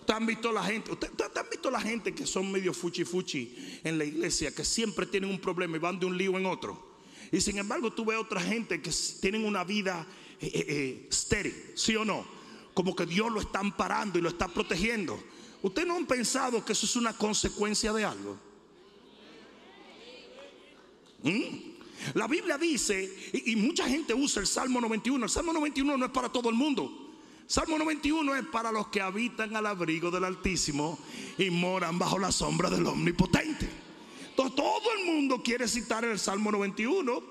¿Ustedes 0.00 0.20
han 0.20 0.26
visto 0.26 0.52
la 0.52 0.62
gente? 0.62 0.92
¿Ustedes 0.92 1.12
han 1.36 1.50
visto 1.50 1.70
la 1.70 1.80
gente 1.80 2.14
que 2.14 2.26
son 2.26 2.52
medio 2.52 2.74
fuchi 2.74 3.04
fuchi 3.04 3.80
en 3.82 3.98
la 3.98 4.04
iglesia, 4.04 4.54
que 4.54 4.64
siempre 4.64 5.06
tienen 5.06 5.30
un 5.30 5.40
problema 5.40 5.76
y 5.76 5.80
van 5.80 5.98
de 5.98 6.06
un 6.06 6.16
lío 6.16 6.36
en 6.36 6.46
otro? 6.46 6.94
Y 7.32 7.40
sin 7.40 7.58
embargo, 7.58 7.92
tú 7.92 8.04
ves 8.04 8.18
otra 8.18 8.40
gente 8.40 8.80
que 8.80 8.90
tienen 9.20 9.44
una 9.44 9.64
vida 9.64 10.06
eh, 10.40 10.50
eh, 10.52 10.64
eh, 10.68 11.06
estéril, 11.10 11.54
¿sí 11.74 11.96
o 11.96 12.04
no? 12.04 12.26
Como 12.74 12.94
que 12.94 13.06
Dios 13.06 13.32
lo 13.32 13.40
está 13.40 13.60
amparando 13.60 14.18
y 14.18 14.22
lo 14.22 14.28
está 14.28 14.48
protegiendo. 14.48 15.18
¿Ustedes 15.62 15.88
no 15.88 15.96
han 15.96 16.06
pensado 16.06 16.64
que 16.64 16.72
eso 16.72 16.84
es 16.84 16.96
una 16.96 17.14
consecuencia 17.14 17.92
de 17.92 18.04
algo? 18.04 18.36
¿Mm? 21.22 21.74
La 22.12 22.26
Biblia 22.26 22.58
dice, 22.58 23.30
y, 23.32 23.56
mucha 23.56 23.88
gente 23.88 24.12
usa 24.12 24.40
el 24.40 24.46
Salmo 24.46 24.80
91, 24.80 25.24
el 25.24 25.30
Salmo 25.30 25.52
91 25.54 25.96
no 25.96 26.04
es 26.04 26.10
para 26.10 26.28
todo 26.30 26.50
el 26.50 26.54
mundo. 26.54 27.12
Salmo 27.46 27.78
91 27.78 28.34
es 28.36 28.46
para 28.46 28.72
los 28.72 28.88
que 28.88 29.00
habitan 29.00 29.54
al 29.56 29.66
abrigo 29.66 30.10
del 30.10 30.24
Altísimo 30.24 30.98
y 31.38 31.50
moran 31.50 31.98
bajo 31.98 32.18
la 32.18 32.32
sombra 32.32 32.68
del 32.68 32.86
Omnipotente. 32.86 33.68
Entonces 34.30 34.56
todo 34.56 34.92
el 34.98 35.06
mundo 35.06 35.42
quiere 35.42 35.68
citar 35.68 36.04
el 36.04 36.18
Salmo 36.18 36.50
91, 36.50 37.22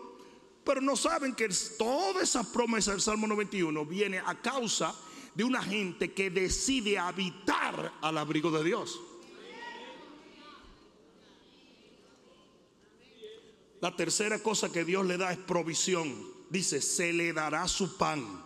pero 0.64 0.82
no 0.82 0.96
saben 0.96 1.36
que 1.36 1.50
toda 1.78 2.24
esa 2.24 2.52
promesa 2.52 2.92
del 2.92 3.02
Salmo 3.02 3.28
91 3.28 3.86
viene 3.86 4.20
a 4.20 4.36
causa 4.42 4.88
de 4.88 5.04
una 5.42 5.64
gente 5.64 6.14
que 6.14 6.30
decide 6.30 7.00
habitar 7.00 7.92
al 8.02 8.18
abrigo 8.20 8.52
de 8.52 8.64
Dios. 8.64 9.00
La 13.82 13.96
tercera 13.96 14.40
cosa 14.40 14.72
que 14.72 14.86
Dios 14.86 15.06
le 15.06 15.18
da 15.18 15.32
es 15.32 15.40
provisión. 15.40 16.16
Dice, 16.50 16.82
se 16.82 17.12
le 17.12 17.34
dará 17.34 17.68
su 17.68 17.98
pan. 17.98 18.46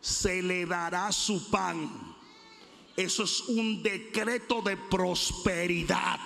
Se 0.00 0.42
le 0.42 0.64
dará 0.66 1.12
su 1.12 1.50
pan. 1.50 2.16
Eso 2.96 3.24
es 3.24 3.42
un 3.42 3.82
decreto 3.82 4.62
de 4.62 4.76
prosperidad. 4.76 6.18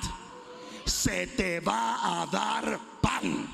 Se 0.84 1.26
te 1.26 1.60
va 1.60 2.22
a 2.22 2.26
dar 2.26 2.80
pan. 3.02 3.46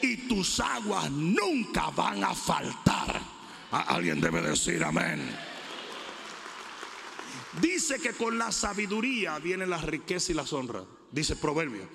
Y 0.00 0.28
tus 0.28 0.60
aguas 0.60 1.10
nunca 1.10 1.90
van 1.90 2.22
a 2.22 2.34
faltar. 2.34 3.35
Alguien 3.70 4.20
debe 4.20 4.40
decir 4.42 4.82
amén. 4.84 5.20
Dice 7.60 7.98
que 7.98 8.12
con 8.12 8.36
la 8.36 8.52
sabiduría 8.52 9.38
viene 9.38 9.66
la 9.66 9.78
riqueza 9.78 10.32
y 10.32 10.34
la 10.34 10.44
honra. 10.50 10.84
Dice 11.10 11.36
Proverbio. 11.36 11.88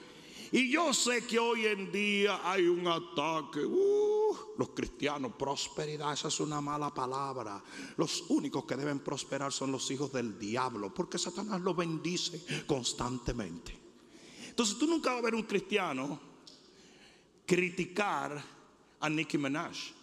Y 0.51 0.69
yo 0.69 0.93
sé 0.93 1.25
que 1.25 1.39
hoy 1.39 1.65
en 1.65 1.91
día 1.91 2.41
hay 2.43 2.67
un 2.67 2.85
ataque. 2.87 3.63
Uh, 3.63 4.35
los 4.57 4.69
cristianos, 4.69 5.33
prosperidad, 5.37 6.13
esa 6.13 6.27
es 6.27 6.39
una 6.41 6.59
mala 6.59 6.93
palabra. 6.93 7.63
Los 7.95 8.25
únicos 8.29 8.65
que 8.65 8.75
deben 8.75 8.99
prosperar 8.99 9.53
son 9.53 9.71
los 9.71 9.89
hijos 9.91 10.11
del 10.11 10.37
diablo, 10.37 10.93
porque 10.93 11.17
Satanás 11.17 11.61
lo 11.61 11.73
bendice 11.73 12.65
constantemente. 12.67 13.77
Entonces 14.49 14.77
tú 14.77 14.87
nunca 14.87 15.11
vas 15.11 15.19
a 15.19 15.25
ver 15.25 15.35
un 15.35 15.43
cristiano 15.43 16.19
criticar 17.45 18.43
a 18.99 19.09
Nicki 19.09 19.37
Minaj 19.37 20.00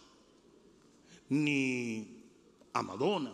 ni 1.29 2.25
a 2.73 2.81
Madonna, 2.81 3.31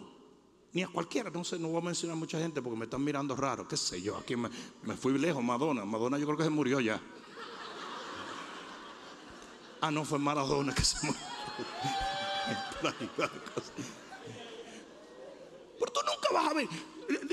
ni 0.73 0.83
a 0.83 0.87
cualquiera. 0.87 1.29
No 1.29 1.43
sé, 1.43 1.57
no 1.57 1.69
voy 1.69 1.81
a 1.81 1.85
mencionar 1.85 2.15
a 2.17 2.19
mucha 2.19 2.39
gente 2.39 2.61
porque 2.61 2.77
me 2.77 2.85
están 2.85 3.03
mirando 3.03 3.35
raro. 3.35 3.67
¿Qué 3.67 3.77
sé 3.77 4.01
yo? 4.01 4.17
Aquí 4.17 4.35
me, 4.35 4.49
fui 4.95 5.17
lejos, 5.17 5.43
Madonna. 5.43 5.85
Madonna 5.85 6.17
yo 6.17 6.25
creo 6.25 6.37
que 6.37 6.43
se 6.43 6.49
murió 6.49 6.79
ya. 6.79 7.01
Ah, 9.81 9.91
no, 9.91 10.03
fue 10.03 10.19
Maradona 10.19 10.73
que 10.73 10.83
se 10.83 11.05
murió. 11.05 11.21
Pero 15.79 15.91
tú 15.91 15.99
nunca 16.05 16.33
vas 16.33 16.51
a 16.51 16.53
ver. 16.53 16.67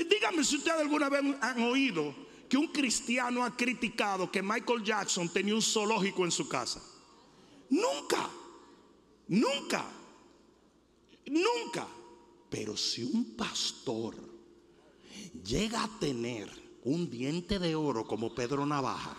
Dígame 0.07 0.43
si 0.43 0.57
ustedes 0.57 0.81
alguna 0.81 1.09
vez 1.09 1.23
han 1.41 1.61
oído 1.63 2.13
que 2.47 2.57
un 2.57 2.67
cristiano 2.67 3.43
ha 3.43 3.55
criticado 3.55 4.29
que 4.31 4.41
Michael 4.41 4.83
Jackson 4.83 5.27
tenía 5.29 5.55
un 5.55 5.61
zoológico 5.61 6.23
en 6.23 6.31
su 6.31 6.47
casa. 6.47 6.81
Nunca, 7.69 8.29
nunca. 9.27 9.83
Nunca. 11.27 11.87
Pero 12.49 12.77
si 12.77 13.03
un 13.03 13.35
pastor 13.35 14.15
llega 15.43 15.83
a 15.83 15.99
tener 15.99 16.49
un 16.83 17.09
diente 17.09 17.57
de 17.59 17.75
oro 17.75 18.05
como 18.05 18.35
Pedro 18.35 18.65
Navaja, 18.65 19.15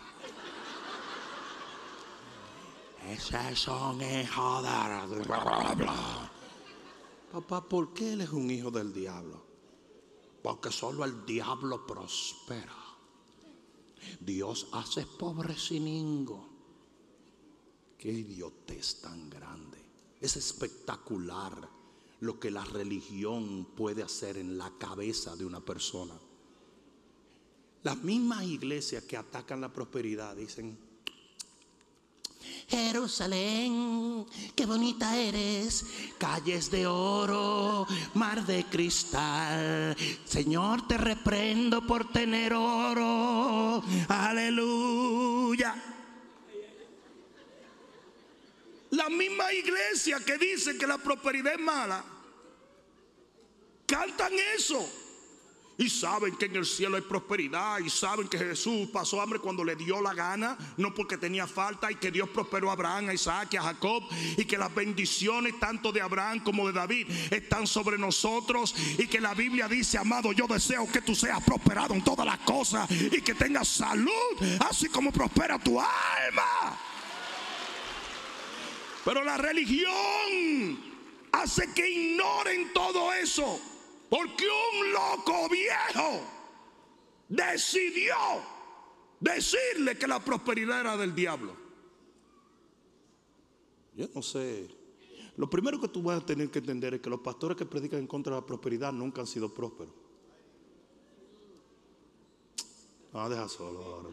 ese 3.08 3.56
son 3.56 4.00
hijos 4.00 4.62
de... 4.62 5.26
Papá, 7.32 7.68
¿por 7.68 7.92
qué 7.92 8.12
él 8.12 8.20
es 8.20 8.30
un 8.30 8.50
hijo 8.50 8.70
del 8.70 8.92
diablo? 8.92 9.44
Porque 10.42 10.70
solo 10.70 11.04
el 11.04 11.26
diablo 11.26 11.84
prospera. 11.84 12.76
Dios 14.20 14.68
hace 14.72 15.06
pobre 15.06 15.58
sin 15.58 15.88
ingo. 15.88 16.48
Qué 17.98 18.12
idiotez 18.12 19.00
tan 19.00 19.28
grande. 19.28 19.82
Es 20.20 20.36
espectacular 20.36 21.73
lo 22.20 22.38
que 22.38 22.50
la 22.50 22.64
religión 22.64 23.66
puede 23.76 24.02
hacer 24.02 24.38
en 24.38 24.56
la 24.56 24.72
cabeza 24.78 25.36
de 25.36 25.44
una 25.44 25.60
persona. 25.60 26.14
Las 27.82 28.02
mismas 28.02 28.44
iglesias 28.44 29.04
que 29.04 29.16
atacan 29.16 29.60
la 29.60 29.72
prosperidad 29.72 30.34
dicen, 30.34 30.78
Jerusalén, 32.68 34.26
qué 34.54 34.64
bonita 34.64 35.16
eres, 35.16 35.84
calles 36.18 36.70
de 36.70 36.86
oro, 36.86 37.86
mar 38.14 38.46
de 38.46 38.64
cristal. 38.64 39.96
Señor, 40.24 40.86
te 40.88 40.96
reprendo 40.96 41.86
por 41.86 42.10
tener 42.10 42.54
oro. 42.54 43.82
Aleluya. 44.08 45.93
La 48.94 49.08
misma 49.08 49.52
iglesia 49.52 50.20
que 50.24 50.38
dice 50.38 50.78
que 50.78 50.86
la 50.86 50.98
prosperidad 50.98 51.54
es 51.54 51.60
mala, 51.60 52.04
cantan 53.86 54.32
eso. 54.56 54.88
Y 55.76 55.88
saben 55.90 56.36
que 56.36 56.46
en 56.46 56.54
el 56.54 56.64
cielo 56.64 56.94
hay 56.94 57.02
prosperidad. 57.02 57.80
Y 57.80 57.90
saben 57.90 58.28
que 58.28 58.38
Jesús 58.38 58.88
pasó 58.92 59.20
hambre 59.20 59.40
cuando 59.40 59.64
le 59.64 59.74
dio 59.74 60.00
la 60.00 60.14
gana. 60.14 60.56
No 60.76 60.94
porque 60.94 61.18
tenía 61.18 61.48
falta. 61.48 61.90
Y 61.90 61.96
que 61.96 62.12
Dios 62.12 62.28
prosperó 62.28 62.70
a 62.70 62.74
Abraham, 62.74 63.08
a 63.08 63.14
Isaac 63.14 63.54
y 63.54 63.56
a 63.56 63.62
Jacob. 63.62 64.04
Y 64.36 64.44
que 64.44 64.56
las 64.56 64.72
bendiciones 64.72 65.58
tanto 65.58 65.90
de 65.90 66.00
Abraham 66.00 66.44
como 66.44 66.68
de 66.68 66.74
David 66.74 67.08
están 67.32 67.66
sobre 67.66 67.98
nosotros. 67.98 68.72
Y 68.98 69.08
que 69.08 69.20
la 69.20 69.34
Biblia 69.34 69.66
dice, 69.66 69.98
amado, 69.98 70.32
yo 70.32 70.46
deseo 70.46 70.86
que 70.92 71.02
tú 71.02 71.12
seas 71.16 71.42
prosperado 71.42 71.92
en 71.94 72.04
todas 72.04 72.24
las 72.24 72.38
cosas. 72.38 72.88
Y 72.88 73.20
que 73.20 73.34
tengas 73.34 73.66
salud. 73.66 74.12
Así 74.60 74.88
como 74.88 75.10
prospera 75.10 75.58
tu 75.58 75.80
alma. 75.80 76.78
Pero 79.04 79.22
la 79.22 79.36
religión 79.36 80.78
hace 81.32 81.72
que 81.74 81.88
ignoren 81.88 82.72
todo 82.72 83.12
eso. 83.12 83.60
Porque 84.08 84.44
un 84.44 84.92
loco 84.92 85.48
viejo 85.48 86.20
decidió 87.28 88.14
decirle 89.20 89.98
que 89.98 90.06
la 90.06 90.20
prosperidad 90.20 90.80
era 90.80 90.96
del 90.96 91.14
diablo. 91.14 91.56
Yo 93.96 94.08
no 94.14 94.22
sé. 94.22 94.68
Lo 95.36 95.50
primero 95.50 95.80
que 95.80 95.88
tú 95.88 96.02
vas 96.02 96.22
a 96.22 96.26
tener 96.26 96.50
que 96.50 96.60
entender 96.60 96.94
es 96.94 97.00
que 97.00 97.10
los 97.10 97.20
pastores 97.20 97.56
que 97.56 97.66
predican 97.66 97.98
en 97.98 98.06
contra 98.06 98.34
de 98.34 98.40
la 98.40 98.46
prosperidad 98.46 98.92
nunca 98.92 99.20
han 99.20 99.26
sido 99.26 99.52
prósperos. 99.52 99.92
No, 103.12 103.28
deja 103.28 103.48
solo 103.48 103.82
ahora. 103.82 104.08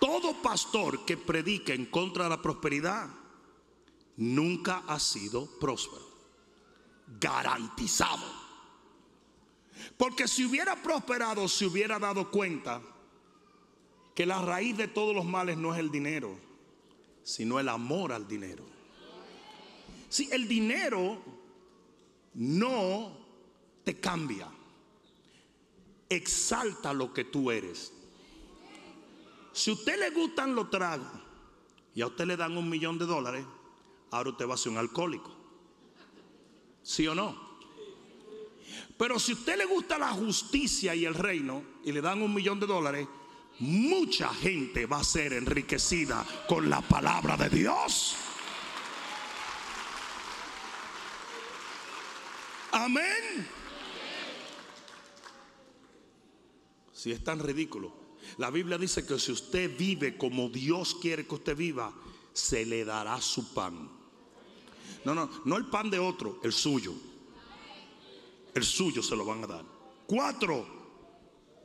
Todo 0.00 0.40
pastor 0.42 1.04
que 1.04 1.16
predica 1.16 1.74
en 1.74 1.86
contra 1.86 2.24
de 2.24 2.30
la 2.30 2.42
prosperidad 2.42 3.08
nunca 4.16 4.82
ha 4.86 4.98
sido 4.98 5.46
próspero. 5.58 6.08
Garantizado. 7.20 8.24
Porque 9.96 10.26
si 10.26 10.44
hubiera 10.44 10.80
prosperado, 10.82 11.46
se 11.48 11.66
hubiera 11.66 11.98
dado 11.98 12.30
cuenta 12.30 12.80
que 14.14 14.26
la 14.26 14.40
raíz 14.40 14.76
de 14.76 14.88
todos 14.88 15.14
los 15.14 15.24
males 15.24 15.56
no 15.56 15.74
es 15.74 15.80
el 15.80 15.90
dinero, 15.90 16.36
sino 17.22 17.60
el 17.60 17.68
amor 17.68 18.12
al 18.12 18.26
dinero. 18.26 18.64
Si 20.08 20.30
el 20.32 20.48
dinero 20.48 21.22
no 22.34 23.16
te 23.84 24.00
cambia, 24.00 24.48
exalta 26.08 26.92
lo 26.92 27.12
que 27.12 27.24
tú 27.24 27.50
eres. 27.50 27.92
Si 29.60 29.68
a 29.68 29.74
usted 29.74 29.98
le 29.98 30.08
gustan 30.08 30.54
los 30.54 30.70
tragos 30.70 31.06
y 31.94 32.00
a 32.00 32.06
usted 32.06 32.24
le 32.24 32.34
dan 32.34 32.56
un 32.56 32.66
millón 32.66 32.96
de 32.96 33.04
dólares, 33.04 33.44
ahora 34.10 34.30
usted 34.30 34.48
va 34.48 34.54
a 34.54 34.56
ser 34.56 34.72
un 34.72 34.78
alcohólico. 34.78 35.30
¿Sí 36.82 37.06
o 37.06 37.14
no? 37.14 37.58
Pero 38.96 39.18
si 39.18 39.32
a 39.32 39.34
usted 39.34 39.58
le 39.58 39.66
gusta 39.66 39.98
la 39.98 40.12
justicia 40.12 40.94
y 40.94 41.04
el 41.04 41.12
reino 41.12 41.62
y 41.84 41.92
le 41.92 42.00
dan 42.00 42.22
un 42.22 42.32
millón 42.32 42.58
de 42.58 42.66
dólares, 42.66 43.06
mucha 43.58 44.32
gente 44.32 44.86
va 44.86 45.00
a 45.00 45.04
ser 45.04 45.34
enriquecida 45.34 46.24
con 46.48 46.70
la 46.70 46.80
palabra 46.80 47.36
de 47.36 47.50
Dios. 47.50 48.16
Amén. 52.72 53.46
Si 56.94 57.12
es 57.12 57.22
tan 57.22 57.40
ridículo. 57.40 58.09
La 58.38 58.50
Biblia 58.50 58.78
dice 58.78 59.06
que 59.06 59.18
si 59.18 59.32
usted 59.32 59.76
vive 59.76 60.16
como 60.16 60.48
Dios 60.48 60.96
quiere 61.00 61.26
que 61.26 61.34
usted 61.34 61.56
viva, 61.56 61.92
se 62.32 62.64
le 62.64 62.84
dará 62.84 63.20
su 63.20 63.52
pan. 63.52 63.88
No, 65.04 65.14
no, 65.14 65.30
no 65.44 65.56
el 65.56 65.66
pan 65.66 65.90
de 65.90 65.98
otro, 65.98 66.40
el 66.42 66.52
suyo. 66.52 66.94
El 68.54 68.64
suyo 68.64 69.02
se 69.02 69.16
lo 69.16 69.24
van 69.24 69.44
a 69.44 69.46
dar. 69.46 69.64
Cuatro, 70.06 70.66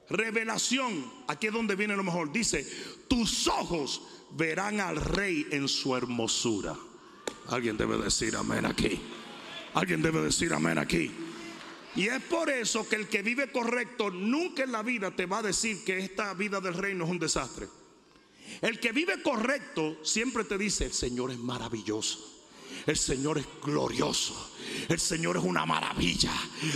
revelación. 0.10 1.12
Aquí 1.28 1.48
es 1.48 1.54
donde 1.54 1.76
viene 1.76 1.96
lo 1.96 2.04
mejor. 2.04 2.32
Dice, 2.32 2.66
tus 3.08 3.48
ojos 3.48 4.02
verán 4.32 4.80
al 4.80 4.98
rey 4.98 5.48
en 5.52 5.68
su 5.68 5.96
hermosura. 5.96 6.76
Alguien 7.48 7.78
debe 7.78 7.98
decir 7.98 8.36
amén 8.36 8.66
aquí. 8.66 9.00
Alguien 9.74 10.02
debe 10.02 10.22
decir 10.22 10.54
amén 10.54 10.78
aquí. 10.78 11.12
Y 11.96 12.08
es 12.08 12.22
por 12.24 12.50
eso 12.50 12.88
que 12.88 12.98
el 12.98 13.08
que 13.08 13.22
vive 13.22 13.52
correcto 13.52 14.12
nunca 14.12 14.64
en 14.64 14.72
la 14.72 14.84
vida 14.84 15.12
te 15.12 15.26
va 15.26 15.40
a 15.40 15.44
decir 15.44 15.84
que 15.86 15.98
esta 15.98 16.34
vida 16.34 16.60
del 16.60 16.74
reino 16.74 17.06
es 17.06 17.10
un 17.10 17.20
desastre. 17.20 17.68
El 18.62 18.80
que 18.80 18.92
vive 18.92 19.22
correcto 19.22 19.98
siempre 20.04 20.44
te 20.44 20.58
dice, 20.58 20.86
el 20.86 20.94
Señor 20.94 21.32
es 21.32 21.40
maravilloso. 21.40 22.34
El 22.86 22.98
Señor 22.98 23.38
es 23.38 23.46
glorioso. 23.64 24.52
El 24.90 25.00
Señor 25.00 25.38
es 25.38 25.44
una 25.44 25.66
maravilla. 25.66 26.32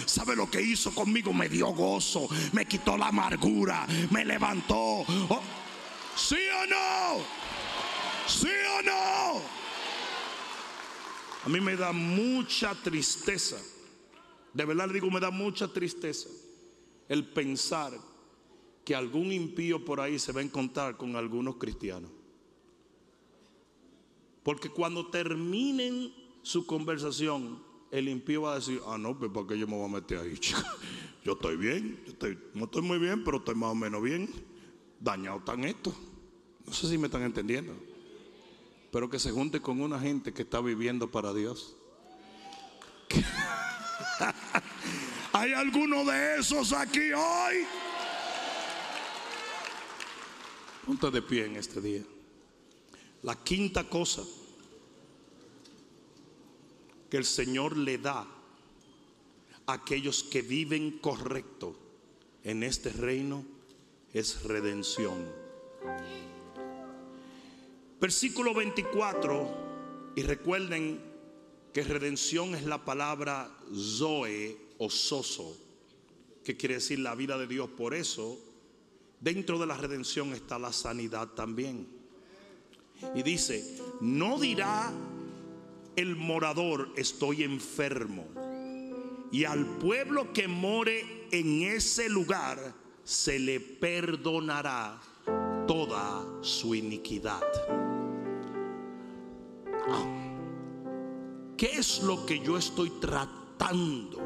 ¿Sabe 0.05 0.35
lo 0.35 0.49
que 0.49 0.61
hizo 0.61 0.93
conmigo? 0.93 1.33
Me 1.33 1.49
dio 1.49 1.67
gozo. 1.67 2.27
Me 2.53 2.65
quitó 2.65 2.97
la 2.97 3.07
amargura. 3.07 3.85
Me 4.11 4.25
levantó. 4.25 4.75
Oh, 4.75 5.41
¿Sí 6.15 6.35
o 6.35 6.65
no? 6.65 7.25
¿Sí 8.27 8.49
o 8.77 8.81
no? 8.81 9.41
A 11.45 11.49
mí 11.49 11.59
me 11.59 11.75
da 11.75 11.91
mucha 11.91 12.73
tristeza. 12.75 13.57
De 14.53 14.65
verdad 14.65 14.87
le 14.87 14.93
digo, 14.93 15.09
me 15.11 15.19
da 15.19 15.31
mucha 15.31 15.67
tristeza 15.67 16.29
el 17.07 17.25
pensar 17.25 17.93
que 18.83 18.95
algún 18.95 19.31
impío 19.31 19.83
por 19.83 19.99
ahí 20.01 20.17
se 20.17 20.31
va 20.31 20.41
a 20.41 20.43
encontrar 20.43 20.97
con 20.97 21.15
algunos 21.15 21.57
cristianos. 21.57 22.11
Porque 24.43 24.69
cuando 24.69 25.07
terminen 25.07 26.13
su 26.41 26.65
conversación, 26.65 27.61
el 27.91 28.07
impío 28.07 28.43
va 28.43 28.53
a 28.53 28.55
decir, 28.55 28.81
ah, 28.87 28.97
no, 28.97 29.17
pues 29.17 29.31
¿para 29.31 29.47
qué 29.47 29.59
yo 29.59 29.67
me 29.67 29.75
voy 29.75 29.85
a 29.85 29.93
meter 29.93 30.19
ahí? 30.19 30.39
Yo 31.23 31.33
estoy 31.33 31.57
bien, 31.57 31.99
no 32.53 32.63
estoy 32.63 32.81
muy 32.81 32.97
bien, 32.97 33.25
pero 33.25 33.37
estoy 33.37 33.53
más 33.53 33.71
o 33.71 33.75
menos 33.75 34.01
bien. 34.01 34.29
Dañado 35.01 35.39
están 35.39 35.65
estos. 35.65 35.93
No 36.65 36.73
sé 36.73 36.87
si 36.87 36.97
me 36.97 37.07
están 37.07 37.23
entendiendo. 37.23 37.73
Pero 38.89 39.09
que 39.09 39.19
se 39.19 39.29
junte 39.29 39.59
con 39.59 39.81
una 39.81 39.99
gente 39.99 40.33
que 40.33 40.43
está 40.43 40.61
viviendo 40.61 41.11
para 41.11 41.33
Dios. 41.33 41.75
¿Hay 45.33 45.53
alguno 45.53 46.03
de 46.05 46.39
esos 46.39 46.73
aquí 46.73 47.11
hoy? 47.11 47.65
Ponte 50.85 51.11
de 51.11 51.21
pie 51.21 51.45
en 51.45 51.55
este 51.57 51.81
día. 51.81 52.03
La 53.23 53.35
quinta 53.35 53.83
cosa 53.83 54.23
que 57.09 57.17
el 57.17 57.25
Señor 57.25 57.77
le 57.77 57.97
da 57.97 58.27
a 59.65 59.73
aquellos 59.73 60.23
que 60.23 60.41
viven 60.41 60.99
correcto 60.99 61.75
en 62.43 62.63
este 62.63 62.91
reino 62.91 63.43
es 64.13 64.43
redención. 64.43 65.31
Versículo 67.99 68.53
24, 68.53 70.13
y 70.15 70.23
recuerden 70.23 71.08
que 71.73 71.83
redención 71.83 72.55
es 72.55 72.63
la 72.63 72.83
palabra 72.83 73.49
Zoe 73.73 74.57
o 74.77 74.89
Soso, 74.89 75.55
que 76.43 76.57
quiere 76.57 76.75
decir 76.75 76.99
la 76.99 77.15
vida 77.15 77.37
de 77.37 77.47
Dios. 77.47 77.69
Por 77.69 77.93
eso, 77.93 78.39
dentro 79.19 79.59
de 79.59 79.67
la 79.67 79.77
redención 79.77 80.33
está 80.33 80.57
la 80.57 80.73
sanidad 80.73 81.29
también. 81.29 81.87
Y 83.15 83.23
dice, 83.23 83.79
no 84.01 84.39
dirá 84.39 84.91
el 85.95 86.15
morador, 86.15 86.91
estoy 86.95 87.43
enfermo. 87.43 88.27
Y 89.31 89.43
al 89.43 89.77
pueblo 89.77 90.33
que 90.33 90.47
more 90.47 91.27
en 91.31 91.61
ese 91.63 92.09
lugar 92.09 92.73
se 93.03 93.37
le 93.37 93.59
perdonará 93.59 94.99
toda 95.67 96.25
su 96.41 96.73
iniquidad. 96.73 97.43
¿Qué 101.59 101.71
es 101.77 102.01
lo 102.03 102.25
que 102.25 102.39
yo 102.39 102.57
estoy 102.57 102.89
tratando 103.01 104.21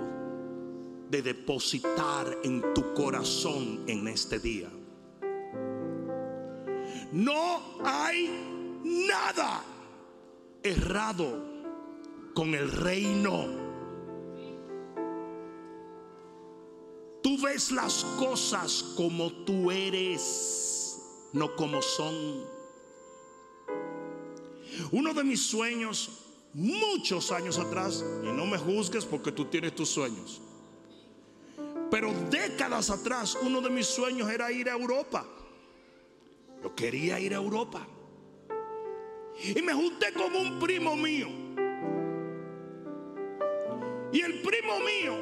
de 1.10 1.20
depositar 1.24 2.38
en 2.44 2.76
tu 2.76 2.94
corazón 2.94 3.86
en 3.88 4.08
este 4.08 4.38
día? 4.38 4.70
No 7.12 7.60
hay 7.84 8.30
nada 8.84 9.64
errado 10.62 11.44
con 12.36 12.54
el 12.54 12.72
reino. 12.72 13.48
Tú 17.24 17.42
ves 17.44 17.72
las 17.72 18.04
cosas 18.20 18.94
como 18.96 19.32
tú 19.44 19.72
eres, 19.72 21.02
no 21.34 21.56
como 21.56 21.82
son. 21.82 22.46
Uno 24.92 25.16
de 25.16 25.24
mis 25.24 25.42
sueños, 25.42 26.23
muchos 26.54 27.32
años 27.32 27.58
atrás, 27.58 28.04
y 28.24 28.28
no 28.28 28.46
me 28.46 28.58
juzgues 28.58 29.06
porque 29.06 29.32
tú 29.32 29.46
tienes 29.46 29.76
tus 29.76 29.90
sueños, 29.90 30.42
pero 31.90 32.12
décadas 32.30 32.90
atrás, 32.90 33.38
uno 33.42 33.62
de 33.62 33.70
mis 33.70 33.88
sueños 33.88 34.30
era 34.30 34.52
ir 34.52 34.70
a 34.70 34.74
Europa. 34.74 35.26
Yo 36.64 36.74
quería 36.74 37.20
ir 37.20 37.34
a 37.34 37.38
Europa. 37.38 37.86
Y 39.56 39.62
me 39.62 39.74
junté 39.74 40.14
con 40.14 40.36
un 40.36 40.60
primo 40.60 40.96
mío. 40.96 41.28
Y 44.12 44.22
el 44.22 44.42
primo 44.42 44.80
mío, 44.80 45.16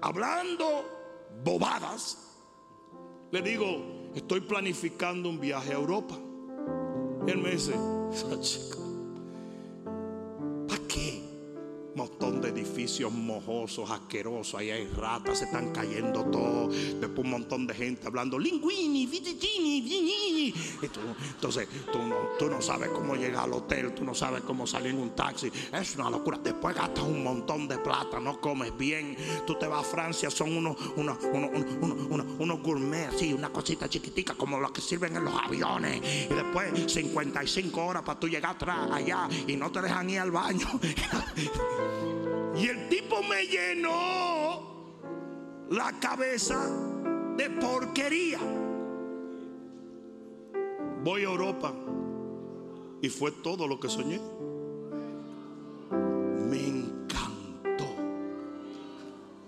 hablando 0.00 0.84
bobadas, 1.44 2.18
le 3.30 3.42
digo, 3.42 4.10
estoy 4.14 4.40
planificando 4.40 5.28
un 5.28 5.38
viaje 5.38 5.70
a 5.70 5.76
Europa. 5.76 6.18
Y 7.26 7.30
él 7.30 7.38
me 7.38 7.52
dice, 7.52 7.72
¿para 7.72 8.40
qué? 10.90 11.29
Montón 11.94 12.40
de 12.40 12.48
edificios 12.48 13.12
mojosos, 13.12 13.90
asquerosos, 13.90 14.54
ahí 14.54 14.70
hay 14.70 14.86
ratas, 14.86 15.38
se 15.38 15.44
están 15.44 15.72
cayendo 15.72 16.24
todos. 16.24 16.74
Después 17.00 17.24
un 17.24 17.30
montón 17.30 17.66
de 17.66 17.74
gente 17.74 18.06
hablando 18.06 18.38
linguini, 18.38 19.06
vititini, 19.06 20.54
Entonces 20.82 21.68
tú 21.92 21.98
no, 21.98 22.16
tú 22.38 22.48
no 22.48 22.60
sabes 22.60 22.90
cómo 22.90 23.14
llegar 23.14 23.44
al 23.44 23.52
hotel, 23.54 23.94
tú 23.94 24.04
no 24.04 24.14
sabes 24.14 24.42
cómo 24.42 24.66
salir 24.66 24.90
en 24.90 24.98
un 24.98 25.10
taxi. 25.10 25.50
Es 25.72 25.96
una 25.96 26.10
locura. 26.10 26.38
Después 26.42 26.74
gastas 26.74 27.04
un 27.04 27.22
montón 27.22 27.68
de 27.68 27.78
plata, 27.78 28.20
no 28.20 28.40
comes 28.40 28.76
bien. 28.76 29.16
Tú 29.46 29.56
te 29.56 29.66
vas 29.66 29.86
a 29.86 29.90
Francia, 29.90 30.30
son 30.30 30.56
unos, 30.56 30.76
unos, 30.96 31.18
unos, 31.32 31.50
unos, 31.80 32.26
unos 32.38 32.62
gourmet, 32.62 33.10
sí, 33.16 33.32
una 33.32 33.50
cosita 33.50 33.88
chiquitica 33.88 34.34
como 34.34 34.58
los 34.58 34.70
que 34.72 34.80
sirven 34.80 35.16
en 35.16 35.24
los 35.24 35.34
aviones. 35.34 36.00
Y 36.30 36.34
después 36.34 36.92
55 36.92 37.84
horas 37.84 38.02
para 38.02 38.18
tú 38.18 38.28
llegar 38.28 38.54
atrás 38.54 38.90
allá 38.90 39.28
y 39.46 39.56
no 39.56 39.70
te 39.70 39.82
dejan 39.82 40.10
ir 40.10 40.20
al 40.20 40.30
baño. 40.30 40.68
Y 42.56 42.66
el 42.66 42.88
tipo 42.88 43.22
me 43.22 43.46
llenó 43.46 44.60
la 45.70 45.92
cabeza 46.00 46.58
de 47.36 47.48
porquería. 47.50 48.38
Voy 51.02 51.22
a 51.22 51.24
Europa 51.24 51.72
y 53.00 53.08
fue 53.08 53.30
todo 53.32 53.66
lo 53.66 53.80
que 53.80 53.88
soñé. 53.88 54.20
Me 56.50 56.66
encantó. 56.66 57.86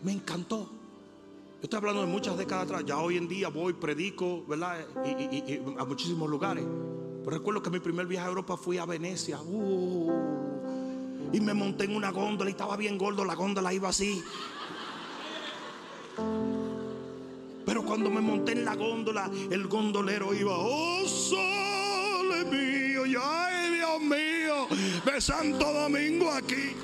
Me 0.03 0.13
encantó. 0.13 0.69
Yo 1.63 1.67
estoy 1.67 1.77
hablando 1.77 2.01
de 2.01 2.07
muchas 2.07 2.39
décadas 2.39 2.65
atrás. 2.65 2.85
Ya 2.87 2.99
hoy 2.99 3.17
en 3.17 3.29
día 3.29 3.49
voy, 3.49 3.73
predico, 3.75 4.45
¿verdad? 4.47 4.87
Y, 5.05 5.61
a 5.79 5.85
muchísimos 5.85 6.29
lugares. 6.31 6.65
Pero 7.25 7.37
recuerdo 7.37 7.63
que 7.63 7.71
mi 7.71 7.79
primer 7.79 8.07
viaje 8.07 8.27
a 8.27 8.31
Europa 8.31 8.57
fui 8.57 8.79
a 8.79 8.87
Venecia. 8.87 9.41
Uh, 9.43 10.42
y 11.33 11.41
me 11.41 11.55
monté 11.55 11.85
en 11.85 11.97
una 11.97 12.11
góndola 12.11 12.51
y 12.51 12.53
estaba 12.53 12.77
bien 12.77 12.99
gordo, 12.99 13.25
la 13.25 13.35
góndola 13.35 13.73
iba 13.73 13.89
así. 13.89 14.23
Pero 17.65 17.83
cuando 17.85 18.11
me 18.11 18.21
monté 18.21 18.53
en 18.53 18.65
la 18.65 18.75
góndola, 18.75 19.31
el 19.51 19.67
gondolero 19.67 20.35
iba, 20.35 20.53
oh 20.57 21.07
sole 21.07 22.45
mío, 22.45 23.07
y 23.07 23.17
ay 23.21 23.75
Dios 23.77 24.01
mío, 24.01 24.67
de 25.05 25.21
Santo 25.21 25.73
Domingo 25.73 26.31
aquí. 26.31 26.77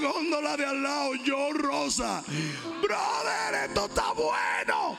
La 0.00 0.08
góndola 0.08 0.56
de 0.56 0.64
al 0.64 0.82
lado, 0.82 1.14
yo 1.16 1.52
rosa, 1.52 2.22
brother, 2.80 3.68
esto 3.68 3.86
está 3.86 4.12
bueno. 4.12 4.98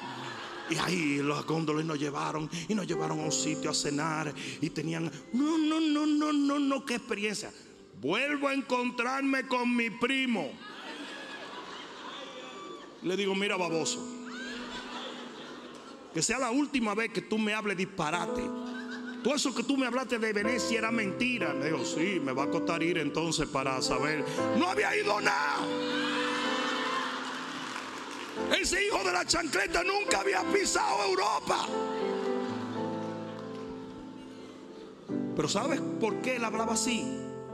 Y 0.70 0.78
ahí 0.78 1.18
los 1.18 1.46
góndoles 1.46 1.86
nos 1.86 2.00
llevaron 2.00 2.50
y 2.68 2.76
nos 2.76 2.88
llevaron 2.88 3.20
a 3.20 3.24
un 3.24 3.32
sitio 3.32 3.72
a 3.72 3.74
cenar 3.74 4.34
y 4.62 4.70
tenían, 4.70 5.12
no, 5.34 5.58
no, 5.58 5.80
no, 5.80 6.06
no, 6.06 6.34
no, 6.34 6.60
no, 6.60 6.86
qué 6.86 6.96
experiencia. 6.96 7.52
Vuelvo 8.02 8.48
a 8.48 8.54
encontrarme 8.54 9.48
con 9.48 9.76
mi 9.76 9.90
primo. 9.90 10.52
Le 13.02 13.18
digo, 13.18 13.36
mira 13.36 13.58
baboso, 13.58 14.00
que 16.14 16.22
sea 16.22 16.40
la 16.40 16.52
última 16.52 16.94
vez 16.94 17.12
que 17.12 17.22
tú 17.22 17.38
me 17.38 17.54
hables 17.54 17.78
disparate. 17.78 18.42
Todo 19.24 19.36
eso 19.36 19.56
que 19.56 19.64
tú 19.64 19.78
me 19.78 19.86
hablaste 19.86 20.20
de 20.20 20.34
Venecia 20.34 20.80
era 20.80 20.92
mentira. 20.92 21.54
Le 21.54 21.68
digo, 21.68 21.86
sí, 21.86 22.20
me 22.22 22.34
va 22.34 22.44
a 22.44 22.50
costar 22.50 22.84
ir 22.84 22.98
entonces 22.98 23.48
para 23.48 23.82
saber. 23.82 24.26
No 24.58 24.68
había 24.68 24.96
ido 24.98 25.22
nada. 25.22 25.60
Ese 28.60 28.86
hijo 28.86 28.98
de 28.98 29.14
la 29.14 29.26
chancleta 29.26 29.82
nunca 29.84 30.20
había 30.20 30.42
pisado 30.52 31.06
Europa. 31.06 31.68
Pero 35.38 35.48
¿sabes 35.48 35.80
por 36.02 36.22
qué 36.22 36.36
él 36.36 36.44
hablaba 36.44 36.74
así? 36.74 37.06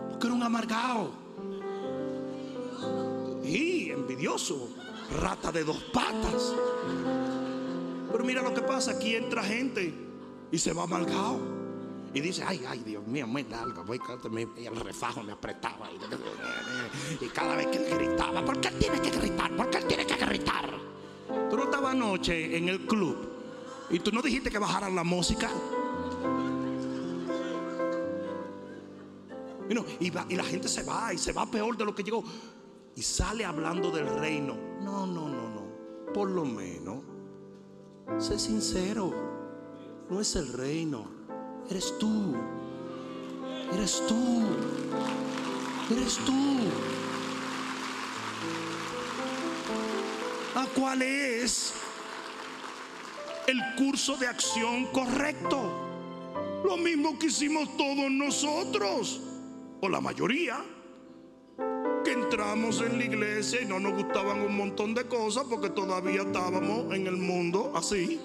Porque 0.09 0.25
era 0.25 0.35
un 0.35 0.43
amargado. 0.43 1.11
Y 3.43 3.91
envidioso. 3.91 4.75
Rata 5.21 5.51
de 5.51 5.63
dos 5.63 5.83
patas. 5.93 6.55
Pero 8.11 8.23
mira 8.23 8.41
lo 8.41 8.55
que 8.55 8.61
pasa. 8.61 8.91
Aquí 8.91 9.15
entra 9.15 9.43
gente 9.43 9.93
y 10.51 10.57
se 10.57 10.73
va 10.73 10.83
amargado. 10.83 11.58
Y 12.13 12.21
dice, 12.21 12.43
ay, 12.45 12.63
ay, 12.67 12.79
Dios 12.79 13.05
mío, 13.05 13.27
me 13.27 13.43
da 13.43 13.61
algo. 13.61 13.83
Voy, 13.83 13.99
y 14.57 14.65
el 14.65 14.75
refajo 14.75 15.21
me 15.21 15.33
apretaba. 15.33 15.89
Y, 17.21 17.25
cada 17.27 17.55
vez 17.55 17.67
que 17.67 17.77
él 17.77 17.95
gritaba, 17.95 18.43
¿por 18.43 18.59
qué 18.59 18.69
él 18.69 18.79
tiene 18.79 18.99
que 18.99 19.11
gritar? 19.11 19.55
¿Por 19.55 19.69
qué 19.69 19.77
él 19.77 19.85
tiene 19.85 20.05
que 20.05 20.15
gritar? 20.15 20.69
Tú 21.49 21.55
no 21.55 21.63
estabas 21.63 21.93
anoche 21.93 22.57
en 22.57 22.69
el 22.69 22.87
club 22.87 23.29
y 23.91 23.99
tú 23.99 24.11
no 24.11 24.21
dijiste 24.21 24.49
que 24.49 24.57
bajaran 24.57 24.95
la 24.95 25.03
música. 25.03 25.49
Y, 29.99 30.07
y 30.07 30.35
la 30.35 30.43
gente 30.43 30.67
se 30.67 30.81
va 30.81 31.13
y 31.13 31.19
se 31.19 31.31
va 31.31 31.45
peor 31.45 31.77
de 31.77 31.85
lo 31.85 31.93
que 31.93 32.03
llegó. 32.03 32.23
Y 32.95 33.03
sale 33.03 33.45
hablando 33.45 33.91
del 33.91 34.07
reino. 34.19 34.57
No, 34.81 35.05
no, 35.05 35.29
no, 35.29 35.49
no. 35.49 36.11
Por 36.11 36.31
lo 36.31 36.43
menos, 36.43 37.03
sé 38.17 38.39
sincero. 38.39 39.13
No 40.09 40.19
es 40.19 40.35
el 40.35 40.51
reino 40.53 41.18
Eres 41.69 41.93
tú. 41.99 42.35
Eres 43.73 44.03
tú. 44.07 44.41
Eres 45.91 46.17
tú. 46.25 46.57
¿A 50.55 50.65
cuál 50.75 51.03
es 51.03 51.73
el 53.47 53.59
curso 53.77 54.17
de 54.17 54.27
acción 54.27 54.87
correcto? 54.87 55.87
Lo 56.65 56.75
mismo 56.75 57.19
que 57.19 57.27
hicimos 57.27 57.77
todos 57.77 58.09
nosotros, 58.09 59.21
o 59.79 59.87
la 59.87 60.01
mayoría, 60.01 60.65
que 62.03 62.11
entramos 62.11 62.81
en 62.81 62.97
la 62.97 63.05
iglesia 63.05 63.61
y 63.61 63.65
no 63.65 63.79
nos 63.79 63.93
gustaban 63.93 64.41
un 64.41 64.57
montón 64.57 64.95
de 64.95 65.05
cosas 65.05 65.45
porque 65.47 65.69
todavía 65.69 66.23
estábamos 66.23 66.93
en 66.95 67.05
el 67.05 67.17
mundo 67.17 67.71
así. 67.75 68.19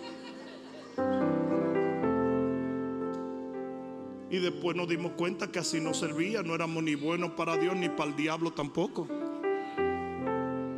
Y 4.35 4.41
después 4.41 4.77
nos 4.77 4.89
dimos 4.89 5.13
cuenta 5.13 5.53
que 5.53 5.61
así 5.61 5.81
no 5.81 5.95
servía, 5.95 6.43
no 6.43 6.57
éramos 6.57 6.83
ni 6.83 6.97
buenos 6.97 7.31
para 7.35 7.57
Dios 7.57 7.77
ni 7.77 7.89
para 7.89 8.11
el 8.11 8.17
diablo 8.17 8.53
tampoco. 8.53 9.07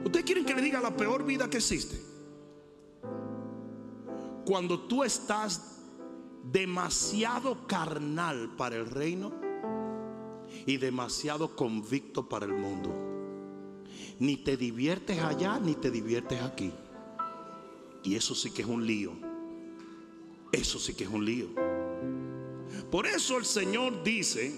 ¿Ustedes 0.05 0.27
quieren 0.27 0.45
que 0.45 0.53
le 0.53 0.61
diga 0.61 0.79
la 0.79 0.95
peor 0.95 1.25
vida 1.25 1.49
que 1.49 1.57
existe? 1.57 1.99
Cuando 4.45 4.81
tú 4.81 5.05
estás 5.05 5.81
demasiado 6.53 7.67
carnal 7.67 8.55
para 8.59 8.77
el 8.77 8.91
reino 8.91 9.33
y 10.67 10.77
demasiado 10.77 11.57
convicto 11.57 12.29
para 12.29 12.45
el 12.45 12.53
mundo. 12.53 12.95
Ni 14.19 14.37
te 14.37 14.59
diviertes 14.59 15.19
allá, 15.23 15.59
ni 15.59 15.77
te 15.77 15.91
diviertes 15.91 16.43
aquí. 16.43 16.75
Y 18.05 18.17
eso 18.17 18.35
sí 18.35 18.51
que 18.51 18.61
es 18.61 18.69
un 18.69 18.87
lío. 18.87 19.13
Eso 20.53 20.79
sí 20.79 20.93
que 20.93 21.05
es 21.05 21.11
un 21.11 21.25
lío. 21.25 21.66
Por 22.91 23.07
eso 23.07 23.37
el 23.39 23.45
Señor 23.45 24.03
dice, 24.05 24.55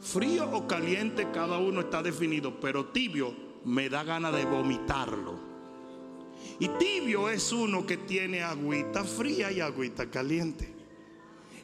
frío 0.00 0.48
o 0.50 0.66
caliente 0.66 1.30
cada 1.32 1.58
uno 1.58 1.80
está 1.80 2.02
definido, 2.02 2.58
pero 2.60 2.86
tibio 2.86 3.34
me 3.64 3.88
da 3.88 4.04
ganas 4.04 4.34
de 4.34 4.44
vomitarlo. 4.44 5.38
Y 6.58 6.68
tibio 6.68 7.28
es 7.28 7.52
uno 7.52 7.86
que 7.86 7.98
tiene 7.98 8.42
agüita 8.42 9.04
fría 9.04 9.52
y 9.52 9.60
agüita 9.60 10.10
caliente. 10.10 10.72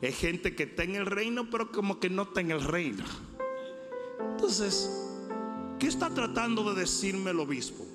Es 0.03 0.19
gente 0.19 0.55
que 0.55 0.65
está 0.65 0.83
en 0.83 0.97
el 0.97 1.07
reino, 1.07 1.49
pero 1.49 1.73
como 1.73 1.99
que 1.99 2.11
no 2.11 2.23
está 2.23 2.43
en 2.43 2.51
el 2.51 2.63
reino. 2.63 3.05
Entonces, 4.33 4.91
¿qué 5.79 5.87
está 5.87 6.11
tratando 6.11 6.75
de 6.75 6.81
decirme 6.81 7.31
el 7.31 7.41
obispo? 7.41 7.87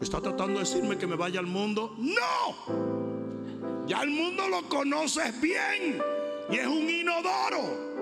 ¿Está 0.00 0.20
tratando 0.20 0.54
de 0.54 0.60
decirme 0.60 0.98
que 0.98 1.06
me 1.06 1.16
vaya 1.16 1.40
al 1.40 1.46
mundo? 1.46 1.96
No. 1.98 3.86
Ya 3.86 4.02
el 4.02 4.10
mundo 4.10 4.46
lo 4.48 4.68
conoces 4.68 5.40
bien 5.40 6.00
y 6.52 6.56
es 6.56 6.66
un 6.66 6.88
inodoro. 6.88 7.92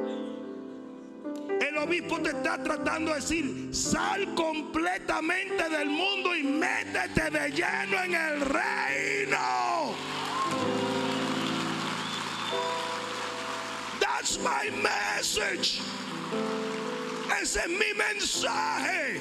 El 1.60 1.78
obispo 1.78 2.20
te 2.20 2.30
está 2.30 2.60
tratando 2.60 3.12
de 3.12 3.20
decir, 3.20 3.68
sal 3.72 4.34
completamente 4.34 5.68
del 5.68 5.88
mundo 5.88 6.34
y 6.34 6.42
métete 6.42 7.30
de 7.30 7.50
lleno 7.50 8.02
en 8.02 8.14
el 8.14 8.40
reino. 8.40 9.94
That's 14.00 14.38
my 14.38 14.70
message. 14.82 15.80
Ese 17.40 17.60
es 17.60 17.68
mi 17.68 17.94
mensaje. 17.96 19.20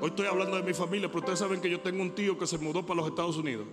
Hoy 0.00 0.10
estoy 0.10 0.26
hablando 0.26 0.56
de 0.56 0.64
mi 0.64 0.74
familia, 0.74 1.06
pero 1.08 1.20
ustedes 1.20 1.38
saben 1.38 1.60
que 1.60 1.70
yo 1.70 1.80
tengo 1.80 2.02
un 2.02 2.12
tío 2.12 2.36
que 2.36 2.46
se 2.46 2.58
mudó 2.58 2.84
para 2.84 2.96
los 2.96 3.08
Estados 3.08 3.36
Unidos. 3.36 3.66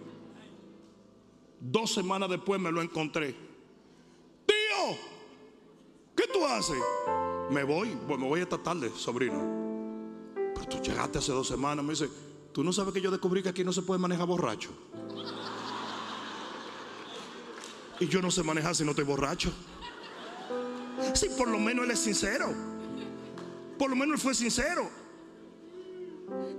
Dos 1.61 1.93
semanas 1.93 2.27
después 2.27 2.59
me 2.59 2.71
lo 2.71 2.81
encontré. 2.81 3.35
Tío, 4.47 4.97
¿qué 6.15 6.23
tú 6.33 6.43
haces? 6.43 6.75
Me 7.51 7.63
voy, 7.63 7.95
pues 8.07 8.19
me 8.19 8.27
voy 8.27 8.41
esta 8.41 8.57
tarde, 8.57 8.91
sobrino. 8.95 9.39
Pero 10.33 10.67
tú 10.67 10.81
llegaste 10.81 11.19
hace 11.19 11.31
dos 11.31 11.47
semanas, 11.47 11.85
me 11.85 11.91
dice, 11.91 12.09
¿tú 12.51 12.63
no 12.63 12.73
sabes 12.73 12.95
que 12.95 13.01
yo 13.01 13.11
descubrí 13.11 13.43
que 13.43 13.49
aquí 13.49 13.63
no 13.63 13.71
se 13.71 13.83
puede 13.83 13.99
manejar 13.99 14.25
borracho? 14.25 14.71
Y 17.99 18.07
yo 18.07 18.23
no 18.23 18.31
sé 18.31 18.41
manejar 18.41 18.75
si 18.75 18.83
no 18.83 18.89
estoy 18.89 19.05
borracho. 19.05 19.53
Si 21.13 21.29
por 21.29 21.47
lo 21.47 21.59
menos 21.59 21.85
él 21.85 21.91
es 21.91 21.99
sincero. 21.99 22.51
Por 23.77 23.91
lo 23.91 23.95
menos 23.95 24.15
él 24.15 24.19
fue 24.19 24.33
sincero. 24.33 24.89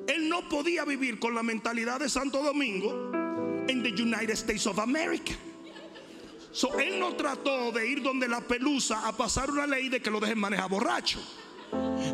Él 0.07 0.28
no 0.28 0.48
podía 0.48 0.84
vivir 0.84 1.18
con 1.18 1.34
la 1.34 1.42
mentalidad 1.42 1.98
de 1.98 2.09
Santo 2.09 2.40
Domingo 2.40 3.21
en 3.68 3.82
the 3.82 3.90
United 3.90 4.34
States 4.36 4.66
of 4.66 4.78
America. 4.78 5.32
So, 6.52 6.78
él 6.78 6.98
no 7.00 7.14
trató 7.14 7.72
de 7.72 7.88
ir 7.88 8.02
donde 8.02 8.28
la 8.28 8.40
pelusa 8.40 9.08
a 9.08 9.16
pasar 9.16 9.50
una 9.50 9.66
ley 9.66 9.88
de 9.88 10.00
que 10.00 10.10
lo 10.10 10.20
dejen 10.20 10.38
manejar 10.38 10.68
borracho. 10.68 11.18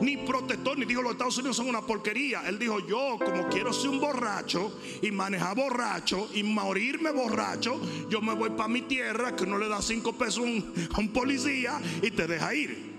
Ni 0.00 0.16
protestó, 0.18 0.76
ni 0.76 0.84
dijo 0.84 1.02
los 1.02 1.12
Estados 1.12 1.36
Unidos 1.38 1.56
son 1.56 1.68
una 1.68 1.82
porquería. 1.82 2.42
Él 2.46 2.56
dijo, 2.56 2.78
yo 2.86 3.18
como 3.18 3.48
quiero 3.48 3.72
ser 3.72 3.90
un 3.90 3.98
borracho 3.98 4.78
y 5.02 5.10
manejar 5.10 5.56
borracho 5.56 6.28
y 6.32 6.44
morirme 6.44 7.10
borracho, 7.10 7.80
yo 8.08 8.20
me 8.20 8.34
voy 8.34 8.50
para 8.50 8.68
mi 8.68 8.82
tierra 8.82 9.34
que 9.34 9.44
no 9.44 9.58
le 9.58 9.68
da 9.68 9.82
cinco 9.82 10.12
pesos 10.12 10.44
a 10.44 11.00
un 11.00 11.12
policía 11.12 11.80
y 12.00 12.12
te 12.12 12.28
deja 12.28 12.54
ir. 12.54 12.98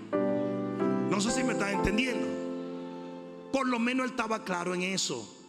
No 1.08 1.18
sé 1.22 1.30
si 1.30 1.42
me 1.42 1.54
estás 1.54 1.72
entendiendo. 1.72 2.26
Por 3.50 3.66
lo 3.66 3.78
menos 3.78 4.04
él 4.04 4.10
estaba 4.10 4.44
claro 4.44 4.74
en 4.74 4.82
eso. 4.82 5.39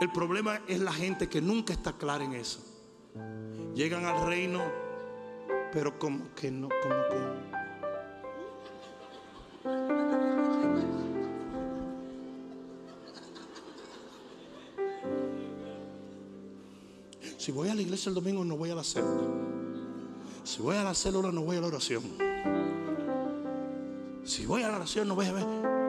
El 0.00 0.10
problema 0.10 0.62
es 0.66 0.80
la 0.80 0.94
gente 0.94 1.28
que 1.28 1.42
nunca 1.42 1.74
está 1.74 1.92
clara 1.92 2.24
en 2.24 2.32
eso. 2.32 2.60
Llegan 3.74 4.06
al 4.06 4.26
reino, 4.26 4.62
pero 5.74 5.98
como 5.98 6.34
que 6.34 6.50
no, 6.50 6.70
como 6.82 6.94
que. 7.10 7.60
Si 17.36 17.52
voy 17.52 17.68
a 17.68 17.74
la 17.74 17.82
iglesia 17.82 18.08
el 18.08 18.14
domingo, 18.14 18.42
no 18.42 18.56
voy 18.56 18.70
a 18.70 18.74
la 18.74 18.84
célula. 18.84 19.28
Si 20.44 20.62
voy 20.62 20.76
a 20.76 20.82
la 20.82 20.94
célula, 20.94 21.30
no 21.30 21.42
voy 21.42 21.58
a 21.58 21.60
la 21.60 21.66
oración. 21.66 22.02
Si 24.24 24.46
voy 24.46 24.62
a 24.62 24.68
la 24.68 24.76
oración, 24.76 25.08
no 25.08 25.14
voy 25.14 25.26
a 25.26 25.32
ver. 25.32 25.79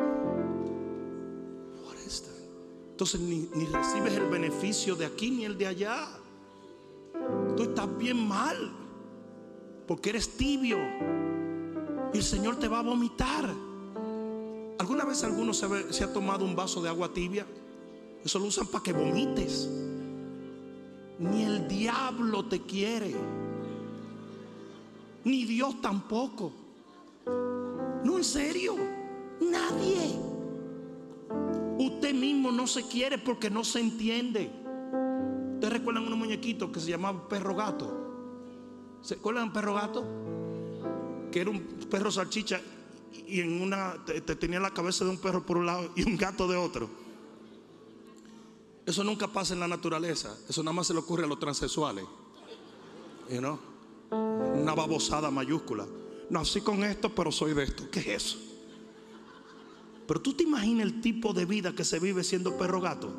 Entonces 3.02 3.20
ni, 3.20 3.66
recibes 3.66 4.14
el 4.14 4.30
beneficio 4.30 4.96
de 4.96 5.08
aquí 5.08 5.32
ni 5.32 5.44
el 5.44 5.58
de 5.58 5.66
allá. 5.66 6.08
Tú 7.58 7.64
estás 7.64 7.98
bien 7.98 8.28
mal. 8.28 8.56
Porque 9.88 10.12
eres 10.12 10.38
tibio. 10.38 10.78
Y 12.14 12.18
el 12.18 12.24
Señor 12.24 12.58
te 12.58 12.68
va 12.68 12.78
a 12.78 12.84
vomitar. 12.84 13.50
¿Alguna 14.78 15.04
vez 15.04 15.24
alguno 15.24 15.52
se, 15.52 15.92
se 15.92 16.04
ha 16.04 16.14
tomado 16.14 16.46
un 16.46 16.56
vaso 16.56 16.80
de 16.80 16.90
agua 16.90 17.12
tibia? 17.12 17.48
Eso 18.24 18.38
lo 18.38 18.46
usan 18.46 18.68
para 18.68 18.84
que 18.84 18.94
vomites. 18.94 19.68
Ni 21.18 21.42
el 21.42 21.68
diablo 21.68 22.46
te 22.46 22.62
quiere. 22.62 23.16
Ni 25.24 25.46
Dios 25.46 25.82
tampoco. 25.82 26.52
No, 27.26 28.18
en 28.18 28.24
serio. 28.24 28.76
Nadie. 29.40 30.31
Mismo 32.22 32.52
no 32.52 32.68
se 32.68 32.84
quiere 32.88 33.18
porque 33.18 33.50
no 33.50 33.64
se 33.64 33.80
entiende. 33.80 34.52
¿Ustedes 35.56 35.74
recuerdan 35.74 36.06
unos 36.06 36.18
muñequitos 36.20 36.70
que 36.70 36.80
se 36.80 36.90
llamaban 36.92 37.28
perro 37.28 37.56
gato? 37.56 39.00
¿Se 39.02 39.16
acuerdan 39.16 39.52
perro 39.52 39.74
gato? 39.74 40.04
Que 41.32 41.42
era 41.42 41.50
un 41.50 41.60
perro 41.90 42.12
salchicha 42.12 42.62
y 43.28 43.40
en 43.42 43.62
una 43.62 43.96
te- 44.06 44.22
te 44.22 44.36
tenía 44.36 44.60
la 44.60 44.70
cabeza 44.72 45.04
de 45.04 45.10
un 45.12 45.18
perro 45.18 45.44
por 45.46 45.58
un 45.58 45.66
lado 45.66 45.90
y 45.96 46.04
un 46.04 46.16
gato 46.18 46.48
de 46.48 46.56
otro. 46.58 46.88
Eso 48.86 49.04
nunca 49.04 49.28
pasa 49.28 49.54
en 49.54 49.60
la 49.60 49.68
naturaleza. 49.68 50.38
Eso 50.48 50.62
nada 50.64 50.74
más 50.74 50.88
se 50.88 50.94
le 50.94 51.00
ocurre 51.00 51.24
a 51.24 51.28
los 51.28 51.40
transexuales. 51.40 52.06
Una 54.12 54.74
babosada 54.76 55.32
mayúscula. 55.32 55.88
No, 56.30 56.40
así 56.42 56.62
con 56.62 56.84
esto, 56.84 57.14
pero 57.14 57.32
soy 57.32 57.54
de 57.54 57.64
esto. 57.64 57.90
¿Qué 57.92 58.00
es 58.02 58.08
eso? 58.08 58.38
Pero 60.08 60.22
tú 60.22 60.34
te 60.34 60.44
imaginas 60.44 60.88
el 60.88 61.02
tipo 61.02 61.34
de 61.34 61.46
vida 61.46 61.74
que 61.74 61.84
se 61.84 62.00
vive 62.00 62.24
siendo 62.24 62.58
perro 62.58 62.82
gato. 62.82 63.14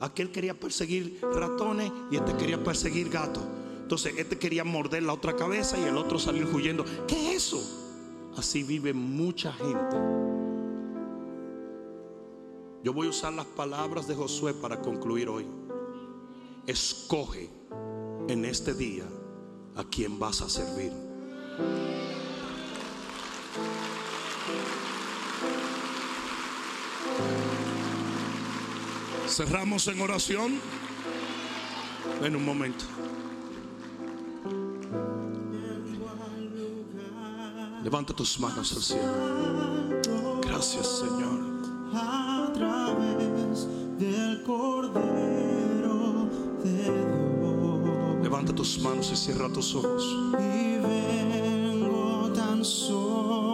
Aquel 0.00 0.30
quería 0.30 0.58
perseguir 0.58 1.20
ratones 1.22 1.90
y 2.10 2.16
este 2.16 2.36
quería 2.36 2.62
perseguir 2.62 3.08
gatos. 3.08 3.42
Entonces 3.82 4.14
este 4.18 4.38
quería 4.38 4.64
morder 4.64 5.02
la 5.02 5.14
otra 5.14 5.34
cabeza 5.34 5.78
y 5.78 5.82
el 5.82 5.96
otro 5.96 6.18
salir 6.18 6.44
huyendo. 6.44 6.84
¿Qué 7.06 7.34
es 7.34 7.46
eso? 7.46 8.30
Así 8.36 8.62
vive 8.62 8.92
mucha 8.92 9.52
gente. 9.52 9.96
Yo 12.84 12.92
voy 12.92 13.08
a 13.08 13.10
usar 13.10 13.32
las 13.32 13.46
palabras 13.46 14.06
de 14.06 14.14
Josué 14.14 14.54
para 14.54 14.80
concluir 14.80 15.28
hoy. 15.28 15.46
Escoge 16.66 17.50
en 18.28 18.44
este 18.44 18.74
día 18.74 19.04
a 19.74 19.84
quien 19.84 20.18
vas 20.18 20.42
a 20.42 20.48
servir. 20.48 20.92
Cerramos 29.28 29.86
en 29.88 30.00
oración 30.00 30.60
en 32.22 32.34
un 32.34 32.44
momento. 32.44 32.84
Levanta 37.84 38.14
tus 38.14 38.40
manos 38.40 38.72
al 38.72 38.82
cielo. 38.82 40.40
Gracias, 40.42 40.98
Señor. 40.98 41.38
a 41.94 42.50
través 42.54 43.66
del 43.98 44.42
Cordero 44.44 46.28
de 46.64 46.82
Dios. 46.82 48.22
Levanta 48.22 48.54
tus 48.54 48.78
manos 48.80 49.10
y 49.12 49.16
cierra 49.16 49.48
tus 49.52 49.74
ojos. 49.74 50.04
Y 50.40 50.78
vengo 50.78 52.32
tan 52.34 52.64
solo 52.64 53.47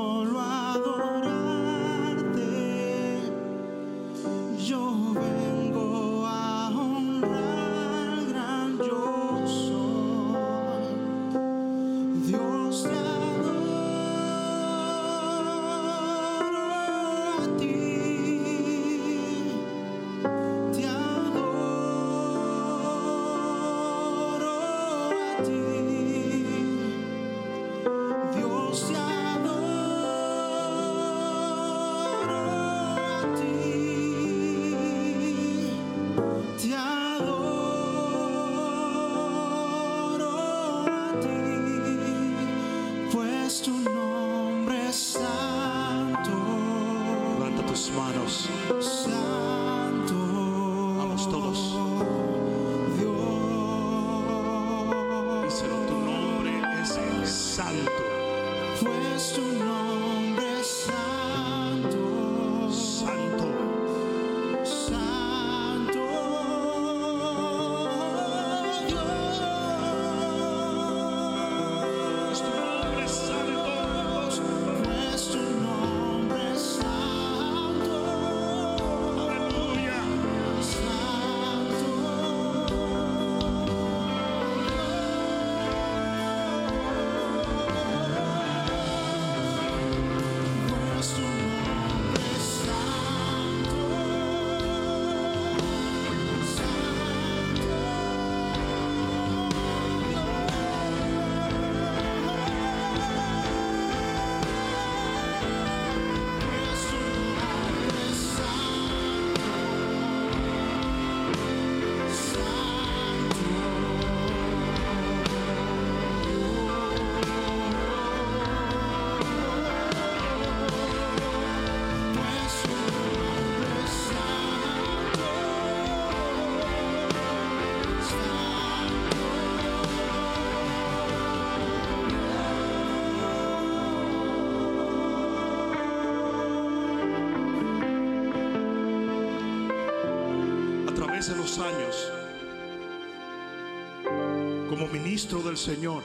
ministro 144.94 145.42
del 145.42 145.56
Señor, 145.56 146.04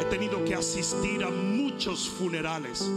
he 0.00 0.04
tenido 0.06 0.44
que 0.44 0.56
asistir 0.56 1.22
a 1.22 1.30
muchos 1.30 2.08
funerales. 2.08 2.90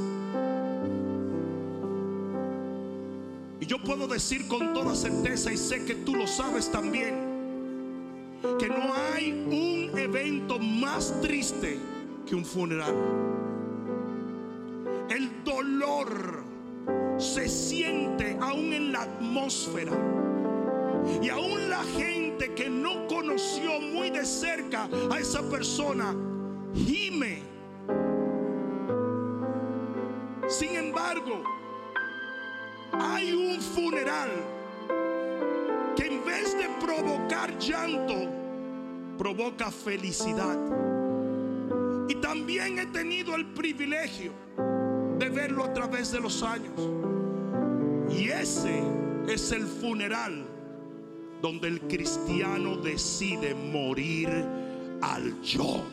Y 3.60 3.66
yo 3.68 3.78
puedo 3.78 4.08
decir 4.08 4.48
con 4.48 4.74
toda 4.74 4.96
certeza, 4.96 5.52
y 5.52 5.58
sé 5.58 5.86
que 5.86 5.94
tú 5.94 6.16
lo 6.16 6.26
sabes 6.26 6.72
también, 6.72 7.14
que 8.58 8.68
no 8.68 8.96
hay 9.14 9.32
un 9.32 9.96
evento 9.96 10.58
más 10.58 11.14
triste 11.22 11.78
que 12.26 12.34
un 12.34 12.46
funeral. 12.46 12.96
El 15.08 15.44
dolor 15.44 16.44
se 17.20 17.48
siente 17.48 18.40
aún 18.42 18.74
en 18.74 18.92
la 18.92 19.04
atmósfera. 19.04 19.92
Y 21.22 21.30
aún 21.30 21.70
la 21.70 21.84
gente 21.96 22.27
que 22.58 22.70
no 22.72 23.06
conoció 23.08 23.80
muy 23.80 24.10
de 24.10 24.26
cerca 24.26 24.90
a 25.12 25.20
esa 25.20 25.48
persona 25.48 26.16
gime. 26.74 27.44
Sin 30.48 30.76
embargo, 30.76 31.44
hay 32.94 33.32
un 33.32 33.62
funeral 33.62 34.32
que 35.96 36.08
en 36.08 36.26
vez 36.26 36.58
de 36.58 36.68
provocar 36.84 37.56
llanto, 37.60 38.28
provoca 39.20 39.70
felicidad. 39.70 40.58
Y 42.10 42.16
también 42.16 42.80
he 42.80 42.88
tenido 42.88 43.36
el 43.36 43.46
privilegio 43.54 44.32
de 45.20 45.30
verlo 45.30 45.64
a 45.64 45.74
través 45.74 46.12
de 46.12 46.20
los 46.20 46.42
años. 46.42 46.74
Y 48.10 48.30
ese 48.30 48.82
es 49.28 49.52
el 49.52 49.68
funeral 49.68 50.57
donde 51.42 51.68
el 51.68 51.82
cristiano 51.82 52.78
decide 52.78 53.54
morir 53.54 54.30
al 55.02 55.42
yo. 55.42 55.84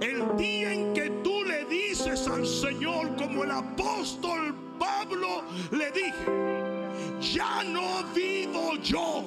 El 0.00 0.36
día 0.36 0.72
en 0.72 0.94
que 0.94 1.10
tú 1.22 1.44
le 1.44 1.64
dices 1.66 2.26
al 2.26 2.46
Señor, 2.46 3.14
como 3.16 3.44
el 3.44 3.50
apóstol 3.50 4.54
Pablo 4.78 5.42
le 5.70 5.90
dije, 5.92 6.26
ya 7.20 7.62
no 7.64 8.02
vivo 8.14 8.74
yo, 8.82 9.24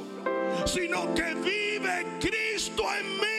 sino 0.66 1.14
que 1.14 1.34
vive 1.36 2.06
Cristo 2.20 2.84
en 3.00 3.06
mí. 3.22 3.36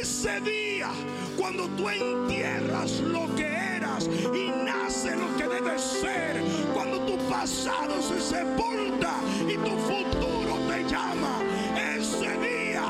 Ese 0.00 0.40
día, 0.42 0.90
cuando 1.36 1.66
tú 1.70 1.88
entierras 1.88 3.00
lo 3.00 3.34
que 3.34 3.46
eras 3.46 4.08
y 4.32 4.50
nace 4.64 5.16
lo 5.16 5.36
que 5.36 5.48
debes 5.48 5.82
ser, 5.82 6.42
pasado 7.50 8.00
se 8.00 8.20
sepulta 8.20 9.12
y 9.48 9.56
tu 9.56 9.76
futuro 9.88 10.56
te 10.68 10.84
llama, 10.88 11.42
ese 11.96 12.30
día 12.38 12.84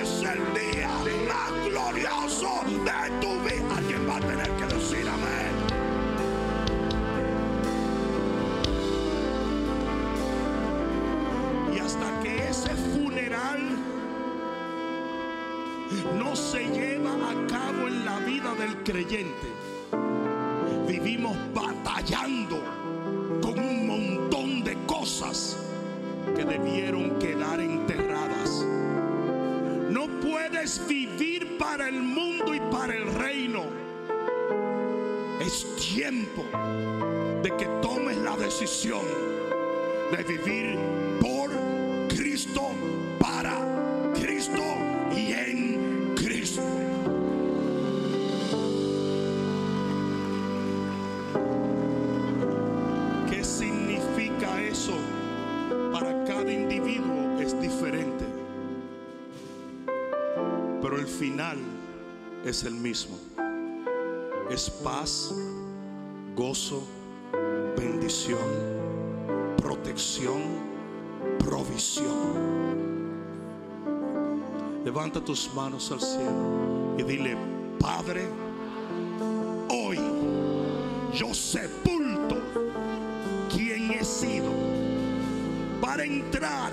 es 0.00 0.22
el 0.22 0.40
día 0.54 0.88
más 1.28 1.52
glorioso 1.66 2.62
de 2.64 3.20
tu 3.20 3.32
vida. 3.42 3.76
Alguien 3.76 4.08
va 4.08 4.16
a 4.16 4.20
tener 4.20 4.50
que 4.52 4.66
decir 4.66 5.08
amén. 5.08 5.52
Y 11.74 11.78
hasta 11.80 12.20
que 12.20 12.48
ese 12.50 12.70
funeral 12.70 13.60
no 16.16 16.36
se 16.36 16.68
lleva 16.68 17.14
a 17.14 17.46
cabo 17.48 17.88
en 17.88 18.04
la 18.04 18.18
vida 18.20 18.54
del 18.54 18.76
creyente, 18.84 19.48
vivimos 20.86 21.36
batallando 21.52 22.63
debieron 26.44 27.18
quedar 27.18 27.60
enterradas. 27.60 28.64
No 29.90 30.06
puedes 30.20 30.86
vivir 30.86 31.58
para 31.58 31.88
el 31.88 32.02
mundo 32.02 32.54
y 32.54 32.60
para 32.72 32.94
el 32.94 33.06
reino. 33.14 33.64
Es 35.40 35.76
tiempo 35.76 36.44
de 37.42 37.50
que 37.56 37.66
tomes 37.82 38.16
la 38.18 38.36
decisión 38.36 39.04
de 40.10 40.22
vivir 40.22 40.78
por 41.20 41.50
Cristo, 42.08 42.70
para 43.18 43.58
Cristo 44.14 44.62
y 45.14 45.32
en 45.32 45.93
Pero 60.94 61.06
el 61.08 61.12
final 61.12 61.58
es 62.44 62.62
el 62.62 62.74
mismo. 62.74 63.18
Es 64.48 64.70
paz, 64.70 65.34
gozo, 66.36 66.86
bendición, 67.76 68.38
protección, 69.56 70.40
provisión. 71.40 72.04
Levanta 74.84 75.20
tus 75.20 75.52
manos 75.52 75.90
al 75.90 76.00
cielo 76.00 76.94
y 76.96 77.02
dile, 77.02 77.36
Padre, 77.80 78.28
hoy 79.70 79.98
yo 81.12 81.34
sepulto 81.34 82.36
quien 83.52 83.90
he 83.90 84.04
sido 84.04 84.52
para 85.80 86.04
entrar 86.04 86.70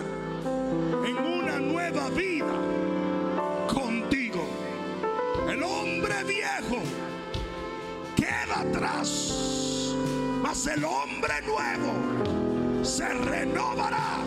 en 1.07 1.17
una 1.17 1.57
nueva 1.57 2.07
vida 2.09 2.90
viejo 6.23 6.81
queda 8.15 8.61
atrás, 8.61 9.95
mas 10.41 10.67
el 10.67 10.83
hombre 10.83 11.33
nuevo 11.45 12.83
se 12.83 13.07
renovará 13.07 14.19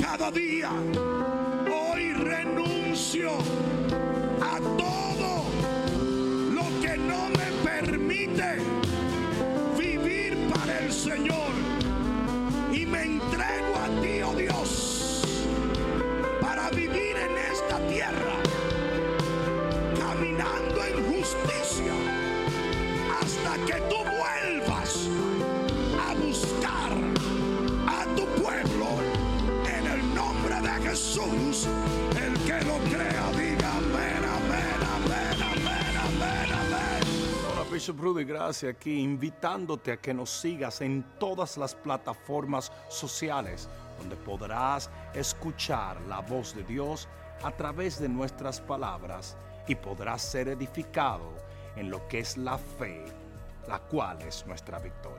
cada 0.00 0.30
día. 0.30 0.70
Hoy 1.70 2.12
renuncio 2.12 3.30
a 4.40 4.58
todo 4.58 5.44
lo 6.52 6.80
que 6.80 6.96
no 6.96 7.28
me 7.28 7.46
permite 7.64 8.58
vivir 9.78 10.36
para 10.52 10.78
el 10.80 10.92
Señor. 10.92 11.52
Y 12.72 12.86
me 12.86 13.02
entrego 13.02 13.76
a 13.76 14.02
ti, 14.02 14.22
oh 14.22 14.34
Dios, 14.34 15.22
para 16.40 16.70
vivir 16.70 17.16
en 17.16 17.38
esta 17.52 17.78
tierra, 17.88 18.37
que 23.68 23.80
tú 23.82 23.96
vuelvas 23.96 25.06
a 26.00 26.14
buscar 26.14 26.90
a 27.86 28.04
tu 28.16 28.24
pueblo 28.42 28.86
en 29.66 29.86
el 29.86 30.14
nombre 30.14 30.54
de 30.62 30.88
Jesús. 30.88 31.68
El 32.16 32.32
que 32.46 32.64
lo 32.64 32.78
crea, 32.88 33.30
diga 33.32 33.76
amén, 33.76 34.24
amén, 34.24 34.80
amén, 34.96 35.42
amén, 35.52 35.96
amén, 36.06 36.50
amén. 36.50 37.02
Hola, 37.52 37.70
Bishop 37.70 38.00
Rudy 38.00 38.24
Gracia 38.24 38.70
aquí, 38.70 39.00
invitándote 39.00 39.92
a 39.92 39.98
que 39.98 40.14
nos 40.14 40.30
sigas 40.30 40.80
en 40.80 41.04
todas 41.18 41.58
las 41.58 41.74
plataformas 41.74 42.72
sociales 42.88 43.68
donde 43.98 44.16
podrás 44.16 44.88
escuchar 45.12 46.00
la 46.08 46.20
voz 46.20 46.54
de 46.56 46.62
Dios 46.62 47.06
a 47.42 47.50
través 47.50 48.00
de 48.00 48.08
nuestras 48.08 48.62
palabras 48.62 49.36
y 49.66 49.74
podrás 49.74 50.22
ser 50.22 50.48
edificado 50.48 51.34
en 51.76 51.90
lo 51.90 52.08
que 52.08 52.20
es 52.20 52.36
la 52.36 52.56
fe, 52.56 53.04
la 53.68 53.78
cual 53.80 54.20
es 54.22 54.46
nuestra 54.46 54.78
victoria. 54.78 55.17